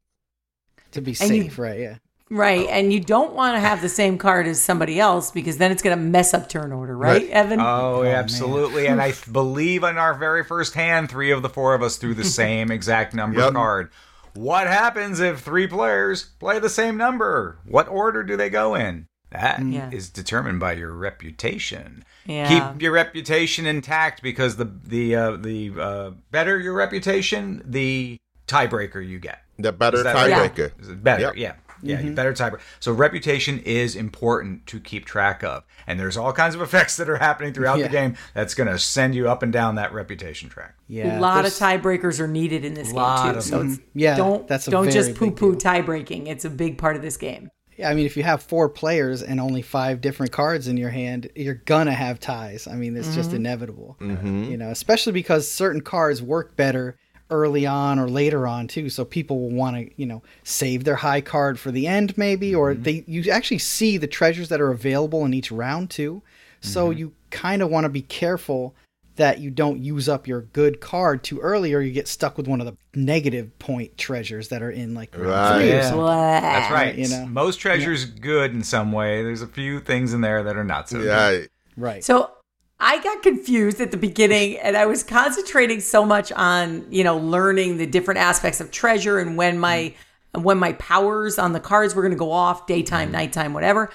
To 0.91 1.01
be 1.01 1.15
And 1.19 1.35
you- 1.35 1.43
safe, 1.43 1.57
right? 1.57 1.79
Yeah. 1.79 1.95
Right, 2.29 2.67
and 2.69 2.91
you 2.91 2.99
don't 2.99 3.33
want 3.33 3.55
to 3.55 3.59
have 3.59 3.81
the 3.81 3.87
same 3.89 4.17
card 4.17 4.47
as 4.47 4.61
somebody 4.61 4.99
else 4.99 5.31
because 5.31 5.57
then 5.57 5.71
it's 5.71 5.81
going 5.81 5.97
to 5.97 6.03
mess 6.03 6.33
up 6.33 6.49
turn 6.49 6.71
order, 6.73 6.97
right, 6.97 7.21
Right. 7.21 7.29
Evan? 7.29 7.59
Oh, 7.61 8.03
absolutely. 8.03 8.87
and 8.87 9.01
I 9.01 9.13
believe 9.31 9.83
in 9.83 9.97
our 9.97 10.13
very 10.13 10.43
first 10.43 10.73
hand, 10.73 11.09
three 11.09 11.31
of 11.31 11.41
the 11.41 11.49
four 11.49 11.73
of 11.73 11.81
us 11.81 11.95
threw 11.97 12.13
the 12.13 12.23
same 12.41 12.69
exact 12.71 13.13
number 13.13 13.39
Yep. 13.39 13.53
card. 13.53 13.91
What 14.33 14.67
happens 14.67 15.19
if 15.19 15.39
three 15.39 15.67
players 15.67 16.25
play 16.39 16.59
the 16.59 16.69
same 16.69 16.97
number? 16.97 17.59
What 17.65 17.87
order 17.87 18.23
do 18.23 18.35
they 18.37 18.49
go 18.49 18.75
in? 18.75 19.07
That 19.31 19.59
is 19.61 19.73
Yeah. 19.73 19.89
determined 20.13 20.59
by 20.59 20.73
your 20.73 20.91
reputation. 20.93 22.03
Yeah. 22.25 22.47
Keep 22.73 22.81
your 22.81 22.91
reputation 22.91 23.65
intact 23.65 24.21
because 24.21 24.57
the 24.57 24.65
the 24.85 25.15
uh, 25.15 25.31
the 25.37 25.71
uh, 25.79 26.11
better 26.31 26.59
your 26.59 26.73
reputation, 26.73 27.61
the 27.65 28.17
tiebreaker 28.47 29.05
you 29.05 29.19
get. 29.19 29.41
The 29.59 29.71
better 29.71 29.97
Is 29.97 30.03
that 30.03 30.13
right? 30.15 30.53
tiebreaker. 30.53 30.71
Is 30.81 30.87
Better, 30.89 31.23
Yep. 31.23 31.33
yeah. 31.37 31.53
Yeah, 31.81 31.99
you 31.99 32.05
mm-hmm. 32.07 32.15
better 32.15 32.33
tiebreaker. 32.33 32.59
So 32.79 32.91
reputation 32.91 33.59
is 33.59 33.95
important 33.95 34.65
to 34.67 34.79
keep 34.79 35.05
track 35.05 35.43
of. 35.43 35.63
And 35.85 35.99
there's 35.99 36.17
all 36.17 36.33
kinds 36.33 36.55
of 36.55 36.61
effects 36.61 36.97
that 36.97 37.09
are 37.09 37.17
happening 37.17 37.53
throughout 37.53 37.79
Yeah. 37.79 37.87
the 37.87 37.91
game 37.91 38.17
that's 38.33 38.53
going 38.53 38.67
to 38.67 38.79
send 38.79 39.15
you 39.15 39.29
up 39.29 39.43
and 39.43 39.51
down 39.53 39.75
that 39.75 39.93
reputation 39.93 40.49
track. 40.49 40.75
Yeah. 40.87 41.19
a 41.19 41.21
lot 41.21 41.45
of 41.45 41.51
tiebreakers 41.51 42.19
are 42.19 42.27
needed 42.27 42.63
in 42.63 42.73
this 42.73 42.87
game 42.91 42.95
too. 42.95 43.37
of 43.37 43.43
So 43.43 43.59
them. 43.59 43.67
it's, 43.67 43.77
mm-hmm. 43.77 43.99
Yeah, 43.99 44.15
don't 44.15 44.47
that's 44.47 44.67
a 44.67 44.71
don't 44.71 44.89
just 44.89 45.09
big 45.09 45.17
poo 45.17 45.31
poo 45.31 45.51
deal. 45.51 45.59
tie 45.59 45.81
breaking. 45.81 46.27
It's 46.27 46.45
a 46.45 46.49
big 46.49 46.77
part 46.77 46.95
of 46.95 47.01
this 47.01 47.17
game. 47.17 47.49
Yeah, 47.77 47.91
I 47.91 47.93
mean, 47.93 48.07
if 48.07 48.17
you 48.17 48.23
have 48.23 48.41
four 48.41 48.69
players 48.69 49.21
and 49.21 49.39
only 49.39 49.61
five 49.61 50.01
different 50.01 50.31
cards 50.31 50.67
in 50.67 50.77
your 50.77 50.89
hand, 50.89 51.29
you're 51.35 51.53
gonna 51.53 51.93
have 51.93 52.19
ties. 52.19 52.65
I 52.67 52.75
mean, 52.75 52.97
it's 52.97 53.13
just 53.13 53.29
mm-hmm. 53.29 53.37
inevitable. 53.37 53.97
You 53.99 54.57
know, 54.57 54.69
especially 54.71 55.13
because 55.13 55.49
certain 55.49 55.81
cards 55.81 56.21
work 56.21 56.55
better 56.55 56.97
early 57.29 57.65
on 57.65 57.99
or 57.99 58.09
later 58.09 58.47
on 58.47 58.67
too. 58.67 58.89
So 58.89 59.05
people 59.05 59.39
will 59.39 59.51
want 59.51 59.75
to, 59.75 59.91
you 59.99 60.05
know, 60.05 60.23
save 60.43 60.83
their 60.83 60.95
high 60.95 61.21
card 61.21 61.59
for 61.59 61.71
the 61.71 61.87
end, 61.87 62.17
maybe, 62.17 62.53
or 62.55 62.73
mm-hmm. 62.73 62.83
they 62.83 63.03
you 63.07 63.29
actually 63.31 63.59
see 63.59 63.97
the 63.97 64.07
treasures 64.07 64.49
that 64.49 64.61
are 64.61 64.71
available 64.71 65.25
in 65.25 65.33
each 65.33 65.51
round 65.51 65.89
too. 65.89 66.21
So 66.61 66.89
mm-hmm. 66.89 66.99
you 66.99 67.13
kind 67.29 67.61
of 67.61 67.69
want 67.69 67.85
to 67.85 67.89
be 67.89 68.01
careful 68.01 68.75
that 69.17 69.39
you 69.39 69.49
don't 69.49 69.79
use 69.79 70.07
up 70.07 70.27
your 70.27 70.41
good 70.41 70.79
card 70.79 71.23
too 71.23 71.39
early, 71.39 71.73
or 71.73 71.81
you 71.81 71.91
get 71.91 72.07
stuck 72.07 72.37
with 72.37 72.47
one 72.47 72.61
of 72.61 72.67
the 72.67 72.77
negative 72.93 73.57
point 73.59 73.97
treasures 73.97 74.49
that 74.49 74.61
are 74.61 74.71
in 74.71 74.93
like 74.93 75.17
Right. 75.17 75.65
Yeah. 75.65 75.91
That's 75.91 76.71
right. 76.71 76.95
you 76.95 77.09
know. 77.09 77.25
Most 77.25 77.57
treasures 77.57 78.05
good 78.05 78.53
in 78.53 78.63
some 78.63 78.91
way. 78.91 79.23
There's 79.23 79.41
a 79.41 79.47
few 79.47 79.79
things 79.79 80.13
in 80.13 80.21
there 80.21 80.43
that 80.43 80.55
are 80.55 80.63
not 80.63 80.87
so 80.87 80.99
good. 80.99 81.07
Yeah. 81.41 81.47
Right. 81.75 82.03
So 82.03 82.31
I 82.79 83.01
got 83.01 83.23
confused 83.23 83.81
at 83.81 83.91
the 83.91 83.97
beginning 83.97 84.57
and 84.57 84.77
I 84.77 84.85
was 84.85 85.03
concentrating 85.03 85.79
so 85.79 86.05
much 86.05 86.31
on, 86.31 86.85
you 86.91 87.03
know, 87.03 87.17
learning 87.17 87.77
the 87.77 87.87
different 87.87 88.19
aspects 88.19 88.61
of 88.61 88.71
treasure 88.71 89.19
and 89.19 89.35
when 89.37 89.59
my 89.59 89.93
when 90.33 90.59
my 90.59 90.73
powers 90.73 91.39
on 91.39 91.53
the 91.53 91.59
cards 91.59 91.95
were 91.95 92.03
going 92.03 92.11
to 92.11 92.17
go 92.17 92.31
off, 92.31 92.67
daytime, 92.67 93.11
nighttime, 93.11 93.53
whatever. 93.53 93.89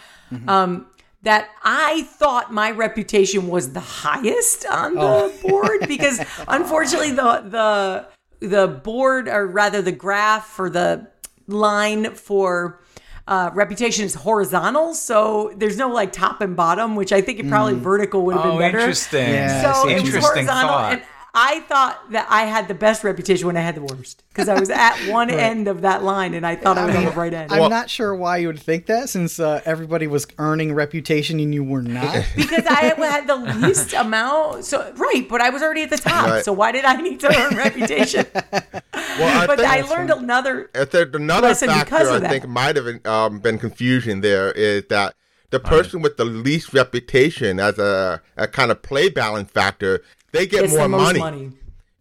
Um 0.48 0.86
that 1.22 1.50
I 1.62 2.02
thought 2.02 2.52
my 2.52 2.72
reputation 2.72 3.46
was 3.46 3.72
the 3.72 3.80
highest 3.80 4.66
on 4.66 4.94
the 4.94 5.32
board 5.40 5.84
because 5.88 6.18
unfortunately 6.48 7.12
the 7.12 8.06
the 8.40 8.46
the 8.46 8.66
board 8.66 9.28
or 9.28 9.46
rather 9.46 9.80
the 9.80 9.92
graph 9.92 10.58
or 10.58 10.68
the 10.68 11.08
line 11.46 12.14
for 12.14 12.80
uh, 13.28 13.50
reputation 13.54 14.04
is 14.04 14.14
horizontal, 14.14 14.94
so 14.94 15.52
there's 15.56 15.76
no 15.76 15.88
like 15.88 16.12
top 16.12 16.40
and 16.40 16.56
bottom, 16.56 16.96
which 16.96 17.12
I 17.12 17.20
think 17.20 17.38
it 17.38 17.48
probably 17.48 17.74
vertical 17.74 18.24
would 18.26 18.34
have 18.36 18.44
Oh, 18.44 18.50
been 18.50 18.58
better. 18.58 18.78
interesting. 18.78 19.28
Yeah, 19.28 19.72
So 19.72 19.88
see 19.88 19.94
what 19.94 20.04
it 20.06 20.14
was 20.14 20.24
horizontal, 20.24 20.68
thought. 20.70 20.92
and 20.94 21.02
I 21.34 21.60
thought 21.60 22.10
that 22.10 22.26
I 22.28 22.42
had 22.42 22.68
the 22.68 22.74
best 22.74 23.04
reputation 23.04 23.46
when 23.46 23.56
I 23.56 23.62
had 23.62 23.74
the 23.74 23.82
worst 23.82 24.22
because 24.28 24.50
I 24.50 24.60
was 24.60 24.68
at 24.68 24.96
one 25.08 25.30
end 25.30 25.66
of 25.66 25.80
that 25.80 26.04
line, 26.04 26.34
and 26.34 26.46
I 26.46 26.56
thought 26.56 26.76
I 26.76 26.84
was 26.84 26.94
on 26.94 27.06
the 27.06 27.10
right 27.12 27.32
end. 27.32 27.50
I'm 27.50 27.70
not 27.70 27.88
sure 27.88 28.14
why 28.14 28.38
you 28.38 28.48
would 28.48 28.58
think 28.58 28.84
that 28.86 29.08
since 29.08 29.40
uh, 29.40 29.62
everybody 29.64 30.06
was 30.06 30.26
earning 30.36 30.74
reputation 30.74 31.40
and 31.40 31.54
you 31.54 31.64
were 31.64 31.80
not. 31.80 32.26
because 32.36 32.66
I 32.66 32.94
had 32.98 33.26
the 33.26 33.36
least 33.36 33.94
amount. 33.94 34.66
So 34.66 34.92
right, 34.96 35.26
but 35.26 35.40
I 35.40 35.48
was 35.48 35.62
already 35.62 35.82
at 35.82 35.90
the 35.90 35.96
top. 35.96 36.28
Right. 36.28 36.44
So 36.44 36.52
why 36.52 36.70
did 36.70 36.84
I 36.84 36.96
need 36.96 37.20
to 37.20 37.34
earn 37.34 37.56
reputation? 37.56 38.26
Well, 38.34 39.42
I 39.42 39.46
but 39.46 39.58
think 39.58 39.70
I 39.70 39.80
learned 39.82 40.10
another. 40.10 40.70
If 40.74 40.90
there's 40.90 41.14
another 41.14 41.48
lesson 41.48 41.68
because 41.68 41.88
factor 41.88 42.08
of 42.08 42.14
I 42.16 42.18
that. 42.20 42.30
think 42.30 42.48
might 42.48 42.76
have 42.76 43.06
um, 43.06 43.38
been 43.38 43.58
confusion 43.58 44.20
there 44.20 44.52
is 44.52 44.84
that 44.90 45.14
the 45.48 45.60
person 45.60 46.02
with 46.02 46.16
the 46.16 46.24
least 46.24 46.72
reputation 46.72 47.60
as 47.60 47.78
a, 47.78 48.20
a 48.36 48.48
kind 48.48 48.70
of 48.70 48.82
play 48.82 49.08
balance 49.10 49.50
factor, 49.50 50.02
they 50.32 50.46
get 50.46 50.62
Gets 50.62 50.72
more 50.74 50.82
the 50.82 50.88
money. 50.88 51.18
money. 51.18 51.52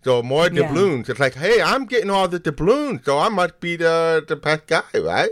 So 0.04 0.24
more 0.24 0.48
Yeah. 0.48 0.64
doubloons. 0.68 1.10
It's 1.10 1.20
like, 1.20 1.36
hey, 1.36 1.62
I'm 1.62 1.86
getting 1.86 2.10
all 2.10 2.28
the 2.28 2.40
doubloons, 2.40 3.02
so 3.06 3.20
I 3.20 3.30
must 3.30 3.60
be 3.60 3.76
the 3.76 4.24
the 4.28 4.36
best 4.36 4.66
guy, 4.68 4.82
right? 4.96 5.30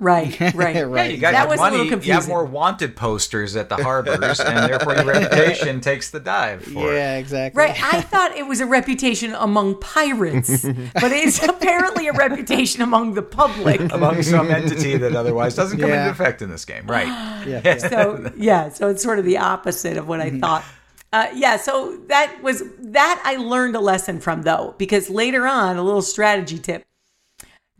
Right, 0.00 0.38
right, 0.54 0.76
Yeah, 0.76 0.82
Right. 0.82 1.10
you 1.10 1.16
got 1.18 1.32
That 1.32 1.40
your 1.40 1.48
was 1.50 1.58
a 1.58 1.62
money. 1.62 1.78
little 1.90 1.98
You 2.04 2.12
have 2.12 2.28
more 2.28 2.44
wanted 2.44 2.94
posters 2.94 3.56
at 3.56 3.68
the 3.68 3.74
harbors, 3.74 4.38
and 4.38 4.56
therefore 4.70 4.94
your 4.94 5.04
reputation 5.16 5.80
takes 5.80 6.10
the 6.10 6.20
dive 6.20 6.62
for 6.62 6.92
it. 6.92 6.96
yeah, 6.98 7.16
exactly. 7.16 7.60
Right, 7.60 7.82
I 7.94 8.00
thought 8.02 8.36
it 8.36 8.46
was 8.46 8.60
a 8.60 8.66
reputation 8.66 9.34
among 9.34 9.80
pirates, 9.80 10.62
but 10.94 11.10
it's 11.10 11.42
apparently 11.42 12.06
a 12.06 12.12
reputation 12.12 12.80
among 12.82 13.14
the 13.14 13.22
public. 13.22 13.80
Among 13.92 14.22
some 14.22 14.52
entity 14.52 14.96
that 14.98 15.16
otherwise 15.16 15.56
doesn't 15.56 15.80
come 15.80 15.88
Yeah. 15.90 16.02
into 16.06 16.12
effect 16.12 16.42
in 16.42 16.50
this 16.50 16.64
game, 16.64 16.86
right? 16.86 17.08
Yeah, 17.44 17.60
yeah. 17.64 17.78
so 17.78 18.30
yeah 18.36 18.68
so 18.68 18.86
it's 18.90 19.02
sort 19.02 19.18
of 19.18 19.24
the 19.24 19.38
opposite 19.38 19.96
of 19.96 20.06
what 20.06 20.20
i 20.20 20.28
mm-hmm. 20.28 20.38
thought 20.40 20.64
uh, 21.12 21.28
yeah 21.34 21.56
so 21.56 21.96
that 22.08 22.42
was 22.42 22.62
that 22.78 23.20
i 23.24 23.36
learned 23.36 23.74
a 23.76 23.80
lesson 23.80 24.20
from 24.20 24.42
though 24.42 24.74
because 24.78 25.08
later 25.10 25.46
on 25.46 25.76
a 25.76 25.82
little 25.82 26.02
strategy 26.02 26.58
tip. 26.58 26.84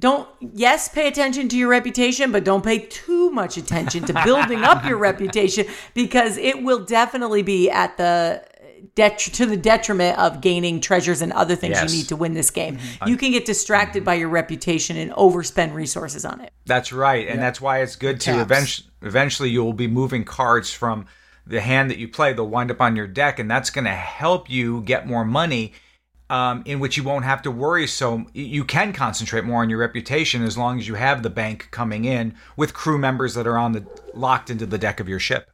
Don't 0.00 0.28
yes 0.40 0.88
pay 0.88 1.08
attention 1.08 1.48
to 1.48 1.56
your 1.58 1.68
reputation 1.68 2.30
but 2.30 2.44
don't 2.44 2.62
pay 2.62 2.78
too 2.86 3.30
much 3.32 3.56
attention 3.56 4.04
to 4.04 4.12
building 4.24 4.62
up 4.62 4.84
your 4.84 4.96
reputation 5.10 5.66
because 5.92 6.36
it 6.36 6.62
will 6.62 6.84
definitely 6.84 7.42
be 7.42 7.68
at 7.68 7.96
the 7.96 8.44
det- 8.94 9.18
to 9.18 9.44
the 9.44 9.56
detriment 9.56 10.16
of 10.16 10.40
gaining 10.40 10.80
treasures 10.80 11.20
and 11.20 11.32
other 11.32 11.56
things 11.56 11.72
Yes. 11.72 11.90
you 11.92 11.98
need 11.98 12.08
to 12.08 12.16
win 12.16 12.32
this 12.34 12.50
game. 12.50 12.78
You 13.06 13.16
can 13.16 13.32
get 13.32 13.44
distracted 13.44 14.04
by 14.04 14.14
your 14.14 14.28
reputation 14.28 14.96
and 14.96 15.10
overspend 15.12 15.74
resources 15.74 16.24
on 16.24 16.40
it. 16.42 16.52
That's 16.64 16.92
right, 16.92 17.26
and 17.26 17.40
that's 17.42 17.60
why 17.60 17.80
it's 17.82 17.96
good 17.96 18.20
to 18.20 18.40
eventually 18.40 18.88
eventually 19.02 19.50
you 19.50 19.64
will 19.64 19.72
be 19.72 19.88
moving 19.88 20.22
cards 20.24 20.72
from 20.72 21.06
the 21.48 21.60
hand 21.60 21.90
that 21.90 21.98
you 21.98 22.08
play. 22.08 22.32
They'll 22.32 22.46
wind 22.46 22.70
up 22.70 22.80
on 22.80 22.96
your 22.96 23.06
deck, 23.06 23.38
and 23.38 23.50
that's 23.50 23.70
going 23.70 23.86
to 23.86 23.90
help 23.90 24.50
you 24.50 24.82
get 24.82 25.06
more 25.06 25.24
money. 25.24 25.72
Um, 26.30 26.62
in 26.66 26.78
which 26.78 26.98
you 26.98 27.04
won't 27.04 27.24
have 27.24 27.40
to 27.40 27.50
worry 27.50 27.86
so 27.86 28.26
you 28.34 28.62
can 28.62 28.92
concentrate 28.92 29.44
more 29.44 29.62
on 29.62 29.70
your 29.70 29.78
reputation 29.78 30.44
as 30.44 30.58
long 30.58 30.78
as 30.78 30.86
you 30.86 30.94
have 30.94 31.22
the 31.22 31.30
bank 31.30 31.68
coming 31.70 32.04
in 32.04 32.34
with 32.54 32.74
crew 32.74 32.98
members 32.98 33.32
that 33.32 33.46
are 33.46 33.56
on 33.56 33.72
the 33.72 33.86
locked 34.12 34.50
into 34.50 34.66
the 34.66 34.76
deck 34.76 35.00
of 35.00 35.08
your 35.08 35.18
ship. 35.18 35.50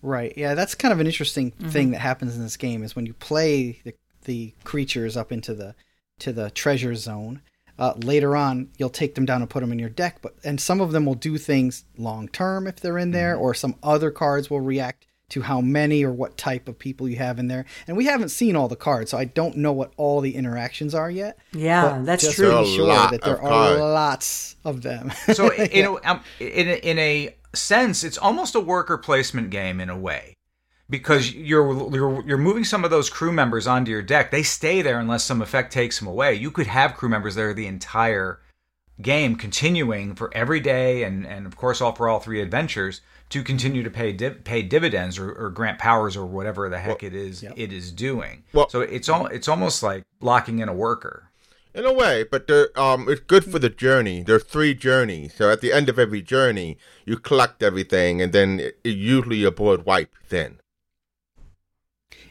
Right. 0.00 0.32
Yeah, 0.38 0.54
that's 0.54 0.74
kind 0.74 0.90
of 0.90 1.00
an 1.00 1.06
interesting 1.06 1.50
thing 1.50 1.90
that 1.90 1.98
happens 2.00 2.34
in 2.34 2.42
this 2.42 2.56
game 2.56 2.82
is 2.82 2.96
when 2.96 3.04
you 3.04 3.12
play 3.12 3.80
the 3.84 3.94
the 4.24 4.54
creatures 4.64 5.16
up 5.18 5.32
into 5.32 5.54
the 5.54 5.74
to 6.20 6.32
the 6.32 6.50
treasure 6.50 6.94
zone. 6.94 7.42
Uh, 7.78 7.94
later 7.98 8.36
on, 8.36 8.68
you'll 8.78 8.88
take 8.88 9.14
them 9.14 9.24
down 9.24 9.40
and 9.40 9.50
put 9.50 9.60
them 9.60 9.72
in 9.72 9.78
your 9.78 9.88
deck, 9.88 10.18
but 10.22 10.34
and 10.44 10.60
some 10.60 10.80
of 10.80 10.92
them 10.92 11.04
will 11.04 11.14
do 11.14 11.38
things 11.38 11.84
long 11.98 12.28
term 12.28 12.66
if 12.66 12.76
they're 12.76 12.98
in 12.98 13.10
there, 13.10 13.36
or 13.36 13.54
some 13.54 13.74
other 13.82 14.10
cards 14.10 14.48
will 14.48 14.60
react 14.60 15.06
to 15.30 15.42
how 15.42 15.60
many 15.60 16.04
or 16.04 16.12
what 16.12 16.36
type 16.36 16.68
of 16.68 16.78
people 16.78 17.08
you 17.08 17.16
have 17.16 17.38
in 17.38 17.48
there. 17.48 17.64
And 17.88 17.96
we 17.96 18.04
haven't 18.06 18.28
seen 18.28 18.54
all 18.54 18.68
the 18.68 18.76
cards, 18.76 19.10
so 19.10 19.18
I 19.18 19.24
don't 19.24 19.56
know 19.56 19.72
what 19.72 19.92
all 19.96 20.20
the 20.20 20.36
interactions 20.36 20.94
are 20.94 21.10
yet. 21.10 21.38
Yeah, 21.52 21.98
but 21.98 22.04
that's 22.04 22.24
just 22.24 22.36
true. 22.36 22.50
to 22.50 22.62
be 22.62 22.76
sure 22.76 22.86
that 22.86 23.22
there 23.22 23.42
are 23.42 23.48
cards. 23.48 23.80
lots 23.80 24.56
of 24.64 24.82
them. 24.82 25.10
So 25.32 25.52
in 25.52 25.86
a, 25.86 25.94
um, 26.08 26.20
in 26.38 26.68
a, 26.68 26.76
in 26.88 26.98
a 26.98 27.36
sense, 27.54 28.04
it's 28.04 28.18
almost 28.18 28.54
a 28.54 28.60
worker 28.60 28.98
placement 28.98 29.50
game 29.50 29.80
in 29.80 29.90
a 29.90 29.98
way, 29.98 30.34
because 30.88 31.32
you're 31.32 31.94
you're 31.94 32.24
you're 32.26 32.38
moving 32.38 32.64
some 32.64 32.84
of 32.84 32.90
those 32.90 33.10
crew 33.10 33.32
members 33.32 33.66
onto 33.66 33.90
your 33.90 34.02
deck. 34.02 34.30
They 34.30 34.42
stay 34.42 34.82
there 34.82 34.98
unless 34.98 35.24
some 35.24 35.42
effect 35.42 35.72
takes 35.72 35.98
them 35.98 36.08
away. 36.08 36.34
You 36.34 36.50
could 36.50 36.66
have 36.66 36.94
crew 36.94 37.08
members 37.08 37.34
there 37.34 37.54
the 37.54 37.66
entire 37.66 38.40
game, 39.00 39.36
continuing 39.36 40.14
for 40.14 40.30
every 40.34 40.60
day, 40.60 41.02
and 41.02 41.26
and 41.26 41.46
of 41.46 41.56
course 41.56 41.80
all 41.80 41.92
for 41.92 42.08
all 42.08 42.20
three 42.20 42.40
adventures 42.40 43.00
to 43.30 43.42
continue 43.42 43.82
to 43.82 43.90
pay 43.90 44.12
div- 44.12 44.44
pay 44.44 44.62
dividends 44.62 45.18
or, 45.18 45.32
or 45.32 45.50
grant 45.50 45.78
powers 45.78 46.16
or 46.16 46.26
whatever 46.26 46.68
the 46.68 46.78
heck 46.78 47.02
it 47.02 47.14
is 47.14 47.44
it 47.56 47.72
is 47.72 47.90
doing. 47.90 48.44
Well- 48.52 48.68
so 48.68 48.80
it's 48.80 49.08
all 49.08 49.26
it's 49.26 49.48
almost 49.48 49.82
like 49.82 50.04
locking 50.20 50.58
in 50.58 50.68
a 50.68 50.74
worker. 50.74 51.30
In 51.74 51.84
a 51.84 51.92
way, 51.92 52.22
but 52.22 52.46
the, 52.46 52.70
um, 52.80 53.08
it's 53.08 53.20
good 53.20 53.42
for 53.44 53.58
the 53.58 53.68
journey. 53.68 54.22
There 54.22 54.36
are 54.36 54.38
three 54.38 54.74
journeys, 54.74 55.34
so 55.34 55.50
at 55.50 55.60
the 55.60 55.72
end 55.72 55.88
of 55.88 55.98
every 55.98 56.22
journey, 56.22 56.78
you 57.04 57.16
collect 57.18 57.64
everything, 57.64 58.22
and 58.22 58.32
then 58.32 58.60
it, 58.60 58.78
it 58.84 58.90
usually 58.90 59.38
your 59.38 59.50
board 59.50 59.84
wipe. 59.84 60.14
Then, 60.28 60.60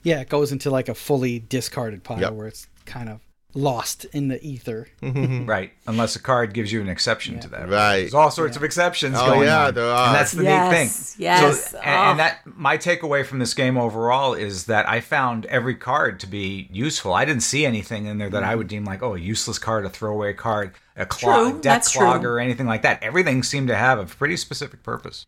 yeah, 0.04 0.20
it 0.22 0.30
goes 0.30 0.52
into 0.52 0.70
like 0.70 0.90
a 0.90 0.96
fully 0.96 1.40
discarded 1.40 2.04
pile 2.04 2.20
Yep. 2.20 2.34
where 2.34 2.48
it's 2.48 2.68
kind 2.86 3.10
of 3.10 3.20
lost 3.56 4.06
in 4.06 4.30
the 4.30 4.44
ether. 4.44 4.88
Mm-hmm. 5.02 5.46
Right, 5.46 5.72
unless 5.86 6.16
a 6.16 6.20
card 6.20 6.54
gives 6.56 6.72
you 6.72 6.82
an 6.82 6.90
exception 6.90 7.40
to 7.42 7.48
that. 7.50 7.70
Right. 7.70 8.00
There's 8.00 8.14
all 8.16 8.32
sorts 8.32 8.58
of 8.58 8.64
exceptions 8.64 9.16
Oh, 9.20 9.26
going 9.28 9.44
yeah, 9.48 9.68
on. 9.68 9.74
there 9.76 9.86
are. 9.86 10.08
And 10.08 10.16
that's 10.16 10.32
the 10.32 10.44
Yes, 10.44 10.72
neat 10.72 10.78
thing. 10.78 11.24
yes. 11.24 11.70
So, 11.72 11.78
and, 11.78 11.88
and 11.88 12.14
Oh. 12.20 12.24
that 12.24 12.40
my 12.46 12.78
takeaway 12.80 13.24
from 13.24 13.38
this 13.38 13.54
game 13.54 13.78
overall 13.78 14.34
is 14.34 14.66
that 14.66 14.90
I 14.90 15.02
found 15.02 15.46
every 15.46 15.76
card 15.76 16.20
to 16.22 16.28
be 16.28 16.68
useful. 16.72 17.14
I 17.14 17.26
didn't 17.26 17.44
see 17.44 17.64
anything 17.64 18.08
in 18.08 18.18
there 18.18 18.30
that 18.32 18.44
I 18.44 18.50
mm-hmm. 18.50 18.58
would 18.58 18.68
deem 18.70 18.86
like, 18.86 19.04
oh, 19.04 19.14
a 19.14 19.20
useless 19.20 19.60
card, 19.60 19.86
a 19.86 19.90
throwaway 19.90 20.34
card, 20.34 20.72
a 20.98 21.06
clog, 21.06 21.36
True, 21.52 21.54
deck 21.54 21.62
that's 21.62 21.92
true. 21.92 22.02
clogger, 22.08 22.24
or 22.26 22.40
anything 22.40 22.66
like 22.66 22.82
that. 22.82 23.04
Everything 23.04 23.44
seemed 23.44 23.68
to 23.68 23.76
have 23.76 24.00
a 24.00 24.06
pretty 24.06 24.36
specific 24.38 24.82
purpose. 24.82 25.28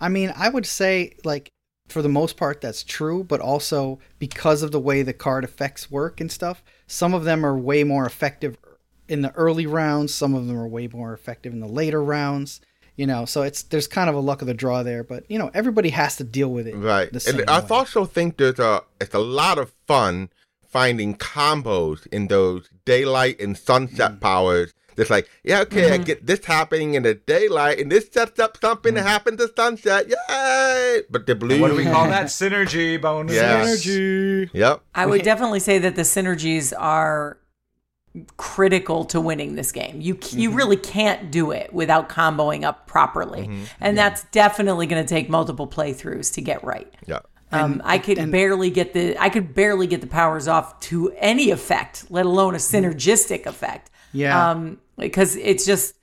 I 0.00 0.08
mean, 0.08 0.32
I 0.36 0.48
would 0.48 0.66
say 0.66 1.16
like 1.24 1.50
for 1.88 2.02
the 2.02 2.08
most 2.08 2.36
part 2.36 2.60
that's 2.60 2.82
true, 2.82 3.24
but 3.24 3.40
also 3.40 3.98
because 4.18 4.62
of 4.62 4.72
the 4.72 4.80
way 4.80 5.02
the 5.02 5.12
card 5.12 5.44
effects 5.44 5.90
work 5.90 6.20
and 6.20 6.30
stuff, 6.30 6.62
some 6.86 7.14
of 7.14 7.24
them 7.24 7.44
are 7.44 7.56
way 7.56 7.84
more 7.84 8.06
effective 8.06 8.56
in 9.08 9.22
the 9.22 9.32
early 9.32 9.66
rounds, 9.66 10.14
some 10.14 10.34
of 10.34 10.46
them 10.46 10.56
are 10.56 10.68
way 10.68 10.88
more 10.88 11.12
effective 11.12 11.52
in 11.52 11.60
the 11.60 11.68
later 11.68 12.02
rounds. 12.02 12.60
You 12.96 13.08
know, 13.08 13.24
so 13.24 13.42
it's 13.42 13.64
there's 13.64 13.88
kind 13.88 14.08
of 14.08 14.14
a 14.14 14.20
luck 14.20 14.40
of 14.40 14.46
the 14.46 14.54
draw 14.54 14.84
there, 14.84 15.02
but 15.02 15.28
you 15.28 15.36
know, 15.38 15.50
everybody 15.52 15.88
has 15.90 16.16
to 16.16 16.24
deal 16.24 16.48
with 16.48 16.68
it. 16.68 16.76
right? 16.76 17.10
And 17.26 17.50
I 17.50 17.60
way. 17.60 17.66
also 17.70 18.04
think 18.04 18.36
there's 18.36 18.60
a 18.60 18.82
it's 19.00 19.14
a 19.14 19.18
lot 19.18 19.58
of 19.58 19.72
fun 19.88 20.30
finding 20.68 21.16
combos 21.16 22.06
in 22.08 22.28
those 22.28 22.68
daylight 22.84 23.40
and 23.40 23.58
sunset 23.58 24.12
mm. 24.12 24.20
powers. 24.20 24.72
It's 24.96 25.10
like, 25.10 25.28
yeah, 25.42 25.60
okay, 25.62 25.92
I 25.92 25.98
get 25.98 26.26
this 26.26 26.44
happening 26.44 26.94
in 26.94 27.02
the 27.02 27.14
daylight, 27.14 27.78
and 27.78 27.90
this 27.90 28.08
sets 28.12 28.38
up 28.38 28.58
something 28.60 28.94
that 28.94 29.02
happens 29.02 29.40
at 29.40 29.56
sunset. 29.56 30.08
Yay! 30.08 31.02
But 31.10 31.26
the 31.26 31.34
blue, 31.34 31.60
What 31.60 31.70
do 31.70 31.76
we 31.76 31.84
call 31.84 32.08
that? 32.08 32.26
Synergy 32.26 33.00
bonus. 33.00 33.36
Yeah. 33.36 33.62
Energy. 33.62 34.50
Yep. 34.52 34.82
I 34.94 35.06
would 35.06 35.22
definitely 35.22 35.60
say 35.60 35.78
that 35.78 35.96
the 35.96 36.02
synergies 36.02 36.72
are 36.78 37.38
critical 38.36 39.04
to 39.06 39.20
winning 39.20 39.56
this 39.56 39.72
game. 39.72 40.00
You 40.00 40.16
c 40.20 40.40
you 40.40 40.52
really 40.52 40.76
can't 40.76 41.30
do 41.32 41.50
it 41.50 41.72
without 41.72 42.08
comboing 42.08 42.62
up 42.62 42.86
properly, 42.86 43.50
and 43.80 43.98
that's 43.98 44.24
definitely 44.30 44.86
going 44.86 45.04
to 45.04 45.08
take 45.08 45.28
multiple 45.28 45.66
playthroughs 45.66 46.32
to 46.34 46.40
get 46.40 46.62
right. 46.62 46.92
Yeah. 47.06 47.20
Um, 47.50 47.82
I 47.84 47.98
could 47.98 48.30
barely 48.30 48.70
get 48.70 48.94
the 48.94 49.16
I 49.20 49.28
could 49.28 49.54
barely 49.54 49.86
get 49.86 50.00
the 50.00 50.06
powers 50.06 50.48
off 50.48 50.80
to 50.80 51.12
any 51.18 51.50
effect, 51.50 52.06
let 52.10 52.26
alone 52.26 52.54
a 52.54 52.58
synergistic 52.58 53.46
effect. 53.46 53.90
Yeah. 54.12 54.50
Um, 54.50 54.78
because 54.98 55.36
it's 55.36 55.64
just 55.64 55.94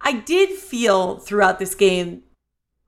I 0.00 0.12
did 0.14 0.50
feel 0.50 1.18
throughout 1.18 1.58
this 1.58 1.74
game 1.74 2.22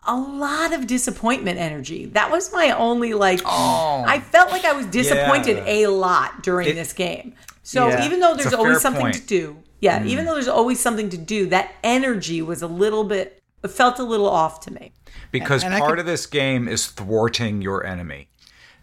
a 0.06 0.16
lot 0.16 0.72
of 0.72 0.86
disappointment 0.86 1.58
energy. 1.58 2.06
That 2.06 2.30
was 2.30 2.52
my 2.52 2.70
only 2.72 3.14
like 3.14 3.40
oh. 3.44 4.04
I 4.06 4.18
felt 4.20 4.50
like 4.50 4.64
I 4.64 4.72
was 4.72 4.86
disappointed 4.86 5.58
Yeah. 5.58 5.64
a 5.72 5.86
lot 5.88 6.42
during 6.42 6.68
It- 6.68 6.74
this 6.74 6.92
game. 6.92 7.34
So 7.62 7.88
Yeah. 7.88 8.04
even 8.04 8.18
though 8.20 8.34
there's 8.34 8.52
always 8.54 8.80
something 8.80 9.02
point. 9.02 9.14
to 9.14 9.20
do, 9.26 9.58
yeah, 9.80 10.00
mm. 10.00 10.06
even 10.06 10.24
though 10.24 10.34
there's 10.34 10.48
always 10.48 10.80
something 10.80 11.08
to 11.10 11.16
do, 11.18 11.46
that 11.46 11.70
energy 11.84 12.42
was 12.42 12.62
a 12.62 12.66
little 12.66 13.04
bit 13.04 13.38
felt 13.68 14.00
a 14.00 14.02
little 14.02 14.28
off 14.28 14.58
to 14.60 14.72
me. 14.72 14.92
because 15.30 15.62
And 15.62 15.72
I 15.72 15.78
part 15.78 15.90
could- 15.92 15.98
of 16.00 16.06
this 16.06 16.26
game 16.26 16.66
is 16.66 16.86
thwarting 16.88 17.62
your 17.62 17.86
enemy. 17.86 18.28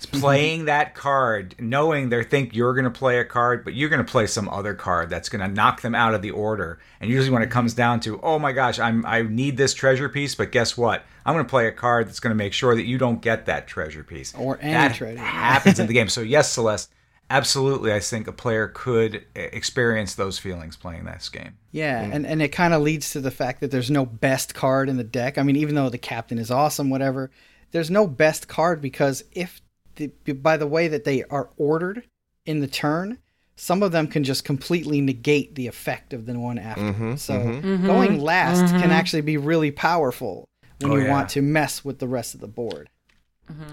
It's 0.02 0.06
playing 0.06 0.66
that 0.66 0.96
card, 0.96 1.56
knowing 1.60 2.08
they 2.08 2.24
think 2.24 2.56
you're 2.56 2.74
going 2.74 2.86
to 2.86 2.90
play 2.90 3.20
a 3.20 3.26
card, 3.26 3.66
but 3.66 3.74
you're 3.74 3.90
going 3.90 4.04
to 4.04 4.10
play 4.10 4.28
some 4.28 4.48
other 4.48 4.74
card 4.74 5.10
that's 5.10 5.28
going 5.28 5.46
to 5.46 5.54
knock 5.54 5.82
them 5.82 5.94
out 5.94 6.14
of 6.14 6.22
the 6.22 6.32
order. 6.32 6.80
And 7.02 7.12
usually, 7.12 7.32
when 7.32 7.42
it 7.42 7.52
comes 7.52 7.74
down 7.74 8.00
to, 8.02 8.18
oh 8.22 8.40
my 8.40 8.54
gosh, 8.54 8.80
I'm 8.80 9.06
I 9.06 9.24
need 9.24 9.58
this 9.58 9.74
treasure 9.74 10.08
piece, 10.08 10.36
but 10.36 10.54
guess 10.54 10.78
what? 10.78 11.04
I'm 11.26 11.34
going 11.34 11.44
to 11.44 11.50
play 11.50 11.68
a 11.68 11.74
card 11.74 12.08
that's 12.08 12.22
going 12.22 12.32
to 12.32 12.36
make 12.36 12.54
sure 12.54 12.76
that 12.76 12.86
you 12.86 12.98
don't 12.98 13.22
get 13.22 13.48
that 13.48 13.68
treasure 13.68 14.06
piece. 14.06 14.34
Or 14.36 14.58
any 14.62 14.72
that 14.72 14.96
treasure. 14.96 15.20
happens 15.20 15.80
in 15.80 15.88
the 15.88 15.94
game. 16.00 16.08
So 16.08 16.22
yes, 16.22 16.50
Celeste, 16.50 16.90
absolutely, 17.30 17.92
I 17.92 18.00
think 18.00 18.30
a 18.30 18.32
player 18.32 18.70
could 18.70 19.26
eh, 19.36 19.50
experience 19.52 20.16
those 20.16 20.40
feelings 20.40 20.78
playing 20.78 21.04
this 21.04 21.28
game. 21.28 21.58
Yeah, 21.74 22.02
and, 22.02 22.26
and 22.26 22.42
it 22.42 22.54
kind 22.54 22.74
of 22.74 22.82
leads 22.82 23.12
to 23.12 23.20
the 23.20 23.32
fact 23.32 23.60
that 23.60 23.70
there's 23.70 23.92
no 23.92 24.06
best 24.06 24.56
card 24.56 24.88
in 24.88 24.96
the 24.96 25.04
deck. 25.04 25.38
I 25.38 25.44
mean, 25.44 25.58
even 25.58 25.76
though 25.76 25.90
the 25.90 25.98
captain 25.98 26.38
is 26.38 26.50
awesome, 26.50 26.90
whatever, 26.90 27.32
there's 27.72 27.92
no 27.92 28.08
best 28.08 28.48
card 28.48 28.82
because 28.82 29.26
if 29.34 29.60
the, 30.00 30.34
by 30.34 30.58
the 30.58 30.68
way 30.68 30.88
that 30.88 31.04
they 31.04 31.24
are 31.26 31.50
ordered 31.58 32.04
in 32.46 32.60
the 32.62 32.68
turn, 32.68 33.20
some 33.56 33.84
of 33.84 33.92
them 33.92 34.08
can 34.08 34.24
just 34.24 34.44
completely 34.46 35.02
negate 35.02 35.56
the 35.56 35.68
effect 35.68 36.14
of 36.14 36.26
the 36.26 36.40
one 36.40 36.58
after. 36.58 36.82
Mm-hmm, 36.82 37.16
so 37.16 37.34
mm-hmm. 37.36 37.68
Mm-hmm. 37.68 37.86
going 37.86 38.20
last 38.22 38.72
can 38.72 38.90
actually 38.92 39.22
be 39.22 39.38
really 39.38 39.72
powerful 39.72 40.46
when 40.82 40.92
Oh, 40.92 40.96
you 40.96 41.04
yeah. 41.04 41.12
want 41.12 41.30
to 41.30 41.42
mess 41.42 41.84
with 41.86 42.00
the 42.00 42.08
rest 42.08 42.34
of 42.34 42.40
the 42.40 42.48
board. 42.48 42.90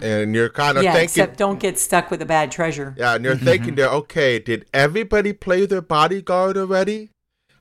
And 0.00 0.34
you're 0.34 0.48
kind 0.48 0.78
of 0.78 0.84
yeah, 0.84 0.92
thinking, 0.92 1.04
except 1.04 1.36
don't 1.36 1.60
get 1.60 1.78
stuck 1.78 2.10
with 2.10 2.22
a 2.22 2.26
bad 2.26 2.50
treasure. 2.50 2.94
yeah, 2.96 3.14
and 3.14 3.22
you're 3.24 3.36
thinking 3.36 3.74
there, 3.74 3.90
okay, 3.90 4.38
did 4.38 4.64
everybody 4.72 5.34
play 5.34 5.66
their 5.66 5.82
bodyguard 5.82 6.56
already? 6.56 7.10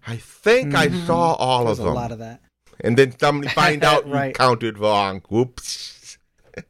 I 0.08 0.15
think 0.15 0.73
I 0.73 0.89
saw 1.06 1.34
all 1.34 1.65
There's 1.65 1.80
of 1.80 1.88
a 1.88 1.91
lot 1.91 2.13
of 2.13 2.20
that. 2.20 2.39
and 2.80 2.95
then 2.97 3.20
somebody 3.20 3.49
find 3.49 3.84
out 3.91 4.07
you 4.07 4.13
Right. 4.13 4.34
counted 4.34 4.78
wrong. 4.80 5.24
Whoops. 5.30 5.95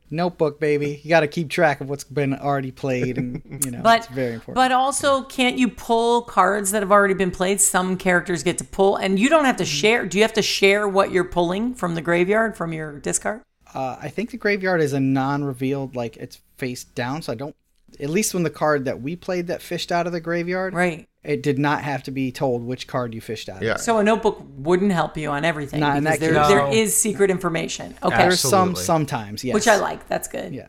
Notebook, 0.10 0.60
baby. 0.60 1.02
You 1.04 1.10
got 1.10 1.22
to 1.22 1.28
keep 1.28 1.50
track 1.50 1.82
of 1.82 1.90
what's 1.90 2.04
been 2.04 2.34
already 2.34 2.72
played, 2.72 3.18
and 3.18 3.42
you 3.66 3.72
know, 3.72 3.82
But 3.82 4.00
it's 4.00 4.08
very 4.08 4.34
important. 4.34 4.56
But 4.56 4.72
also, 4.72 5.24
can't 5.24 5.58
you 5.58 5.68
pull 5.68 6.22
cards 6.22 6.72
that 6.72 6.82
have 6.82 6.92
already 6.92 7.14
been 7.14 7.32
played? 7.32 7.62
Some 7.62 7.98
characters 7.98 8.44
get 8.44 8.58
to 8.60 8.64
pull, 8.64 8.96
and 8.96 9.20
you 9.20 9.30
don't 9.30 9.46
have 9.46 9.58
to 9.58 9.66
share. 9.66 10.06
Do 10.06 10.18
you 10.18 10.24
have 10.24 10.34
to 10.34 10.42
share 10.42 10.88
what 10.88 11.12
you're 11.12 11.24
pulling 11.24 11.74
from 11.74 11.96
the 11.96 12.02
graveyard 12.02 12.56
from 12.56 12.74
your 12.74 13.00
discard? 13.00 13.42
Uh, 13.74 13.98
I 14.02 14.10
think 14.10 14.32
the 14.32 14.38
graveyard 14.38 14.82
is 14.82 14.94
a 14.94 15.00
non-revealed, 15.00 15.96
like 15.96 16.18
it's 16.18 16.40
face 16.58 16.84
down. 16.84 17.22
So 17.22 17.34
I 17.34 17.36
don't. 17.36 17.56
At 18.00 18.10
least 18.10 18.34
when 18.34 18.43
the 18.43 18.50
card 18.50 18.86
that 18.86 19.02
we 19.02 19.16
played 19.16 19.48
that 19.48 19.62
fished 19.62 19.91
out 19.91 20.06
of 20.08 20.14
the 20.14 20.20
graveyard, 20.20 20.74
Right. 20.74 21.08
it 21.24 21.41
did 21.43 21.58
not 21.60 21.84
have 21.84 22.04
to 22.04 22.12
be 22.12 22.32
told 22.32 22.64
which 22.64 22.88
card 22.88 23.14
you 23.14 23.22
fished 23.22 23.48
out. 23.50 23.62
Yeah. 23.62 23.74
Of. 23.76 23.82
So 23.82 23.98
a 24.00 24.04
notebook 24.04 24.43
wouldn't 24.58 24.91
help 24.91 25.16
you 25.18 25.30
on 25.30 25.46
everything. 25.46 25.80
Not 25.80 25.98
in 25.98 26.04
because 26.04 26.20
that 26.20 26.26
there, 26.26 26.36
case. 26.41 26.48
there 26.50 26.58
No. 26.66 26.72
is 26.72 26.96
secret 26.96 27.30
information. 27.32 27.96
Okay. 28.04 28.18
There's 28.18 28.39
some 28.39 28.76
sometimes, 28.76 29.43
yes. 29.43 29.54
Which 29.54 29.68
I 29.68 29.78
like. 29.78 30.08
That's 30.08 30.28
good. 30.28 30.54
Yeah. 30.54 30.68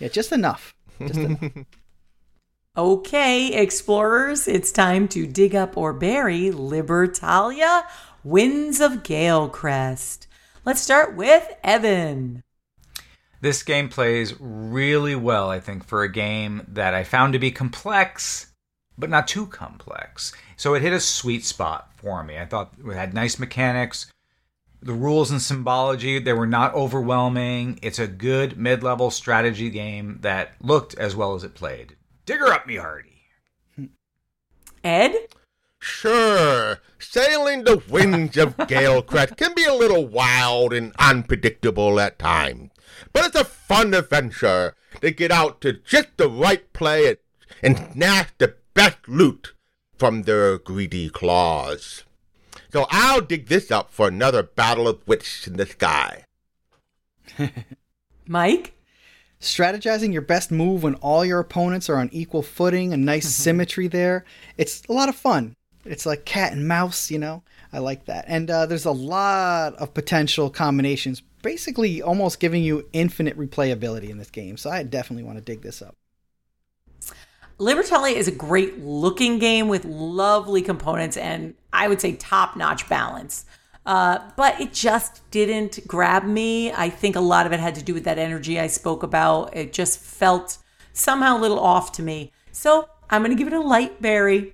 Yeah, 0.00 0.08
just 0.08 0.32
enough. 0.32 0.74
Just 1.00 1.18
enough. 1.18 1.42
Okay, 2.76 3.54
explorers, 3.60 4.46
it's 4.46 4.70
time 4.70 5.08
to 5.08 5.26
dig 5.26 5.52
up 5.56 5.76
or 5.76 5.92
bury 5.92 6.42
Libertalia, 6.50 7.82
Winds 8.22 8.80
of 8.80 9.02
Galecrest. 9.02 10.28
Let's 10.64 10.80
start 10.80 11.16
with 11.16 11.48
Evan. 11.64 12.44
This 13.40 13.62
game 13.62 13.88
plays 13.88 14.34
really 14.40 15.14
well, 15.14 15.50
I 15.50 15.60
think, 15.60 15.84
for 15.84 16.02
a 16.02 16.12
game 16.12 16.66
that 16.68 16.94
I 16.94 17.04
found 17.04 17.32
to 17.32 17.38
be 17.38 17.50
complex, 17.50 18.52
but 18.96 19.10
not 19.10 19.28
too 19.28 19.46
complex. 19.46 20.32
So 20.56 20.74
it 20.74 20.82
hit 20.82 20.92
a 20.92 21.00
sweet 21.00 21.44
spot 21.44 21.92
for 21.96 22.24
me. 22.24 22.38
I 22.38 22.46
thought 22.46 22.74
it 22.84 22.94
had 22.94 23.14
nice 23.14 23.38
mechanics. 23.38 24.10
The 24.80 24.92
rules 24.92 25.30
and 25.30 25.42
symbology, 25.42 26.18
they 26.18 26.32
were 26.32 26.46
not 26.46 26.74
overwhelming. 26.74 27.78
It's 27.82 27.98
a 27.98 28.06
good 28.06 28.56
mid 28.56 28.82
level 28.82 29.10
strategy 29.10 29.70
game 29.70 30.18
that 30.22 30.54
looked 30.60 30.94
as 30.94 31.14
well 31.14 31.34
as 31.34 31.44
it 31.44 31.54
played. 31.54 31.96
Digger 32.26 32.52
up 32.52 32.66
me, 32.66 32.76
Hardy. 32.76 33.22
Ed? 34.84 35.14
Sure, 35.80 36.80
sailing 36.98 37.64
the 37.64 37.82
winds 37.88 38.36
of 38.36 38.56
Galecrest 38.56 39.36
can 39.36 39.54
be 39.54 39.64
a 39.64 39.74
little 39.74 40.06
wild 40.06 40.72
and 40.72 40.92
unpredictable 40.98 42.00
at 42.00 42.18
times, 42.18 42.70
but 43.12 43.26
it's 43.26 43.36
a 43.36 43.44
fun 43.44 43.94
adventure 43.94 44.74
to 45.00 45.10
get 45.10 45.30
out 45.30 45.60
to 45.60 45.72
just 45.72 46.16
the 46.16 46.28
right 46.28 46.72
play 46.72 47.16
and 47.62 47.92
snatch 47.92 48.28
the 48.38 48.54
best 48.74 49.08
loot 49.08 49.54
from 49.96 50.22
their 50.22 50.58
greedy 50.58 51.08
claws. 51.08 52.04
So 52.72 52.86
I'll 52.90 53.20
dig 53.20 53.48
this 53.48 53.70
up 53.70 53.92
for 53.92 54.08
another 54.08 54.42
battle 54.42 54.88
of 54.88 55.06
wits 55.06 55.46
in 55.46 55.56
the 55.56 55.66
sky. 55.66 56.24
Mike? 58.26 58.74
strategizing 59.40 60.12
your 60.12 60.22
best 60.22 60.50
move 60.50 60.82
when 60.82 60.94
all 60.96 61.24
your 61.24 61.38
opponents 61.38 61.88
are 61.88 61.98
on 61.98 62.08
equal 62.12 62.42
footing, 62.42 62.92
a 62.92 62.96
nice 62.96 63.28
symmetry 63.28 63.88
there. 63.88 64.24
It's 64.56 64.82
a 64.88 64.92
lot 64.92 65.08
of 65.08 65.16
fun. 65.16 65.54
It's 65.84 66.06
like 66.06 66.24
cat 66.24 66.52
and 66.52 66.66
mouse, 66.66 67.10
you 67.10 67.18
know? 67.18 67.42
I 67.72 67.78
like 67.78 68.06
that. 68.06 68.24
And 68.28 68.50
uh, 68.50 68.66
there's 68.66 68.84
a 68.84 68.90
lot 68.90 69.74
of 69.76 69.94
potential 69.94 70.50
combinations, 70.50 71.22
basically 71.48 72.02
almost 72.02 72.40
giving 72.40 72.62
you 72.62 72.86
infinite 72.92 73.38
replayability 73.38 74.10
in 74.10 74.18
this 74.18 74.28
game. 74.28 74.58
So 74.58 74.68
I 74.68 74.82
definitely 74.82 75.24
want 75.24 75.38
to 75.38 75.42
dig 75.42 75.62
this 75.62 75.80
up. 75.80 75.96
Libertalia 77.58 78.12
is 78.12 78.28
a 78.28 78.32
great 78.32 78.80
looking 78.80 79.38
game 79.38 79.66
with 79.66 79.86
lovely 79.86 80.60
components 80.60 81.16
and 81.16 81.54
I 81.72 81.88
would 81.88 82.02
say 82.02 82.16
top 82.16 82.54
notch 82.54 82.86
balance. 82.86 83.46
Uh, 83.86 84.18
but 84.36 84.60
it 84.60 84.74
just 84.74 85.22
didn't 85.30 85.88
grab 85.88 86.22
me. 86.22 86.70
I 86.70 86.90
think 86.90 87.16
a 87.16 87.20
lot 87.20 87.46
of 87.46 87.52
it 87.52 87.60
had 87.60 87.74
to 87.76 87.82
do 87.82 87.94
with 87.94 88.04
that 88.04 88.18
energy 88.18 88.60
I 88.60 88.66
spoke 88.66 89.02
about. 89.02 89.56
It 89.56 89.72
just 89.72 89.98
felt 90.00 90.58
somehow 90.92 91.38
a 91.38 91.40
little 91.40 91.58
off 91.58 91.92
to 91.92 92.02
me. 92.02 92.30
So 92.52 92.90
I'm 93.08 93.22
going 93.22 93.34
to 93.34 93.42
give 93.42 93.50
it 93.50 93.56
a 93.56 93.60
light 93.62 94.02
bury. 94.02 94.52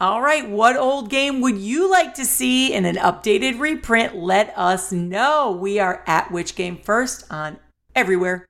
All 0.00 0.22
right, 0.22 0.48
what 0.48 0.78
old 0.78 1.10
game 1.10 1.42
would 1.42 1.58
you 1.58 1.90
like 1.90 2.14
to 2.14 2.24
see 2.24 2.72
in 2.72 2.86
an 2.86 2.96
updated 2.96 3.60
reprint? 3.60 4.16
Let 4.16 4.56
us 4.56 4.92
know. 4.92 5.50
We 5.50 5.78
are 5.78 6.02
at 6.06 6.32
Which 6.32 6.54
Game 6.54 6.78
First 6.78 7.30
on 7.30 7.58
everywhere. 7.94 8.46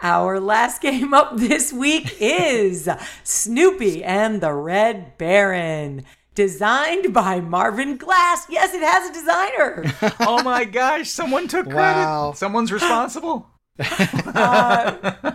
Our 0.00 0.40
last 0.40 0.80
game 0.82 1.12
up 1.12 1.36
this 1.36 1.70
week 1.70 2.16
is 2.18 2.88
Snoopy 3.24 4.02
and 4.02 4.40
the 4.40 4.54
Red 4.54 5.18
Baron. 5.18 6.06
Designed 6.34 7.12
by 7.12 7.42
Marvin 7.42 7.98
Glass. 7.98 8.46
Yes, 8.48 8.72
it 8.72 8.80
has 8.80 9.10
a 9.10 9.12
designer. 9.12 10.14
oh 10.26 10.42
my 10.42 10.64
gosh, 10.64 11.10
someone 11.10 11.46
took 11.46 11.66
credit. 11.66 11.76
Wow. 11.76 12.32
Someone's 12.34 12.72
responsible. 12.72 13.50
Uh, 13.80 15.32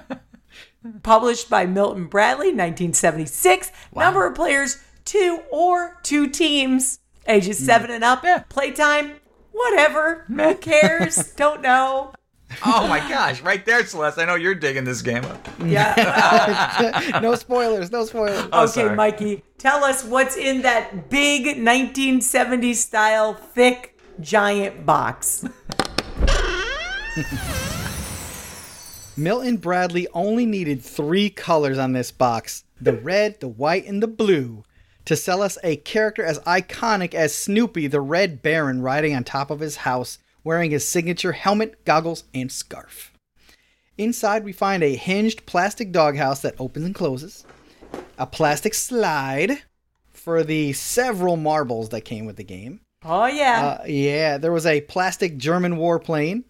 Published 1.03 1.49
by 1.49 1.65
Milton 1.65 2.05
Bradley, 2.05 2.47
1976. 2.47 3.71
Number 3.95 4.27
of 4.27 4.35
players, 4.35 4.77
two 5.03 5.41
or 5.51 5.99
two 6.03 6.29
teams. 6.29 6.99
Ages 7.27 7.59
hmm. 7.59 7.65
seven 7.65 7.91
and 7.91 8.03
up. 8.03 8.23
Playtime, 8.49 9.13
whatever. 9.51 10.25
Who 10.27 10.55
cares? 10.61 11.33
Don't 11.33 11.61
know. 11.61 12.13
Oh 12.63 12.87
my 12.87 12.99
gosh, 12.99 13.41
right 13.41 13.65
there, 13.65 13.85
Celeste. 13.85 14.19
I 14.19 14.25
know 14.25 14.35
you're 14.35 14.55
digging 14.55 14.83
this 14.83 15.01
game 15.01 15.25
up. 15.25 15.47
Yeah. 15.63 17.19
no 17.21 17.35
spoilers, 17.35 17.91
no 17.91 18.05
spoilers. 18.05 18.47
Oh, 18.53 18.63
okay, 18.63 18.71
sorry. 18.71 18.95
Mikey, 18.95 19.43
tell 19.57 19.83
us 19.83 20.03
what's 20.03 20.37
in 20.37 20.61
that 20.61 21.09
big 21.09 21.57
1970s 21.57 22.75
style 22.75 23.33
thick 23.33 23.99
giant 24.21 24.85
box. 24.85 25.43
Milton 29.17 29.55
Bradley 29.57 30.07
only 30.13 30.45
needed 30.45 30.81
three 30.81 31.29
colors 31.29 31.77
on 31.77 31.93
this 31.93 32.11
box 32.11 32.65
the 32.81 32.91
red, 32.91 33.39
the 33.39 33.47
white, 33.47 33.85
and 33.85 34.03
the 34.03 34.07
blue 34.07 34.63
to 35.05 35.15
sell 35.15 35.41
us 35.41 35.57
a 35.63 35.77
character 35.77 36.25
as 36.25 36.39
iconic 36.39 37.13
as 37.13 37.33
Snoopy, 37.33 37.87
the 37.87 38.01
Red 38.01 38.41
Baron, 38.41 38.81
riding 38.81 39.15
on 39.15 39.23
top 39.23 39.49
of 39.49 39.61
his 39.61 39.77
house, 39.77 40.19
wearing 40.43 40.71
his 40.71 40.85
signature 40.85 41.31
helmet, 41.31 41.85
goggles, 41.85 42.25
and 42.33 42.51
scarf. 42.51 43.13
Inside, 43.97 44.43
we 44.43 44.51
find 44.51 44.83
a 44.83 44.95
hinged 44.95 45.45
plastic 45.45 45.93
doghouse 45.93 46.41
that 46.41 46.59
opens 46.59 46.85
and 46.85 46.93
closes, 46.93 47.45
a 48.17 48.27
plastic 48.27 48.73
slide 48.73 49.59
for 50.11 50.43
the 50.43 50.73
several 50.73 51.37
marbles 51.37 51.89
that 51.89 52.01
came 52.01 52.25
with 52.25 52.35
the 52.35 52.43
game. 52.43 52.81
Oh, 53.05 53.27
yeah. 53.27 53.77
Uh, 53.79 53.85
yeah, 53.85 54.37
there 54.37 54.51
was 54.51 54.65
a 54.65 54.81
plastic 54.81 55.37
German 55.37 55.77
warplane, 55.77 56.43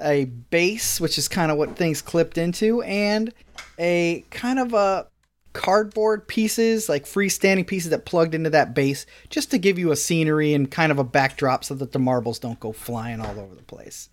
a 0.00 0.24
base, 0.24 1.00
which 1.00 1.18
is 1.18 1.28
kind 1.28 1.50
of 1.50 1.58
what 1.58 1.76
things 1.76 2.02
clipped 2.02 2.38
into, 2.38 2.82
and 2.82 3.32
a 3.78 4.24
kind 4.30 4.58
of 4.58 4.72
a 4.74 5.06
cardboard 5.52 6.26
pieces, 6.26 6.88
like 6.88 7.04
freestanding 7.04 7.66
pieces 7.66 7.90
that 7.90 8.04
plugged 8.04 8.34
into 8.34 8.50
that 8.50 8.74
base, 8.74 9.06
just 9.28 9.50
to 9.50 9.58
give 9.58 9.78
you 9.78 9.92
a 9.92 9.96
scenery 9.96 10.54
and 10.54 10.70
kind 10.70 10.90
of 10.90 10.98
a 10.98 11.04
backdrop 11.04 11.64
so 11.64 11.74
that 11.74 11.92
the 11.92 11.98
marbles 11.98 12.38
don't 12.38 12.60
go 12.60 12.72
flying 12.72 13.20
all 13.20 13.38
over 13.38 13.54
the 13.54 13.62
place. 13.62 14.08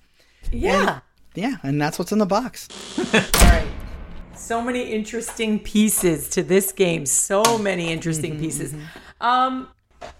yeah. 0.51 0.99
Yeah, 1.35 1.57
and 1.63 1.79
that's 1.79 1.99
what's 1.99 2.11
in 2.11 2.17
the 2.17 2.25
box. 2.25 2.67
All 3.13 3.21
right. 3.43 3.67
So 4.33 4.61
many 4.61 4.81
interesting 4.91 5.59
pieces 5.59 6.27
to 6.29 6.43
this 6.43 6.71
game. 6.71 7.05
So 7.05 7.57
many 7.57 7.91
interesting 7.91 8.39
pieces. 8.39 8.73
Um, 9.21 9.67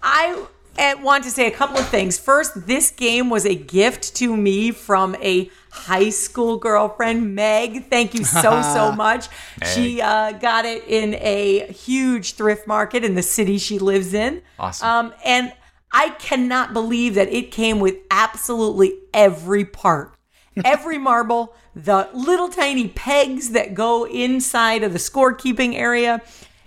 I 0.02 0.46
uh, 0.78 0.94
want 1.02 1.24
to 1.24 1.30
say 1.30 1.46
a 1.46 1.50
couple 1.50 1.78
of 1.78 1.88
things. 1.88 2.18
First, 2.18 2.66
this 2.66 2.90
game 2.90 3.30
was 3.30 3.44
a 3.44 3.54
gift 3.54 4.14
to 4.16 4.36
me 4.36 4.70
from 4.70 5.14
a 5.16 5.50
high 5.70 6.10
school 6.10 6.56
girlfriend, 6.56 7.34
Meg. 7.34 7.88
Thank 7.88 8.14
you 8.14 8.24
so, 8.24 8.62
so 8.74 8.92
much. 8.92 9.28
She 9.74 10.00
uh, 10.00 10.32
got 10.32 10.64
it 10.64 10.84
in 10.86 11.14
a 11.14 11.66
huge 11.72 12.34
thrift 12.34 12.66
market 12.66 13.04
in 13.04 13.14
the 13.14 13.22
city 13.22 13.58
she 13.58 13.78
lives 13.78 14.14
in. 14.14 14.42
Awesome. 14.58 14.88
Um, 14.88 15.14
and 15.24 15.52
I 15.92 16.10
cannot 16.10 16.72
believe 16.72 17.14
that 17.14 17.28
it 17.28 17.50
came 17.50 17.80
with 17.80 17.96
absolutely 18.10 18.94
every 19.12 19.64
part. 19.64 20.14
Every 20.64 20.98
marble, 20.98 21.54
the 21.76 22.08
little 22.12 22.48
tiny 22.48 22.88
pegs 22.88 23.50
that 23.50 23.72
go 23.72 24.04
inside 24.04 24.82
of 24.82 24.92
the 24.92 24.98
scorekeeping 24.98 25.74
area, 25.74 26.22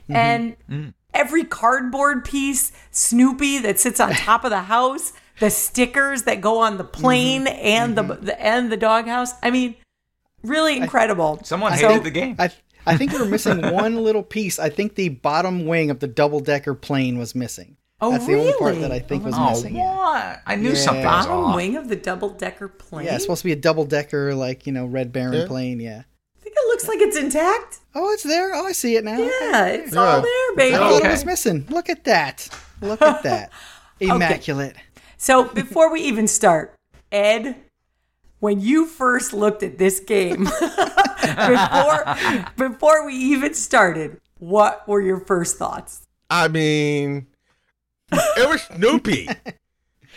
and 0.07 0.55
every 1.13 1.43
cardboard 1.43 2.25
piece, 2.25 2.71
Snoopy 2.91 3.59
that 3.59 3.79
sits 3.79 3.99
on 3.99 4.11
top 4.11 4.43
of 4.43 4.49
the 4.49 4.61
house, 4.63 5.13
the 5.39 5.49
stickers 5.49 6.23
that 6.23 6.41
go 6.41 6.59
on 6.59 6.77
the 6.77 6.83
plane 6.83 7.45
mm-hmm. 7.45 7.65
and 7.65 7.97
the, 7.97 8.03
mm-hmm. 8.03 8.25
the 8.25 8.41
and 8.41 8.71
the 8.71 8.77
doghouse. 8.77 9.33
I 9.41 9.51
mean, 9.51 9.75
really 10.43 10.77
incredible. 10.77 11.39
Someone 11.43 11.77
So- 11.77 11.89
hated 11.89 12.03
the 12.03 12.11
game. 12.11 12.35
I 12.39 12.51
I 12.85 12.97
think 12.97 13.13
we 13.13 13.19
were 13.19 13.25
missing 13.25 13.61
one 13.73 14.03
little 14.03 14.23
piece. 14.23 14.59
I 14.59 14.69
think 14.69 14.95
the 14.95 15.09
bottom 15.09 15.65
wing 15.65 15.89
of 15.89 15.99
the 15.99 16.07
double 16.07 16.39
decker 16.41 16.73
plane 16.73 17.17
was 17.17 17.33
missing. 17.33 17.77
Oh, 18.01 18.11
That's 18.11 18.25
the 18.25 18.37
only 18.37 18.51
part 18.59 18.75
really? 18.75 18.81
that 18.81 18.91
I 18.91 18.99
think 18.99 19.23
oh, 19.23 19.27
was 19.27 19.35
oh, 19.37 19.49
missing. 19.51 19.75
yeah. 19.77 19.95
what? 19.95 20.41
I 20.45 20.55
knew 20.57 20.69
Yeah. 20.69 20.75
something 20.75 21.05
was 21.05 21.25
bottom 21.25 21.45
off. 21.45 21.55
wing 21.55 21.77
of 21.77 21.87
the 21.87 21.95
double 21.95 22.29
decker 22.29 22.67
plane. 22.67 23.05
Yeah, 23.05 23.15
it's 23.15 23.23
supposed 23.23 23.41
to 23.41 23.45
be 23.45 23.53
a 23.53 23.57
double 23.57 23.85
decker, 23.85 24.35
like 24.35 24.67
you 24.67 24.73
know, 24.73 24.85
Red 24.85 25.13
Baron 25.13 25.33
Yeah. 25.33 25.47
plane. 25.47 25.79
Yeah. 25.79 26.03
I 26.53 26.55
think 26.55 26.65
it 26.65 26.67
looks 26.69 26.87
like 26.87 26.99
it's 27.01 27.17
intact. 27.17 27.79
Oh, 27.95 28.11
it's 28.11 28.23
there. 28.23 28.53
Oh, 28.53 28.65
I 28.65 28.71
see 28.73 28.95
it 28.95 29.03
now. 29.03 29.17
Yeah, 29.17 29.65
it's 29.67 29.95
all 29.95 30.21
there, 30.21 30.55
baby. 30.55 30.75
I 30.75 30.77
thought 30.79 30.93
Okay. 30.93 31.07
it 31.07 31.11
was 31.11 31.25
missing. 31.25 31.65
Look 31.69 31.89
at 31.89 32.03
that. 32.03 32.47
Look 32.81 33.01
at 33.01 33.23
that. 33.23 33.51
Immaculate. 33.99 34.75
So 35.17 35.45
before 35.45 35.91
we 35.91 36.01
even 36.01 36.27
start, 36.27 36.75
Ed, 37.11 37.55
when 38.39 38.59
you 38.59 38.85
first 38.85 39.33
looked 39.33 39.63
at 39.63 39.77
this 39.77 39.99
game, 39.99 40.43
before 41.37 42.15
before 42.57 43.05
we 43.05 43.15
even 43.15 43.53
started, 43.53 44.19
what 44.39 44.87
were 44.87 45.01
your 45.01 45.19
first 45.21 45.57
thoughts? 45.57 46.01
I 46.29 46.47
mean, 46.49 47.27
it 48.11 48.49
was 48.49 48.61
Snoopy. 48.63 49.29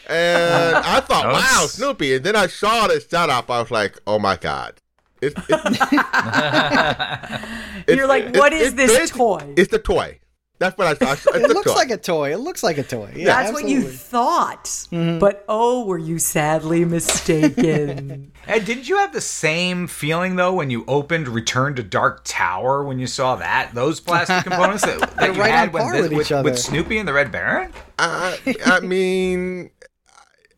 And 0.08 0.76
I 0.76 1.00
thought, 1.00 1.26
wow, 1.32 1.66
Snoopy. 1.68 2.14
And 2.14 2.24
then 2.24 2.36
I 2.36 2.46
saw 2.46 2.86
the 2.88 3.00
setup. 3.00 3.50
I 3.50 3.60
was 3.60 3.70
like, 3.70 3.98
oh 4.06 4.18
my 4.18 4.36
God. 4.36 4.80
It's, 5.22 5.34
it's, 5.48 5.92
it's- 5.92 7.40
You're 7.88 8.06
like, 8.06 8.24
it's- 8.24 8.38
what 8.38 8.52
is 8.52 8.74
this 8.74 9.10
basi- 9.10 9.16
toy? 9.16 9.54
It's 9.56 9.70
the 9.70 9.78
toy. 9.78 10.18
That's 10.58 10.78
what 10.78 10.86
I 10.86 10.94
thought. 10.94 11.22
It 11.36 11.50
looks 11.50 11.70
toy. 11.70 11.76
like 11.76 11.90
a 11.90 11.98
toy. 11.98 12.32
It 12.32 12.38
looks 12.38 12.62
like 12.62 12.78
a 12.78 12.82
toy. 12.82 13.12
Yeah, 13.14 13.26
That's 13.26 13.52
what 13.52 13.68
you 13.68 13.88
absolutely. 13.88 13.96
thought. 13.98 14.86
But 15.20 15.44
oh, 15.50 15.84
were 15.84 15.98
you 15.98 16.18
sadly 16.18 16.86
mistaken? 16.86 18.32
and 18.46 18.64
didn't 18.64 18.88
you 18.88 18.96
have 18.96 19.12
the 19.12 19.20
same 19.20 19.86
feeling 19.86 20.36
though 20.36 20.54
when 20.54 20.70
you 20.70 20.86
opened 20.88 21.28
Return 21.28 21.74
to 21.74 21.82
Dark 21.82 22.22
Tower 22.24 22.82
when 22.84 22.98
you 22.98 23.06
saw 23.06 23.36
that 23.36 23.72
those 23.74 24.00
plastic 24.00 24.44
components 24.44 24.82
that, 24.86 24.98
that 25.16 25.34
you 25.34 25.40
right 25.42 25.50
had 25.50 25.68
on 25.68 25.72
when 25.74 25.92
this- 25.92 26.08
with 26.10 26.30
with, 26.30 26.44
with 26.44 26.58
Snoopy 26.58 26.96
and 26.96 27.06
the 27.06 27.12
Red 27.12 27.30
Baron? 27.30 27.70
Uh, 27.98 28.34
I 28.64 28.80
mean, 28.80 29.68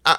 I, 0.06 0.16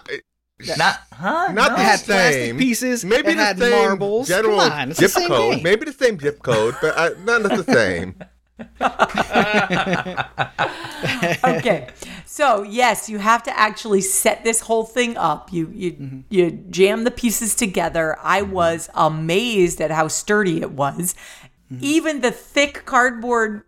Not, 0.78 1.00
huh? 1.14 1.52
not 1.54 1.72
No. 1.72 1.76
the 1.78 1.82
It 1.82 1.86
had 1.86 2.00
same. 2.00 2.06
plastic 2.08 2.58
pieces, 2.58 3.06
Maybe 3.06 3.32
it 3.32 3.36
the 3.38 3.44
had 3.46 3.60
same 3.60 3.72
marbles. 3.72 4.28
General 4.28 4.60
Come 4.60 4.72
on, 4.72 4.90
it's 4.92 5.00
the 5.00 5.08
zip 5.08 5.18
same 5.22 5.28
code. 5.30 5.54
game. 5.56 5.64
Maybe 5.64 5.86
the 5.86 5.94
same 5.94 6.20
zip 6.20 6.44
code, 6.44 6.76
but 6.82 6.98
uh, 6.98 7.10
none 7.24 7.46
of 7.46 7.66
the 7.66 7.74
same. 7.74 8.16
okay. 11.46 11.88
So 12.26 12.64
yes, 12.64 13.10
you 13.10 13.20
have 13.20 13.42
to 13.44 13.58
actually 13.58 14.02
set 14.02 14.44
this 14.44 14.60
whole 14.62 14.84
thing 14.84 15.16
up. 15.18 15.52
You 15.54 15.70
you 15.74 16.24
you 16.30 16.52
jam 16.52 17.04
the 17.06 17.12
pieces 17.12 17.56
together. 17.56 18.18
I 18.22 18.42
was 18.42 18.90
amazed 18.94 19.80
at 19.82 19.92
how 19.92 20.08
sturdy 20.10 20.60
it 20.62 20.72
was. 20.72 21.16
Even 21.80 22.20
the 22.22 22.32
thick 22.32 22.84
cardboard 22.86 23.64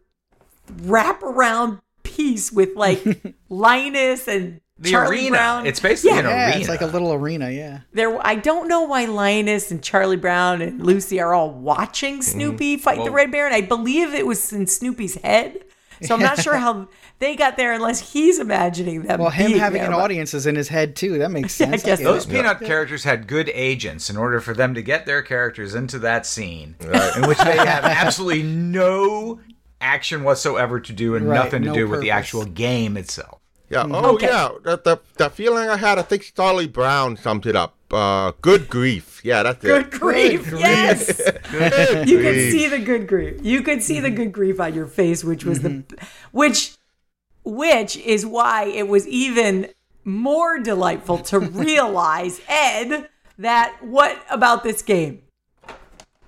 wraparound 0.69 1.79
piece 2.03 2.51
with 2.51 2.75
like 2.75 3.35
Linus 3.49 4.27
and 4.27 4.59
The 4.81 4.89
Charlie 4.91 5.17
arena. 5.17 5.29
Brown. 5.31 5.65
It's 5.67 5.79
basically 5.79 6.11
Yeah. 6.11 6.19
an 6.19 6.25
Yeah, 6.25 6.45
arena. 6.47 6.59
it's 6.59 6.69
like 6.69 6.81
a 6.81 6.87
little 6.87 7.13
arena. 7.13 7.49
Yeah. 7.51 7.79
there 7.93 8.17
I 8.25 8.35
don't 8.35 8.67
know 8.67 8.81
why 8.81 9.05
Linus 9.05 9.71
and 9.71 9.81
Charlie 9.81 10.17
Brown 10.17 10.61
and 10.61 10.83
Lucy 10.85 11.19
are 11.21 11.33
all 11.33 11.51
watching 11.51 12.15
mm-hmm. 12.15 12.21
Snoopy 12.23 12.77
fight 12.77 12.97
the 12.97 13.03
Well- 13.03 13.13
Red 13.13 13.31
Baron. 13.31 13.53
I 13.53 13.61
believe 13.61 14.13
it 14.13 14.25
was 14.25 14.51
in 14.51 14.67
Snoopy's 14.67 15.15
head. 15.15 15.63
So 16.03 16.15
I'm 16.15 16.21
not 16.21 16.39
sure 16.41 16.57
how 16.67 16.87
they 17.19 17.35
got 17.35 17.57
there 17.57 17.73
unless 17.73 18.11
he's 18.11 18.39
imagining 18.39 19.03
them. 19.03 19.19
Well, 19.19 19.29
him 19.29 19.47
being 19.51 19.59
having 19.59 19.81
there, 19.83 19.91
an 19.91 19.95
but- 19.95 20.01
audience 20.03 20.33
is 20.33 20.47
in 20.47 20.55
his 20.55 20.67
head 20.67 20.95
too. 20.95 21.19
That 21.19 21.29
makes 21.29 21.59
Yeah, 21.59 21.67
I 21.67 21.69
sense. 21.71 21.83
guess 21.83 21.99
get 21.99 22.05
Those 22.05 22.25
it. 22.25 22.31
peanut 22.31 22.59
characters 22.61 23.03
had 23.03 23.27
good 23.27 23.49
agents 23.53 24.09
in 24.09 24.17
order 24.17 24.39
for 24.39 24.55
them 24.55 24.73
to 24.73 24.81
get 24.81 25.05
their 25.05 25.21
characters 25.21 25.75
into 25.75 25.99
that 25.99 26.25
scene 26.25 26.75
in 26.81 27.27
which 27.27 27.37
they 27.37 27.55
have 27.57 27.83
absolutely 27.83 28.41
no 28.41 29.39
action 29.79 30.23
whatsoever 30.23 30.79
to 30.79 30.93
do 30.93 31.15
and 31.15 31.27
Right, 31.29 31.35
nothing 31.35 31.61
to 31.63 31.67
no 31.69 31.73
do 31.75 31.87
with 31.87 32.01
the 32.01 32.09
actual 32.11 32.45
game 32.45 32.97
itself. 32.97 33.39
Yeah. 33.71 33.85
Oh, 33.89 34.15
Okay. 34.15 34.27
yeah. 34.27 34.49
The, 34.63 34.77
the, 34.77 34.97
the 35.17 35.29
feeling 35.29 35.69
I 35.69 35.77
had, 35.77 35.97
I 35.97 36.01
think 36.01 36.31
Charlie 36.35 36.67
Brown 36.67 37.15
summed 37.17 37.45
it 37.45 37.55
up. 37.55 37.75
Uh, 37.89 38.31
good 38.41 38.69
grief. 38.69 39.21
Yeah, 39.23 39.43
that's 39.43 39.61
Good 39.63 39.85
it. 39.87 39.91
grief. 39.99 40.49
grief. 40.49 40.59
Yes. 40.59 41.21
Good 41.51 42.07
you 42.09 42.19
could 42.19 42.35
see 42.51 42.67
the 42.67 42.79
good 42.79 43.07
grief. 43.07 43.39
You 43.43 43.61
could 43.63 43.81
see 43.83 43.99
the 43.99 44.09
good 44.09 44.31
grief 44.31 44.59
on 44.59 44.73
your 44.73 44.87
face, 44.87 45.23
which 45.23 45.43
was 45.43 45.59
the 45.61 45.83
which 46.31 46.75
which 47.43 47.97
is 47.97 48.25
why 48.25 48.65
it 48.65 48.87
was 48.87 49.05
even 49.07 49.67
more 50.05 50.57
delightful 50.59 51.17
to 51.19 51.39
realize, 51.39 52.39
Ed, 52.47 53.09
that 53.37 53.77
what 53.81 54.17
about 54.29 54.63
this 54.63 54.81
game? 54.81 55.23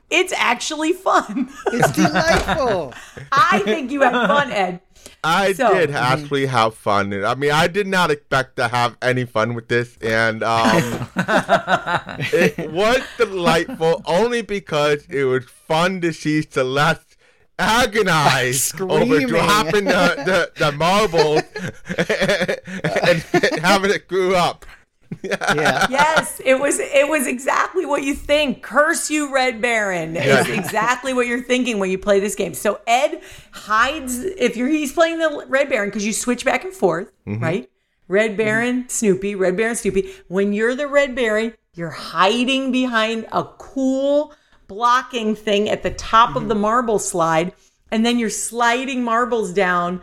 It's 0.09 0.33
actually 0.33 0.91
fun. 0.93 1.49
It's 1.67 1.91
delightful. 1.93 2.93
I 3.31 3.59
think 3.65 3.89
you 3.89 4.01
have 4.01 4.27
fun, 4.27 4.51
Ed. 4.51 4.81
I 5.23 5.53
So- 5.53 5.73
did 5.73 5.91
actually 5.91 6.47
have 6.47 6.75
fun. 6.75 7.13
I 7.23 7.35
mean, 7.35 7.51
I 7.51 7.67
did 7.67 7.87
not 7.87 8.11
expect 8.11 8.57
to 8.57 8.67
have 8.67 8.97
any 9.01 9.25
fun 9.25 9.53
with 9.53 9.67
this, 9.69 9.97
and 10.01 10.43
um, 10.43 11.07
it 11.15 12.71
was 12.71 13.01
delightful 13.17 14.01
only 14.05 14.41
because 14.41 15.05
it 15.09 15.23
was 15.23 15.45
fun 15.45 16.01
to 16.01 16.11
see 16.11 16.41
Celeste 16.41 17.15
agonize 17.59 18.73
over 18.79 19.19
dropping 19.21 19.85
the, 19.85 20.15
the, 20.25 20.51
the 20.57 20.71
marbles 20.73 21.43
and 23.07 23.59
having 23.63 23.91
it 23.91 24.03
screw 24.05 24.35
up. 24.35 24.65
Yeah. 25.23 25.87
Yes, 25.89 26.41
it 26.43 26.59
was 26.59 26.79
it 26.79 27.07
was 27.07 27.27
exactly 27.27 27.85
what 27.85 28.03
you 28.03 28.13
think. 28.13 28.61
Curse 28.61 29.09
you, 29.09 29.33
Red 29.33 29.61
Baron. 29.61 30.15
Is 30.15 30.47
Yeah. 30.47 30.53
exactly 30.53 31.13
what 31.13 31.27
you're 31.27 31.43
thinking 31.43 31.79
when 31.79 31.89
you 31.91 31.97
play 31.97 32.19
this 32.19 32.35
game. 32.35 32.53
So 32.53 32.79
Ed 32.87 33.21
hides 33.51 34.19
if 34.19 34.57
you're 34.57 34.67
he's 34.67 34.93
playing 34.93 35.19
the 35.19 35.45
Red 35.47 35.69
Baron 35.69 35.89
because 35.89 36.05
you 36.05 36.13
switch 36.13 36.45
back 36.45 36.63
and 36.63 36.73
forth, 36.73 37.11
mm-hmm. 37.25 37.43
right? 37.43 37.69
Red 38.07 38.35
Baron, 38.37 38.81
mm-hmm. 38.81 38.89
Snoopy, 38.89 39.35
Red 39.35 39.57
Baron, 39.57 39.75
Snoopy. 39.75 40.11
When 40.27 40.53
you're 40.53 40.75
the 40.75 40.87
Red 40.87 41.15
Baron, 41.15 41.53
you're 41.75 41.89
hiding 41.89 42.71
behind 42.71 43.25
a 43.31 43.43
cool 43.43 44.33
blocking 44.67 45.35
thing 45.35 45.69
at 45.69 45.83
the 45.83 45.91
top 45.91 46.35
of 46.35 46.47
the 46.47 46.53
mm-hmm. 46.53 46.61
marble 46.61 46.99
slide, 46.99 47.53
and 47.91 48.05
then 48.05 48.19
you're 48.19 48.29
sliding 48.29 49.03
marbles 49.03 49.53
down 49.53 50.01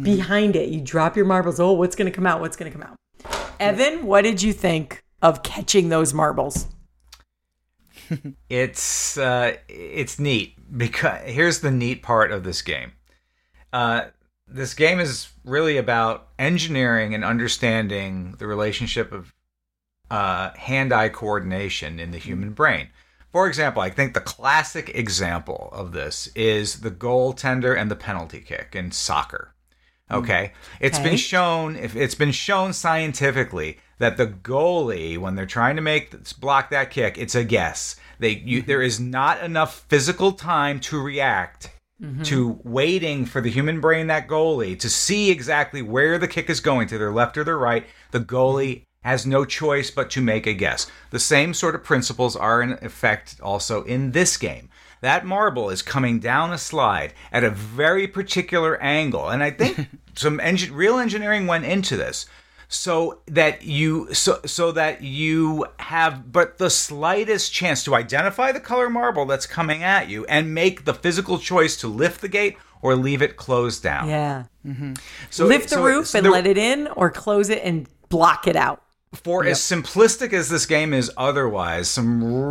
behind 0.00 0.56
it. 0.56 0.68
You 0.68 0.80
drop 0.80 1.16
your 1.16 1.24
marbles. 1.24 1.60
Oh, 1.60 1.72
what's 1.72 1.96
going 1.96 2.10
to 2.10 2.14
come 2.14 2.26
out? 2.26 2.40
What's 2.40 2.56
going 2.56 2.70
to 2.70 2.76
come 2.78 2.86
out? 2.86 2.96
Evan, 3.60 4.06
what 4.06 4.22
did 4.22 4.42
you 4.42 4.52
think 4.52 5.04
of 5.22 5.42
catching 5.42 5.88
those 5.88 6.12
marbles? 6.12 6.66
It's 8.48 9.18
uh, 9.18 9.56
it's 9.68 10.20
neat 10.20 10.54
because 10.78 11.22
here's 11.24 11.58
the 11.58 11.72
neat 11.72 12.02
part 12.04 12.30
of 12.30 12.44
this 12.44 12.62
game. 12.62 12.92
Uh, 13.72 14.06
this 14.46 14.74
game 14.74 15.00
is 15.00 15.28
really 15.44 15.76
about 15.76 16.28
engineering 16.38 17.14
and 17.14 17.24
understanding 17.24 18.36
the 18.38 18.46
relationship 18.46 19.10
of 19.10 19.34
uh, 20.08 20.50
hand-eye 20.56 21.08
coordination 21.08 21.98
in 21.98 22.12
the 22.12 22.18
human 22.18 22.52
brain. 22.52 22.90
For 23.32 23.48
example, 23.48 23.82
I 23.82 23.90
think 23.90 24.14
the 24.14 24.20
classic 24.20 24.90
example 24.94 25.68
of 25.72 25.92
this 25.92 26.28
is 26.36 26.80
the 26.80 26.92
goaltender 26.92 27.76
and 27.76 27.90
the 27.90 27.96
penalty 27.96 28.40
kick 28.40 28.74
in 28.74 28.92
soccer. 28.92 29.55
Mm. 30.10 30.16
Okay, 30.18 30.52
it's 30.80 30.98
Okay. 30.98 31.08
been 31.10 31.16
shown 31.16 31.76
if 31.76 31.96
it's 31.96 32.14
been 32.14 32.32
shown 32.32 32.72
scientifically 32.72 33.78
that 33.98 34.16
the 34.16 34.26
goalie 34.26 35.18
when 35.18 35.34
they're 35.34 35.46
trying 35.46 35.76
to 35.76 35.82
make 35.82 36.12
block 36.40 36.70
that 36.70 36.90
kick, 36.90 37.18
it's 37.18 37.34
a 37.34 37.44
guess. 37.44 37.96
They 38.18 38.30
you, 38.30 38.58
mm-hmm. 38.58 38.66
there 38.66 38.82
is 38.82 39.00
not 39.00 39.42
enough 39.42 39.84
physical 39.88 40.32
time 40.32 40.80
to 40.80 41.00
react 41.00 41.70
mm-hmm. 42.00 42.22
to 42.24 42.60
waiting 42.62 43.26
for 43.26 43.40
the 43.40 43.50
human 43.50 43.80
brain 43.80 44.06
that 44.06 44.28
goalie 44.28 44.78
to 44.78 44.88
see 44.88 45.30
exactly 45.30 45.82
where 45.82 46.18
the 46.18 46.28
kick 46.28 46.48
is 46.50 46.60
going 46.60 46.88
to 46.88 46.98
their 46.98 47.12
left 47.12 47.36
or 47.36 47.44
their 47.44 47.58
right. 47.58 47.86
The 48.12 48.20
goalie 48.20 48.68
mm-hmm. 48.68 49.08
has 49.08 49.26
no 49.26 49.44
choice 49.44 49.90
but 49.90 50.10
to 50.10 50.20
make 50.20 50.46
a 50.46 50.54
guess. 50.54 50.90
The 51.10 51.18
same 51.18 51.54
sort 51.54 51.74
of 51.74 51.84
principles 51.84 52.36
are 52.36 52.62
in 52.62 52.72
effect 52.82 53.40
also 53.42 53.82
in 53.84 54.12
this 54.12 54.36
game. 54.36 54.68
That 55.06 55.24
marble 55.24 55.70
is 55.70 55.82
coming 55.82 56.18
down 56.18 56.52
a 56.52 56.58
slide 56.58 57.14
at 57.30 57.44
a 57.44 57.50
very 57.50 58.06
particular 58.08 58.76
angle, 58.82 59.28
and 59.28 59.40
I 59.42 59.50
think 59.52 59.86
some 60.14 60.38
engin- 60.38 60.74
real 60.74 60.98
engineering 60.98 61.46
went 61.46 61.64
into 61.64 61.96
this 61.96 62.26
so 62.68 63.20
that 63.28 63.62
you 63.62 64.12
so 64.12 64.40
so 64.44 64.72
that 64.72 65.00
you 65.02 65.64
have 65.78 66.32
but 66.32 66.58
the 66.58 66.68
slightest 66.70 67.52
chance 67.52 67.84
to 67.84 67.94
identify 67.94 68.50
the 68.50 68.58
color 68.58 68.90
marble 68.90 69.24
that's 69.26 69.46
coming 69.46 69.84
at 69.84 70.08
you 70.08 70.24
and 70.26 70.52
make 70.52 70.84
the 70.84 70.94
physical 70.94 71.38
choice 71.38 71.76
to 71.76 71.86
lift 71.86 72.20
the 72.20 72.28
gate 72.28 72.56
or 72.82 72.96
leave 72.96 73.22
it 73.22 73.36
closed 73.36 73.84
down. 73.84 74.08
Yeah. 74.08 74.44
Mm-hmm. 74.66 74.94
So 75.30 75.46
Lift 75.46 75.68
the 75.70 75.76
so- 75.76 75.84
roof 75.84 76.06
so 76.08 76.18
and 76.18 76.24
there- 76.24 76.32
let 76.32 76.46
it 76.48 76.58
in 76.58 76.88
or 76.88 77.10
close 77.10 77.48
it 77.48 77.62
and 77.62 77.86
block 78.08 78.48
it 78.48 78.56
out. 78.56 78.82
for 79.14 79.44
as 79.46 79.60
simplistic 79.60 80.32
as 80.32 80.48
this 80.48 80.66
game 80.66 80.92
is 80.92 81.12
otherwise, 81.16 81.88
some 81.88 82.10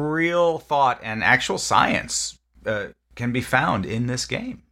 real 0.09 0.59
thought 0.59 0.99
and 1.03 1.21
actual 1.23 1.57
science 1.57 2.37
uh, 2.65 2.87
can 3.15 3.31
be 3.31 3.41
found 3.41 3.85
in 3.85 4.07
this 4.07 4.25
game. 4.25 4.63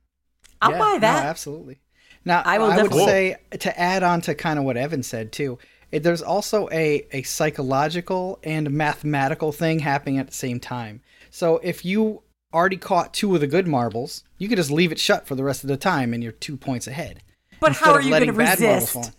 I'll 0.61 0.71
Yeah, 0.71 0.79
buy 0.79 0.93
no, 0.93 0.99
that. 0.99 1.25
absolutely. 1.25 1.79
Now, 2.25 2.41
I 2.45 2.55
I, 2.55 2.57
will 2.59 2.67
would 2.67 2.75
definitely- 2.75 3.05
say 3.05 3.37
to 3.59 3.79
add 3.79 4.03
on 4.03 4.21
to 4.21 4.35
kind 4.35 4.57
of 4.59 4.65
what 4.65 4.77
Evan 4.77 5.03
said 5.03 5.31
too. 5.31 5.59
It, 5.91 6.03
there's 6.03 6.21
also 6.21 6.69
a 6.71 7.05
a 7.11 7.21
psychological 7.23 8.39
and 8.43 8.71
mathematical 8.71 9.51
thing 9.51 9.79
happening 9.79 10.17
at 10.17 10.27
the 10.27 10.33
same 10.33 10.59
time. 10.59 11.01
So 11.29 11.59
if 11.63 11.85
you 11.85 12.23
already 12.53 12.77
caught 12.77 13.13
two 13.13 13.33
of 13.35 13.41
the 13.41 13.47
good 13.47 13.67
marbles, 13.67 14.23
you 14.37 14.47
could 14.47 14.57
just 14.57 14.71
leave 14.71 14.91
it 14.91 14.99
shut 14.99 15.27
for 15.27 15.35
the 15.35 15.43
rest 15.43 15.63
of 15.63 15.67
the 15.67 15.77
time, 15.77 16.13
and 16.13 16.21
you're 16.23 16.31
two 16.31 16.57
points 16.57 16.87
ahead. 16.87 17.21
but 17.59 17.73
how 17.73 17.93
are 17.93 18.01
you 18.01 18.11
letting 18.11 18.27
going 18.33 18.39
to 18.39 18.45
bad 18.45 18.59
marbles 18.59 18.95
resist? 18.95 19.15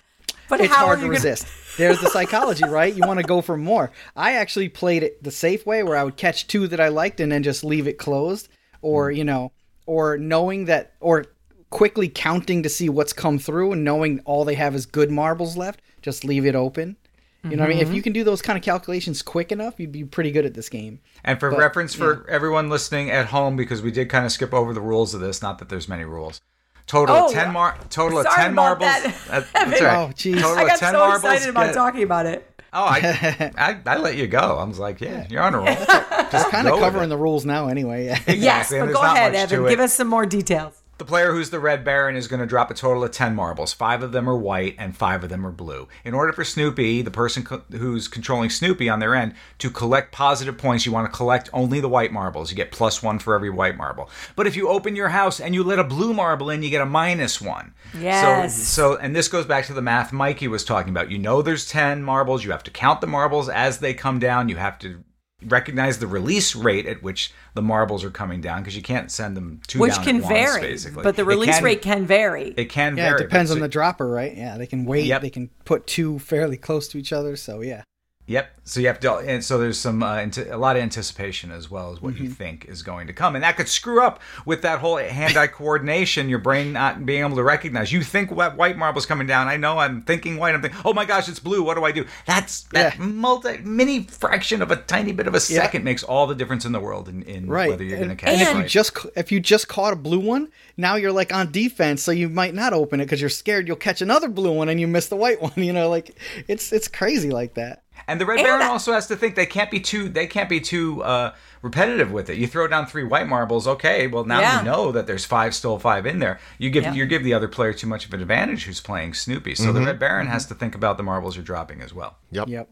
But 0.48 0.60
it's 0.60 0.72
how 0.74 0.84
hard 0.86 0.98
are 0.98 1.00
to 1.02 1.06
you 1.06 1.12
gonna- 1.12 1.14
resist. 1.30 1.46
There's 1.78 2.00
the 2.00 2.08
psychology, 2.10 2.64
right? 2.64 2.94
You 2.94 3.02
want 3.06 3.18
to 3.18 3.26
go 3.26 3.40
for 3.40 3.56
more. 3.56 3.90
I 4.14 4.34
actually 4.34 4.68
played 4.68 5.02
it 5.02 5.22
the 5.22 5.30
safe 5.32 5.64
way, 5.66 5.82
where 5.82 5.96
I 5.96 6.04
would 6.04 6.16
catch 6.16 6.46
two 6.46 6.68
that 6.68 6.80
I 6.80 6.88
liked 6.88 7.18
and 7.20 7.32
then 7.32 7.42
just 7.42 7.64
leave 7.64 7.88
it 7.88 7.98
closed, 7.98 8.48
or 8.84 9.10
Hmm. 9.10 9.16
you 9.18 9.24
know, 9.24 9.52
or 9.86 10.16
knowing 10.18 10.66
that, 10.66 10.92
or 11.00 11.24
quickly 11.70 12.08
counting 12.08 12.62
to 12.62 12.68
see 12.68 12.88
what's 12.88 13.12
come 13.12 13.38
through 13.38 13.72
and 13.72 13.82
knowing 13.84 14.20
all 14.24 14.44
they 14.44 14.54
have 14.54 14.74
is 14.74 14.86
good 14.86 15.10
marbles 15.10 15.56
left, 15.56 15.80
just 16.02 16.24
leave 16.24 16.46
it 16.46 16.54
open. 16.54 16.96
You 17.42 17.56
know 17.56 17.62
what 17.64 17.66
I 17.66 17.68
mean? 17.74 17.78
Mm-hmm. 17.82 17.90
If 17.90 17.94
you 17.96 18.00
can 18.00 18.14
do 18.14 18.24
those 18.24 18.40
kind 18.40 18.56
of 18.56 18.64
calculations 18.64 19.20
quick 19.20 19.52
enough, 19.52 19.78
you'd 19.78 19.92
be 19.92 20.02
pretty 20.04 20.30
good 20.30 20.46
at 20.46 20.54
this 20.54 20.70
game. 20.70 21.00
And 21.24 21.38
for 21.38 21.50
reference 21.50 21.94
for 21.94 22.24
everyone 22.30 22.70
listening 22.70 23.10
at 23.10 23.26
home, 23.26 23.54
because 23.54 23.82
we 23.82 23.90
did 23.90 24.08
kind 24.08 24.24
of 24.24 24.32
skip 24.32 24.54
over 24.54 24.72
the 24.72 24.80
rules 24.80 25.12
of 25.12 25.20
this, 25.20 25.42
not 25.42 25.58
that 25.58 25.68
there's 25.68 25.86
many 25.86 26.04
rules. 26.04 26.40
Total 26.86 27.14
Oh, 27.16 27.26
of 27.26 27.32
ten 27.32 27.52
mar- 27.52 27.76
total 27.90 28.18
of 28.20 28.24
sorry 28.24 28.36
ten 28.36 28.52
about 28.52 28.80
marbles. 28.80 28.88
that. 28.88 29.14
That- 29.28 29.46
that's 29.70 29.80
all 29.82 29.86
right. 29.86 29.96
Oh, 30.08 30.12
jeez. 30.14 30.36
I 30.42 30.66
got 30.66 30.78
10 30.78 30.92
so 30.92 30.98
marbles 30.98 31.16
excited 31.24 31.48
about 31.50 31.66
get- 31.66 31.74
talking 31.74 32.02
about 32.02 32.24
it. 32.26 32.50
Oh, 32.74 32.84
I, 32.84 33.52
I 33.56 33.78
I 33.86 33.96
let 33.98 34.16
you 34.16 34.26
go. 34.26 34.58
I 34.58 34.64
was 34.64 34.80
like, 34.80 35.00
yeah, 35.00 35.26
you're 35.30 35.42
on 35.42 35.54
a 35.54 35.58
roll. 35.58 35.66
Just 36.32 36.50
kind 36.50 36.66
of 36.66 36.80
covering 36.80 37.08
the 37.08 37.16
rules 37.16 37.44
now, 37.46 37.68
anyway. 37.68 38.16
Yes, 38.26 38.72
and 38.72 38.88
but 38.88 38.94
go 38.94 39.02
ahead, 39.02 39.34
Evan. 39.34 39.66
Give 39.68 39.78
us 39.80 39.94
some 39.94 40.08
more 40.08 40.26
details. 40.26 40.74
The 40.98 41.04
player 41.04 41.32
who's 41.32 41.50
the 41.50 41.58
red 41.58 41.84
baron 41.84 42.16
is 42.16 42.28
going 42.28 42.40
to 42.40 42.46
drop 42.46 42.70
a 42.70 42.74
total 42.74 43.02
of 43.02 43.10
10 43.10 43.34
marbles. 43.34 43.72
Five 43.72 44.02
of 44.02 44.12
them 44.12 44.28
are 44.28 44.36
white 44.36 44.76
and 44.78 44.96
five 44.96 45.24
of 45.24 45.30
them 45.30 45.46
are 45.46 45.50
blue. 45.50 45.88
In 46.04 46.14
order 46.14 46.32
for 46.32 46.44
Snoopy, 46.44 47.02
the 47.02 47.10
person 47.10 47.42
co- 47.42 47.62
who's 47.72 48.06
controlling 48.06 48.50
Snoopy 48.50 48.88
on 48.88 49.00
their 49.00 49.14
end, 49.14 49.34
to 49.58 49.70
collect 49.70 50.12
positive 50.12 50.56
points, 50.56 50.86
you 50.86 50.92
want 50.92 51.10
to 51.10 51.16
collect 51.16 51.50
only 51.52 51.80
the 51.80 51.88
white 51.88 52.12
marbles. 52.12 52.50
You 52.50 52.56
get 52.56 52.70
plus 52.70 53.02
one 53.02 53.18
for 53.18 53.34
every 53.34 53.50
white 53.50 53.76
marble. 53.76 54.08
But 54.36 54.46
if 54.46 54.56
you 54.56 54.68
open 54.68 54.94
your 54.94 55.08
house 55.08 55.40
and 55.40 55.54
you 55.54 55.64
let 55.64 55.78
a 55.78 55.84
blue 55.84 56.14
marble 56.14 56.50
in, 56.50 56.62
you 56.62 56.70
get 56.70 56.80
a 56.80 56.86
minus 56.86 57.40
one. 57.40 57.74
Yes. 57.98 58.56
So, 58.56 58.94
so 58.94 58.98
and 58.98 59.14
this 59.16 59.28
goes 59.28 59.46
back 59.46 59.66
to 59.66 59.72
the 59.72 59.82
math 59.82 60.12
Mikey 60.12 60.48
was 60.48 60.64
talking 60.64 60.90
about. 60.90 61.10
You 61.10 61.18
know 61.18 61.42
there's 61.42 61.68
10 61.68 62.02
marbles. 62.02 62.44
You 62.44 62.52
have 62.52 62.64
to 62.64 62.70
count 62.70 63.00
the 63.00 63.06
marbles 63.06 63.48
as 63.48 63.78
they 63.78 63.94
come 63.94 64.18
down. 64.18 64.48
You 64.48 64.56
have 64.56 64.78
to 64.80 65.02
recognize 65.48 65.98
the 65.98 66.06
release 66.06 66.54
rate 66.56 66.86
at 66.86 67.02
which 67.02 67.32
the 67.54 67.62
marbles 67.62 68.04
are 68.04 68.10
coming 68.10 68.40
down 68.40 68.60
because 68.62 68.76
you 68.76 68.82
can't 68.82 69.10
send 69.10 69.36
them 69.36 69.60
two 69.66 69.78
Which 69.78 69.94
down 69.94 70.04
can 70.04 70.16
at 70.16 70.22
once, 70.22 70.32
vary, 70.34 70.60
basically. 70.60 71.02
but 71.02 71.16
the 71.16 71.24
release 71.24 71.54
can- 71.56 71.64
rate 71.64 71.82
can 71.82 72.06
vary. 72.06 72.54
it 72.56 72.66
can 72.66 72.96
Yeah, 72.96 73.10
vary. 73.10 73.20
it 73.20 73.24
depends 73.24 73.50
on 73.50 73.56
so- 73.58 73.62
the 73.62 73.68
dropper, 73.68 74.08
right? 74.08 74.36
Yeah, 74.36 74.56
they 74.58 74.66
can 74.66 74.84
wait. 74.84 75.06
Yep. 75.06 75.22
They 75.22 75.30
can 75.30 75.50
put 75.64 75.86
two 75.86 76.18
fairly 76.18 76.56
close 76.56 76.88
to 76.88 76.98
each 76.98 77.12
other. 77.12 77.36
So 77.36 77.60
yeah. 77.60 77.82
Yep. 78.26 78.50
So 78.66 78.80
you 78.80 78.86
have 78.86 78.98
to, 79.00 79.16
and 79.16 79.44
so 79.44 79.58
there's 79.58 79.78
some 79.78 80.02
uh, 80.02 80.24
a 80.50 80.56
lot 80.56 80.76
of 80.76 80.82
anticipation 80.82 81.50
as 81.50 81.70
well 81.70 81.92
as 81.92 82.00
what 82.00 82.16
you 82.16 82.24
Mm-hmm. 82.24 82.32
think 82.32 82.64
is 82.64 82.82
going 82.82 83.06
to 83.08 83.12
come, 83.12 83.34
and 83.34 83.44
that 83.44 83.58
could 83.58 83.68
screw 83.68 84.02
up 84.02 84.22
with 84.46 84.62
that 84.62 84.78
whole 84.78 84.96
hand-eye 84.96 85.48
coordination. 85.48 86.30
Your 86.30 86.38
brain 86.38 86.72
not 86.72 87.04
being 87.04 87.20
able 87.22 87.36
to 87.36 87.42
recognize. 87.42 87.92
You 87.92 88.02
think 88.02 88.30
what 88.30 88.56
white 88.56 88.78
marble's 88.78 89.04
coming 89.04 89.26
down. 89.26 89.46
I 89.48 89.58
know 89.58 89.78
I'm 89.78 90.00
thinking 90.00 90.38
white. 90.38 90.54
I'm 90.54 90.62
thinking, 90.62 90.80
oh 90.86 90.94
my 90.94 91.04
gosh, 91.04 91.28
it's 91.28 91.38
blue. 91.38 91.62
What 91.62 91.74
do 91.76 91.84
I 91.84 91.92
do? 91.92 92.06
That's 92.24 92.62
that 92.72 92.96
Yeah. 92.98 93.04
multi 93.04 93.58
mini 93.58 94.04
fraction 94.04 94.62
of 94.62 94.70
a 94.70 94.76
tiny 94.76 95.12
bit 95.12 95.26
of 95.26 95.34
a 95.34 95.40
second 95.40 95.84
makes 95.84 96.02
all 96.02 96.26
the 96.26 96.34
difference 96.34 96.64
in 96.64 96.72
the 96.72 96.80
world 96.80 97.10
in, 97.10 97.22
in 97.24 97.46
Right. 97.46 97.68
whether 97.68 97.84
you're 97.84 97.98
going 97.98 98.08
to 98.08 98.12
and, 98.12 98.18
catch 98.18 98.32
and 98.32 98.40
it. 98.40 98.48
if 98.48 98.56
you 98.56 98.64
just 98.66 98.96
if 99.16 99.30
you 99.32 99.40
just 99.40 99.68
caught 99.68 99.92
a 99.92 99.96
blue 99.96 100.20
one, 100.20 100.48
now 100.78 100.94
you're 100.96 101.12
like 101.12 101.30
on 101.34 101.52
defense, 101.52 102.02
so 102.02 102.10
you 102.10 102.30
might 102.30 102.54
not 102.54 102.72
open 102.72 103.00
it 103.00 103.04
because 103.04 103.20
you're 103.20 103.28
scared 103.28 103.66
you'll 103.68 103.76
catch 103.76 104.00
another 104.00 104.28
blue 104.30 104.52
one 104.52 104.70
and 104.70 104.80
you 104.80 104.86
miss 104.88 105.08
the 105.08 105.16
white 105.16 105.42
one. 105.42 105.52
You 105.64 105.74
know, 105.74 105.90
like 105.90 106.18
it's 106.48 106.72
it's 106.72 106.88
crazy 106.88 107.28
like 107.30 107.54
that. 107.54 107.82
And 108.06 108.20
the 108.20 108.26
red 108.26 108.38
And 108.38 108.44
baron 108.46 108.60
that- 108.60 108.70
also 108.70 108.92
has 108.92 109.06
to 109.06 109.16
think 109.16 109.34
they 109.34 109.46
can't 109.46 109.70
be 109.70 109.80
too 109.80 110.08
they 110.08 110.26
can't 110.26 110.48
be 110.48 110.60
too 110.60 111.02
uh, 111.02 111.32
repetitive 111.62 112.12
with 112.12 112.28
it. 112.28 112.36
You 112.36 112.46
throw 112.46 112.66
down 112.68 112.86
three 112.86 113.04
white 113.04 113.26
marbles, 113.26 113.66
okay. 113.66 114.06
Well, 114.06 114.24
now 114.24 114.40
Yeah. 114.40 114.58
you 114.58 114.64
know 114.66 114.92
that 114.92 115.06
there's 115.06 115.24
five 115.24 115.54
still 115.54 115.78
five 115.78 116.04
in 116.04 116.18
there. 116.18 116.38
You 116.58 116.70
give 116.70 116.84
Yeah. 116.84 116.92
you 116.92 117.06
give 117.06 117.24
the 117.24 117.32
other 117.34 117.48
player 117.48 117.72
too 117.72 117.86
much 117.86 118.04
of 118.06 118.12
an 118.12 118.20
advantage 118.20 118.64
who's 118.64 118.80
playing 118.80 119.14
Snoopy. 119.14 119.54
So 119.54 119.72
the 119.72 119.80
red 119.80 119.98
baron 119.98 120.26
has 120.26 120.44
to 120.46 120.54
think 120.54 120.74
about 120.74 120.96
the 120.98 121.02
marbles 121.02 121.36
you're 121.36 121.44
dropping 121.44 121.80
as 121.80 121.94
well. 121.94 122.16
Yep. 122.30 122.48
Yep. 122.48 122.68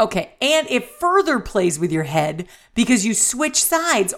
Okay, 0.00 0.32
and 0.42 0.66
it 0.68 0.84
further 0.90 1.38
plays 1.38 1.78
with 1.78 1.92
your 1.92 2.02
head 2.02 2.48
because 2.74 3.06
you 3.06 3.14
switch 3.14 3.62
sides 3.62 4.12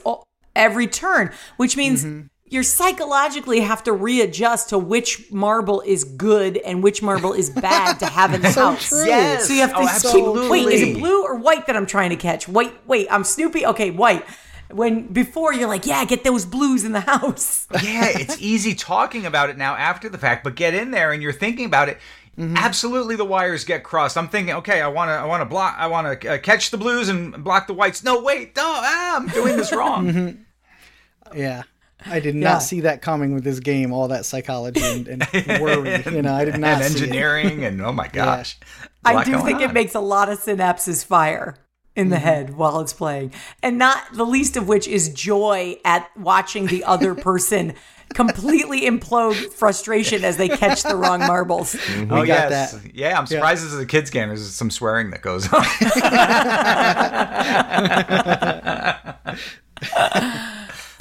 every 0.55 0.87
turn, 0.87 1.31
which 1.59 1.77
means 1.77 2.03
Mm-hmm. 2.05 2.27
You 2.49 2.63
psychologically 2.63 3.61
have 3.61 3.83
to 3.85 3.93
readjust 3.93 4.69
to 4.69 4.79
which 4.79 5.31
marble 5.33 5.81
is 5.81 6.05
good 6.05 6.57
and 6.59 6.83
which 6.83 7.03
marble 7.03 7.33
is 7.33 7.51
bad 7.51 7.99
to 7.99 8.07
have 8.07 8.33
in 8.35 8.41
the 8.43 8.51
So 8.53 8.71
house. 8.71 8.89
true. 8.89 9.05
Yes. 9.05 9.49
So 9.49 9.55
you 9.55 9.61
have 9.61 9.71
to 9.71 9.77
Oh, 9.79 9.81
keep, 9.81 9.91
absolutely. 9.91 10.49
wait, 10.49 10.69
is 10.73 10.83
it 10.83 10.95
blue 10.99 11.25
or 11.25 11.35
white 11.37 11.67
that 11.67 11.77
I'm 11.77 11.87
trying 11.87 12.11
to 12.11 12.17
catch? 12.17 12.49
Wait, 12.49 12.73
wait, 12.87 13.09
I'm 13.11 13.25
Snoopy. 13.25 13.67
Okay, 13.67 13.91
white. 13.91 14.25
When 14.71 15.07
before 15.13 15.53
you're 15.55 15.69
like, 15.69 15.87
yeah, 15.87 16.05
get 16.05 16.25
those 16.25 16.45
blues 16.45 16.85
in 16.85 16.93
the 16.93 17.01
house. 17.01 17.67
yeah, 17.83 18.09
it's 18.09 18.41
easy 18.41 18.75
talking 18.75 19.25
about 19.27 19.49
it 19.51 19.57
now 19.57 19.75
after 19.77 20.09
the 20.09 20.19
fact, 20.19 20.43
but 20.45 20.55
get 20.57 20.75
in 20.75 20.91
there 20.91 21.13
and 21.13 21.23
you're 21.23 21.33
thinking 21.33 21.67
about 21.67 21.89
it. 21.89 21.99
Absolutely, 22.39 23.17
the 23.17 23.25
wires 23.25 23.65
get 23.65 23.83
crossed. 23.83 24.19
I'm 24.19 24.29
thinking, 24.29 24.55
okay, 24.57 24.83
I 24.83 24.89
want 24.89 25.09
to, 25.09 25.13
I 25.15 25.25
want 25.25 25.41
to 25.41 25.47
block, 25.47 25.75
I 25.79 25.87
want 25.87 26.21
to 26.21 26.35
uh, 26.35 26.39
catch 26.39 26.71
the 26.71 26.77
blues 26.77 27.09
and 27.09 27.43
block 27.43 27.67
the 27.67 27.73
whites. 27.73 28.05
No, 28.05 28.21
wait, 28.23 28.55
no, 28.57 28.63
ah, 28.63 29.17
I'm 29.17 29.27
doing 29.29 29.57
this 29.57 29.73
wrong. 29.73 30.07
mm-hmm. 30.13 31.39
Yeah. 31.39 31.63
I 32.09 32.21
did 32.21 32.35
Yeah. 32.35 32.53
not 32.53 32.63
see 32.63 32.81
that 32.83 33.03
coming 33.03 33.35
with 33.35 33.45
this 33.45 33.61
game. 33.61 33.93
All 33.93 34.09
that 34.09 34.25
psychology 34.27 34.81
and, 34.83 35.09
and 35.09 35.27
worry. 35.61 36.03
You 36.07 36.23
know, 36.23 36.35
I 36.35 36.45
did 36.45 36.59
not 36.59 36.83
and 36.83 36.85
see 36.85 36.87
it. 36.87 36.97
Mm-hmm. 36.97 37.03
engineering, 37.05 37.65
and 37.65 37.81
oh 37.83 37.93
my 37.93 38.09
gosh, 38.09 38.59
I 39.05 39.25
do 39.25 39.33
going 39.33 39.45
think 39.45 39.61
it 39.61 39.73
makes 39.73 39.95
a 39.95 40.01
lot 40.01 40.29
of 40.29 40.39
synapses 40.41 41.05
fire 41.05 41.57
in 41.95 42.11
the 42.11 42.19
head 42.19 42.57
while 42.57 42.81
it's 42.81 42.93
playing. 42.93 43.33
And 43.63 43.79
not 43.79 44.03
the 44.13 44.25
least 44.25 44.57
of 44.57 44.69
which 44.69 44.87
is 44.87 45.09
joy 45.09 45.77
at 45.85 46.11
watching 46.17 46.67
the 46.67 46.85
other 46.85 47.15
person 47.31 47.75
completely 48.15 48.83
implode 48.83 49.35
frustration 49.53 50.23
as 50.23 50.37
they 50.37 50.49
catch 50.49 50.83
the 50.85 50.95
wrong 50.95 51.19
marbles. 51.21 51.75
oh 51.99 52.07
got 52.07 52.27
yes, 52.27 52.73
that. 52.73 52.95
yeah. 52.95 53.19
I'm 53.19 53.27
surprised 53.27 53.65
this 53.65 53.73
is 53.73 53.81
a 53.81 53.87
kids 53.87 54.11
game. 54.11 54.29
There's 54.29 54.47
some 54.55 54.71
swearing 54.71 55.11
that 55.11 55.23
goes 55.23 55.53
on. 55.53 55.65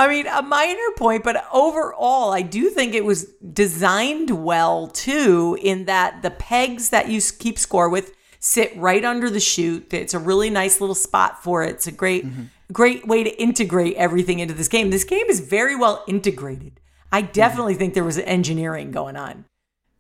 I 0.06 0.10
mean, 0.10 0.28
a 0.28 0.41
minor 0.41 0.91
point, 0.97 1.24
but 1.24 1.45
overall, 1.51 2.32
I 2.32 2.41
do 2.41 2.70
think 2.70 2.93
it 2.93 3.03
was 3.06 3.26
designed 3.53 4.30
well 4.32 4.88
too, 4.88 5.58
in 5.62 5.86
that 5.86 6.22
the 6.22 6.32
pegs 6.32 6.89
that 6.89 7.10
you 7.10 7.20
keep 7.39 7.58
score 7.60 7.89
with 7.89 8.14
sit 8.39 8.76
right 8.78 9.03
under 9.03 9.30
the 9.30 9.39
chute. 9.39 9.93
It's 9.93 10.14
a 10.14 10.20
really 10.20 10.49
nice 10.49 10.80
little 10.80 10.95
spot 10.95 11.43
for 11.43 11.64
it. 11.64 11.72
It's 11.72 11.88
a 11.88 11.91
great, 11.91 12.26
great 12.72 13.08
way 13.08 13.24
to 13.24 13.41
integrate 13.41 13.95
everything 13.95 14.39
into 14.39 14.53
this 14.53 14.68
game. 14.68 14.91
This 14.91 15.03
game 15.03 15.26
is 15.28 15.39
very 15.39 15.76
well 15.76 16.03
integrated. 16.08 16.80
I 17.12 17.22
definitely 17.22 17.76
think 17.76 17.93
there 17.93 18.03
was 18.03 18.18
engineering 18.20 18.91
going 18.91 19.16
on 19.16 19.45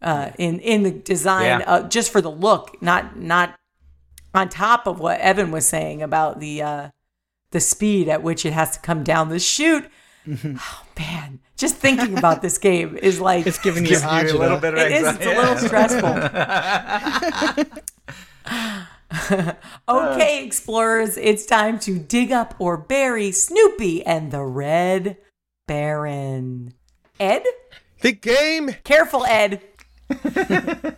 uh, 0.01 0.31
in 0.37 0.59
in 0.59 0.83
the 0.83 0.91
design, 0.91 1.45
Yeah. 1.61 1.63
uh, 1.65 1.87
just 1.87 2.11
for 2.11 2.21
the 2.21 2.31
look, 2.31 2.81
not 2.81 3.17
not 3.17 3.55
on 4.33 4.49
top 4.49 4.85
of 4.85 4.99
what 4.99 5.19
Evan 5.21 5.49
was 5.51 5.67
saying 5.67 6.01
about 6.03 6.39
the 6.39 6.61
uh, 6.61 6.89
the 7.51 7.59
speed 7.59 8.07
at 8.09 8.23
which 8.23 8.43
it 8.45 8.53
has 8.53 8.71
to 8.71 8.79
come 8.79 9.03
down 9.03 9.29
the 9.29 9.39
chute. 9.39 9.85
Mm-hmm. 10.27 10.55
Oh 10.59 10.83
man, 10.99 11.39
just 11.55 11.75
thinking 11.75 12.17
about 12.17 12.41
this 12.41 12.57
game 12.57 12.97
is 12.97 13.21
like 13.21 13.45
It's 13.45 13.59
giving 13.59 13.83
you 13.83 13.89
Gives 13.91 14.03
you 14.03 14.09
a 14.09 14.33
little 14.39 14.57
bit 14.57 14.73
of 14.73 14.79
it 14.79 14.91
is. 14.91 15.05
anxiety. 15.05 15.25
It's 15.25 15.37
a 15.37 15.41
little 15.41 15.57
stressful. 15.67 16.15
okay, 19.89 20.45
explorers, 20.45 21.17
it's 21.17 21.45
time 21.45 21.79
to 21.79 21.97
dig 21.99 22.31
up 22.31 22.55
or 22.59 22.77
bury 22.77 23.31
Snoopy 23.31 24.05
and 24.05 24.31
the 24.31 24.43
Red 24.43 25.17
Baron. 25.67 26.73
Ed, 27.19 27.43
The 28.01 28.11
game 28.11 28.75
careful, 28.83 29.25
Ed. 29.25 29.61
The 30.09 30.95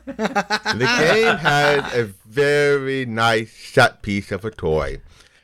game 0.99 1.37
has 1.37 1.93
a 1.93 2.03
very 2.25 3.05
nice 3.05 3.53
set 3.55 4.01
piece 4.01 4.31
of 4.31 4.43
a 4.45 4.51
toy. 4.51 4.97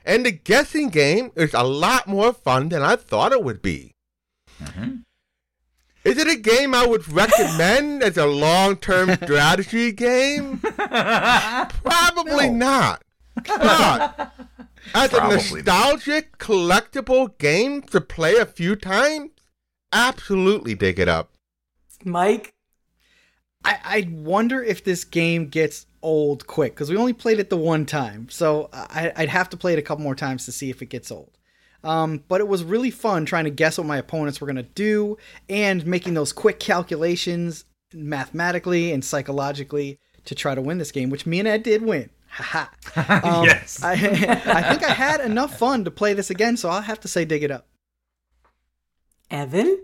And 0.06 0.26
the 0.26 0.32
guessing 0.32 0.90
game 0.90 1.32
is 1.36 1.54
a 1.54 1.64
lot 1.64 2.08
more 2.08 2.34
fun 2.34 2.70
than 2.70 2.82
I 2.82 2.96
thought 2.96 3.32
it 3.32 3.44
would 3.44 3.62
be. 3.62 3.96
Mm-hmm. 4.62 4.96
Is 6.04 6.18
it 6.18 6.28
a 6.28 6.36
game 6.36 6.76
I 6.76 6.86
would 6.86 7.08
recommend 7.08 8.04
as 8.04 8.18
a 8.18 8.26
long 8.26 8.76
term 8.76 9.16
strategy 9.24 9.92
game? 9.94 10.60
Probably 10.60 12.50
not. 12.50 13.02
But 13.36 14.34
as 14.94 15.10
Probably 15.10 15.18
a 15.18 15.22
not. 15.22 15.32
nostalgic, 15.32 16.38
collectible 16.38 17.38
game 17.38 17.82
to 17.84 18.02
play 18.02 18.36
a 18.36 18.46
few 18.46 18.76
times, 18.76 19.32
absolutely 19.94 20.76
dig 20.76 21.00
it 21.00 21.08
up. 21.08 21.32
Mike, 22.04 22.54
I, 23.64 23.78
I 23.84 24.10
wonder 24.12 24.62
if 24.62 24.84
this 24.84 25.06
game 25.06 25.48
gets 25.48 25.86
old 26.04 26.46
quick 26.46 26.74
because 26.74 26.90
we 26.90 26.98
only 26.98 27.14
played 27.14 27.40
it 27.40 27.50
the 27.50 27.58
one 27.58 27.86
time. 27.86 28.30
So 28.30 28.70
I, 28.72 29.12
I'd 29.16 29.30
have 29.30 29.50
to 29.50 29.58
play 29.58 29.74
it 29.74 29.80
a 29.80 29.82
couple 29.82 30.04
more 30.04 30.16
times 30.16 30.46
to 30.46 30.52
see 30.52 30.70
if 30.70 30.82
it 30.82 30.88
gets 30.88 31.12
old. 31.12 31.32
Um, 31.84 32.24
but 32.28 32.40
it 32.40 32.48
was 32.48 32.64
really 32.64 32.92
fun 32.92 33.26
trying 33.26 33.44
to 33.46 33.50
guess 33.50 33.78
what 33.78 33.88
my 33.88 33.98
opponents 33.98 34.40
were 34.40 34.48
going 34.48 34.56
to 34.56 34.64
do 34.64 35.18
and 35.50 35.86
making 35.86 36.14
those 36.14 36.32
quick 36.32 36.60
calculations 36.60 37.66
mathematically 37.94 38.92
and 38.92 39.04
psychologically 39.04 40.00
to 40.26 40.36
try 40.36 40.56
to 40.56 40.62
win 40.62 40.78
this 40.78 40.92
game, 40.92 41.10
which 41.10 41.26
me 41.26 41.40
and 41.40 41.48
Ed 41.48 41.64
did 41.64 41.82
win. 41.82 42.10
Haha. 42.28 42.66
Um, 43.28 43.46
Yes. 43.46 43.84
I, 43.84 43.92
I 43.94 44.62
think 44.70 44.84
I 44.84 44.94
had 44.94 45.22
enough 45.22 45.58
fun 45.58 45.84
to 45.86 45.92
play 45.92 46.14
this 46.14 46.30
again, 46.30 46.58
so 46.58 46.70
I'll 46.70 46.82
have 46.82 47.00
to 47.02 47.08
say 47.08 47.26
dig 47.26 47.44
it 47.44 47.52
up. 47.52 47.68
Evan, 49.30 49.80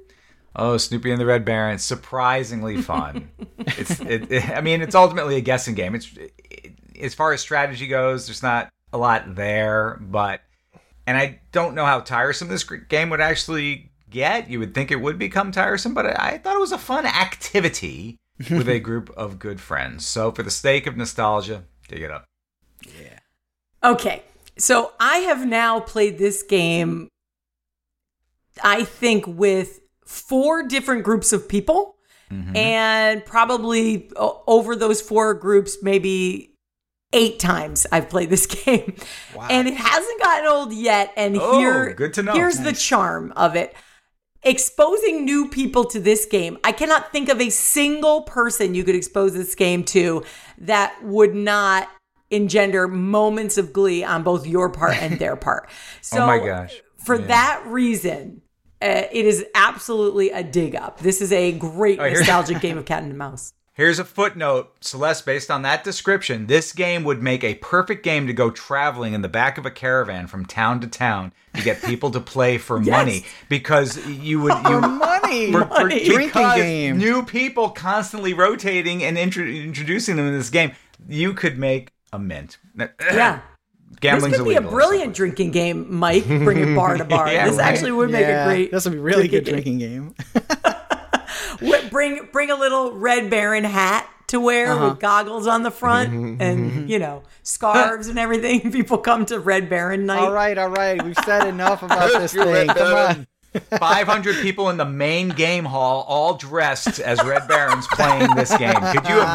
Oh, 0.55 0.77
Snoopy 0.77 1.11
and 1.11 1.21
the 1.21 1.25
Red 1.25 1.45
Baron, 1.45 1.77
surprisingly 1.77 2.81
fun. 2.81 3.29
it's, 3.59 3.99
it, 4.01 4.31
it- 4.31 4.49
I 4.49 4.61
mean, 4.61 4.81
it's 4.81 4.95
ultimately 4.95 5.35
a 5.35 5.41
guessing 5.41 5.75
game. 5.75 5.95
It's 5.95 6.11
it, 6.17 6.73
as 6.99 7.13
far 7.13 7.31
as 7.33 7.41
strategy 7.41 7.87
goes, 7.87 8.27
there's 8.27 8.43
not 8.43 8.69
a 8.91 8.97
lot 8.97 9.35
there, 9.35 9.97
but 10.01 10.41
and 11.07 11.17
I 11.17 11.39
don't 11.51 11.75
know 11.75 11.85
how 11.85 12.01
tiresome 12.01 12.47
this 12.49 12.63
game 12.63 13.09
would 13.09 13.21
actually 13.21 13.91
get. 14.09 14.49
You 14.49 14.59
would 14.59 14.73
think 14.73 14.91
it 14.91 14.99
would 14.99 15.17
become 15.17 15.51
tiresome, 15.51 15.93
but 15.93 16.05
I, 16.07 16.31
I 16.33 16.37
thought 16.39 16.55
it 16.55 16.59
was 16.59 16.71
a 16.71 16.77
fun 16.77 17.05
activity 17.05 18.17
with 18.49 18.67
a 18.67 18.79
group 18.79 19.09
of 19.15 19.39
good 19.39 19.61
friends. 19.61 20.05
So, 20.05 20.31
for 20.31 20.43
the 20.43 20.51
sake 20.51 20.87
of 20.87 20.97
nostalgia, 20.97 21.63
dig 21.87 22.01
it 22.01 22.11
up. 22.11 22.25
Yeah. 23.01 23.19
Okay. 23.83 24.23
So 24.57 24.91
I 24.99 25.19
have 25.19 25.45
now 25.47 25.79
played 25.79 26.17
this 26.17 26.43
game, 26.43 27.07
I 28.63 28.83
think, 28.83 29.25
with 29.25 29.78
four 30.09 30.63
different 30.63 31.03
groups 31.03 31.31
of 31.31 31.47
people. 31.47 31.95
And 32.53 33.25
probably 33.25 34.11
over 34.15 34.75
those 34.75 35.01
four 35.01 35.33
groups, 35.33 35.77
maybe 35.81 36.53
eight 37.11 37.39
times 37.39 37.87
I've 37.91 38.07
played 38.07 38.29
this 38.29 38.45
game. 38.65 38.93
And 39.49 39.67
it 39.67 39.73
hasn't 39.73 40.21
gotten 40.21 40.47
old 40.47 40.71
yet. 40.71 41.11
And 41.17 41.37
Oh, 41.39 41.57
here, 41.57 41.91
good 41.95 42.13
to 42.15 42.21
know. 42.23 42.33
here's 42.33 42.59
the 42.59 42.71
charm 42.73 43.33
of 43.35 43.55
it. 43.55 43.73
exposing 44.43 45.25
new 45.25 45.49
people 45.49 45.85
to 45.85 45.99
this 45.99 46.25
game. 46.27 46.57
I 46.63 46.71
cannot 46.71 47.11
think 47.11 47.29
of 47.29 47.41
a 47.41 47.49
single 47.49 48.21
person 48.21 48.75
you 48.75 48.83
could 48.83 48.95
expose 48.95 49.33
this 49.33 49.55
game 49.55 49.83
to 49.85 50.23
that 50.59 50.95
would 51.03 51.33
not 51.33 51.89
engender 52.29 52.87
moments 52.87 53.57
of 53.57 53.73
glee 53.73 54.03
on 54.03 54.21
both 54.21 54.45
your 54.45 54.69
part 54.69 54.95
and 55.01 55.17
their 55.19 55.35
part. 55.35 55.67
So 56.01 56.19
Oh 56.23 56.27
my 56.27 56.37
gosh. 56.39 56.79
For 57.03 57.17
that 57.17 57.63
reason, 57.65 58.43
uh, 58.81 59.03
it 59.11 59.25
is 59.25 59.45
absolutely 59.55 60.29
a 60.31 60.43
dig 60.43 60.75
up. 60.75 60.99
This 60.99 61.21
is 61.21 61.31
a 61.31 61.51
great 61.51 61.99
Oh, 61.99 62.09
nostalgic 62.09 62.61
game 62.61 62.77
of 62.77 62.85
cat 62.85 63.03
and 63.03 63.17
mouse. 63.17 63.53
Here's 63.73 63.97
a 63.97 64.03
footnote, 64.03 64.73
Celeste. 64.81 65.25
Based 65.25 65.49
on 65.49 65.61
that 65.61 65.85
description, 65.85 66.47
this 66.47 66.73
game 66.73 67.05
would 67.05 67.23
make 67.23 67.45
a 67.45 67.55
perfect 67.55 68.03
game 68.03 68.27
to 68.27 68.33
go 68.33 68.49
traveling 68.51 69.13
in 69.13 69.21
the 69.21 69.29
back 69.29 69.57
of 69.57 69.65
a 69.65 69.71
caravan 69.71 70.27
from 70.27 70.45
town 70.45 70.81
to 70.81 70.87
town 70.87 71.31
to 71.55 71.61
get 71.61 71.81
people 71.81 72.11
to 72.11 72.19
play 72.19 72.57
for 72.57 72.77
money 72.81 73.23
because 73.47 74.05
you 74.05 74.41
would 74.41 74.53
you 74.67 74.81
Money. 74.81 75.53
for, 75.53 75.61
for 75.63 75.69
Money. 75.83 76.05
Drinking 76.05 76.49
game. 76.55 76.97
New 76.97 77.23
people 77.23 77.69
constantly 77.69 78.33
rotating 78.33 79.01
and 79.01 79.17
intro- 79.17 79.45
introducing 79.45 80.17
them 80.17 80.27
in 80.27 80.37
this 80.37 80.49
game. 80.49 80.73
You 81.07 81.33
could 81.33 81.57
make 81.57 81.93
a 82.11 82.19
mint. 82.19 82.57
Yeah. 82.99 83.39
Gambling's 83.99 84.33
this 84.37 84.41
could 84.41 84.49
be 84.49 84.55
a 84.55 84.61
brilliant 84.61 85.13
drinking 85.15 85.51
game, 85.51 85.93
Mike. 85.93 86.25
Bringing 86.25 86.75
bar 86.75 86.95
to 86.97 87.03
bar. 87.05 87.31
Yeah, 87.31 87.47
this 87.49 87.57
right. 87.57 87.65
actually 87.65 87.91
would 87.91 88.09
make 88.11 88.21
yeah, 88.21 88.43
a 88.45 88.47
great. 88.47 88.71
This 88.71 88.85
would 88.85 88.91
be 88.93 88.99
a 88.99 89.01
really 89.01 89.27
good 89.27 89.43
drinking 89.43 89.79
drinking 89.79 90.15
game. 90.15 90.15
Bring 91.91 92.29
bring 92.31 92.51
a 92.51 92.55
little 92.55 92.93
Red 92.93 93.29
Baron 93.29 93.63
hat 93.63 94.07
to 94.27 94.39
wear 94.39 94.71
Uh-huh. 94.71 94.89
with 94.89 94.99
goggles 94.99 95.47
on 95.47 95.63
the 95.63 95.71
front 95.71 96.11
Mm-hmm. 96.11 96.41
and 96.41 96.89
you 96.89 96.99
know 96.99 97.23
scarves 97.43 98.07
and 98.07 98.17
everything. 98.19 98.71
People 98.71 98.97
come 98.99 99.25
to 99.25 99.39
Red 99.39 99.69
Baron 99.69 100.05
night. 100.05 100.19
all 100.21 100.31
right, 100.31 100.57
all 100.57 100.69
right. 100.69 101.01
We've 101.03 101.17
said 101.25 101.47
enough 101.47 101.83
about 101.83 102.13
this 102.21 102.33
thing. 102.33 102.67
Come 102.67 102.93
on. 102.95 103.27
500 103.79 104.35
people 104.43 104.69
in 104.69 104.77
the 104.77 104.85
main 104.85 105.29
game 105.29 105.65
hall, 105.65 106.05
all 106.07 106.35
dressed 106.35 106.99
as 106.99 107.21
Red 107.23 107.47
Barons 107.47 107.87
playing 107.87 108.35
this 108.35 108.55
game. 108.55 108.73
Could 108.75 109.07
you 109.09 109.15
imagine 109.19 109.25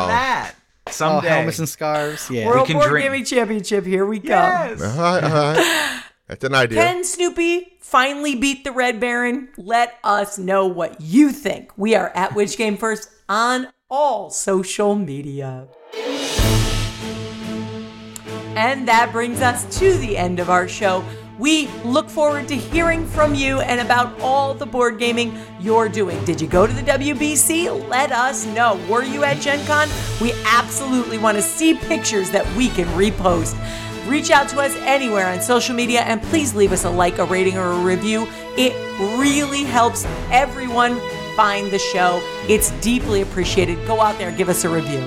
Wow. 0.00 0.06
that? 0.08 0.54
Oh, 0.90 1.20
Someday. 1.20 1.28
helmets 1.28 1.58
and 1.58 1.68
scarves. 1.68 2.30
Yeah. 2.30 2.46
World 2.46 2.66
can 2.66 2.76
Board 2.76 2.88
drink- 2.90 3.04
Gaming 3.06 3.24
Championship. 3.24 3.84
Here 3.86 4.04
we 4.06 4.18
go. 4.18 4.28
yes. 4.30 4.82
All 4.82 4.98
right, 5.02 5.24
all 5.24 5.30
right. 5.30 6.02
That's 6.26 6.44
an 6.44 6.54
idea. 6.54 6.80
Can 6.80 7.02
Snoopy 7.04 7.78
finally 7.80 8.36
beat 8.36 8.62
the 8.64 8.70
Red 8.72 9.00
Baron? 9.00 9.48
Let 9.56 9.98
us 10.04 10.38
know 10.38 10.66
what 10.66 11.00
you 11.00 11.32
think. 11.32 11.72
We 11.76 11.94
are 11.96 12.10
at 12.14 12.34
Which 12.34 12.56
Game 12.56 12.76
First 12.76 13.08
on 13.28 13.68
all 13.90 14.30
social 14.30 14.94
media. 14.94 15.66
And 18.56 18.86
that 18.88 19.10
brings 19.12 19.40
us 19.40 19.78
to 19.78 19.96
the 19.98 20.16
end 20.16 20.38
of 20.38 20.50
our 20.50 20.68
show. 20.68 21.04
We 21.40 21.68
look 21.84 22.10
forward 22.10 22.48
to 22.48 22.54
hearing 22.54 23.06
from 23.06 23.34
you 23.34 23.60
and 23.60 23.80
about 23.80 24.20
all 24.20 24.52
the 24.52 24.66
board 24.66 24.98
gaming 24.98 25.38
you're 25.58 25.88
doing. 25.88 26.22
Did 26.26 26.38
you 26.38 26.46
go 26.46 26.66
to 26.66 26.72
the 26.72 26.82
WBC? 26.82 27.88
Let 27.88 28.12
us 28.12 28.44
know. 28.44 28.78
Were 28.90 29.04
you 29.04 29.24
at 29.24 29.40
Gen 29.40 29.64
Con? 29.64 29.88
We 30.20 30.34
absolutely 30.44 31.16
want 31.16 31.38
to 31.38 31.42
see 31.42 31.72
pictures 31.72 32.30
that 32.32 32.46
we 32.56 32.68
can 32.68 32.86
repost. 32.88 33.56
Reach 34.06 34.30
out 34.30 34.50
to 34.50 34.60
us 34.60 34.76
anywhere 34.80 35.28
on 35.28 35.40
social 35.40 35.74
media 35.74 36.02
and 36.02 36.22
please 36.24 36.54
leave 36.54 36.72
us 36.72 36.84
a 36.84 36.90
like, 36.90 37.16
a 37.16 37.24
rating, 37.24 37.56
or 37.56 37.68
a 37.72 37.78
review. 37.78 38.28
It 38.58 38.74
really 39.18 39.64
helps 39.64 40.04
everyone 40.30 41.00
find 41.36 41.70
the 41.70 41.78
show. 41.78 42.20
It's 42.50 42.70
deeply 42.82 43.22
appreciated. 43.22 43.86
Go 43.86 44.02
out 44.02 44.18
there 44.18 44.28
and 44.28 44.36
give 44.36 44.50
us 44.50 44.64
a 44.64 44.68
review. 44.68 45.00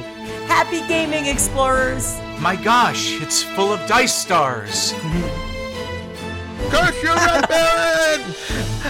Happy 0.48 0.82
gaming, 0.88 1.28
explorers! 1.28 2.20
My 2.40 2.56
gosh, 2.56 3.22
it's 3.22 3.44
full 3.44 3.72
of 3.72 3.88
dice 3.88 4.16
stars. 4.16 4.96
Curse 6.72 7.03
you, 7.03 7.14
Red 7.14 7.47
Baron! 7.47 8.22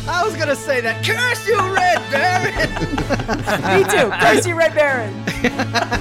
I 0.07 0.23
was 0.23 0.35
gonna 0.35 0.55
say 0.55 0.81
that. 0.81 1.03
Curse 1.05 1.47
you, 1.47 1.59
Red 1.73 2.01
Baron! 2.11 2.69
Me 3.77 3.83
too. 3.89 4.09
Curse 4.25 4.47
you, 4.47 4.55
Red 4.55 4.73
Baron. 4.73 5.13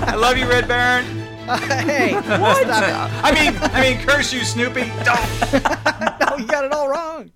I 0.09 0.15
love 0.15 0.37
you, 0.37 0.49
Red 0.49 0.69
Baron. 0.69 1.05
Uh, 1.49 1.59
hey, 1.59 2.15
what? 2.39 2.67
I 2.69 3.33
mean, 3.33 3.59
I 3.61 3.81
mean, 3.81 4.07
curse 4.07 4.33
you, 4.33 4.45
Snoopy. 4.45 4.93
Don't. 5.03 5.51
no, 6.21 6.37
you 6.37 6.47
got 6.47 6.65
it 6.65 6.73
all 6.73 6.89
wrong. 6.89 7.33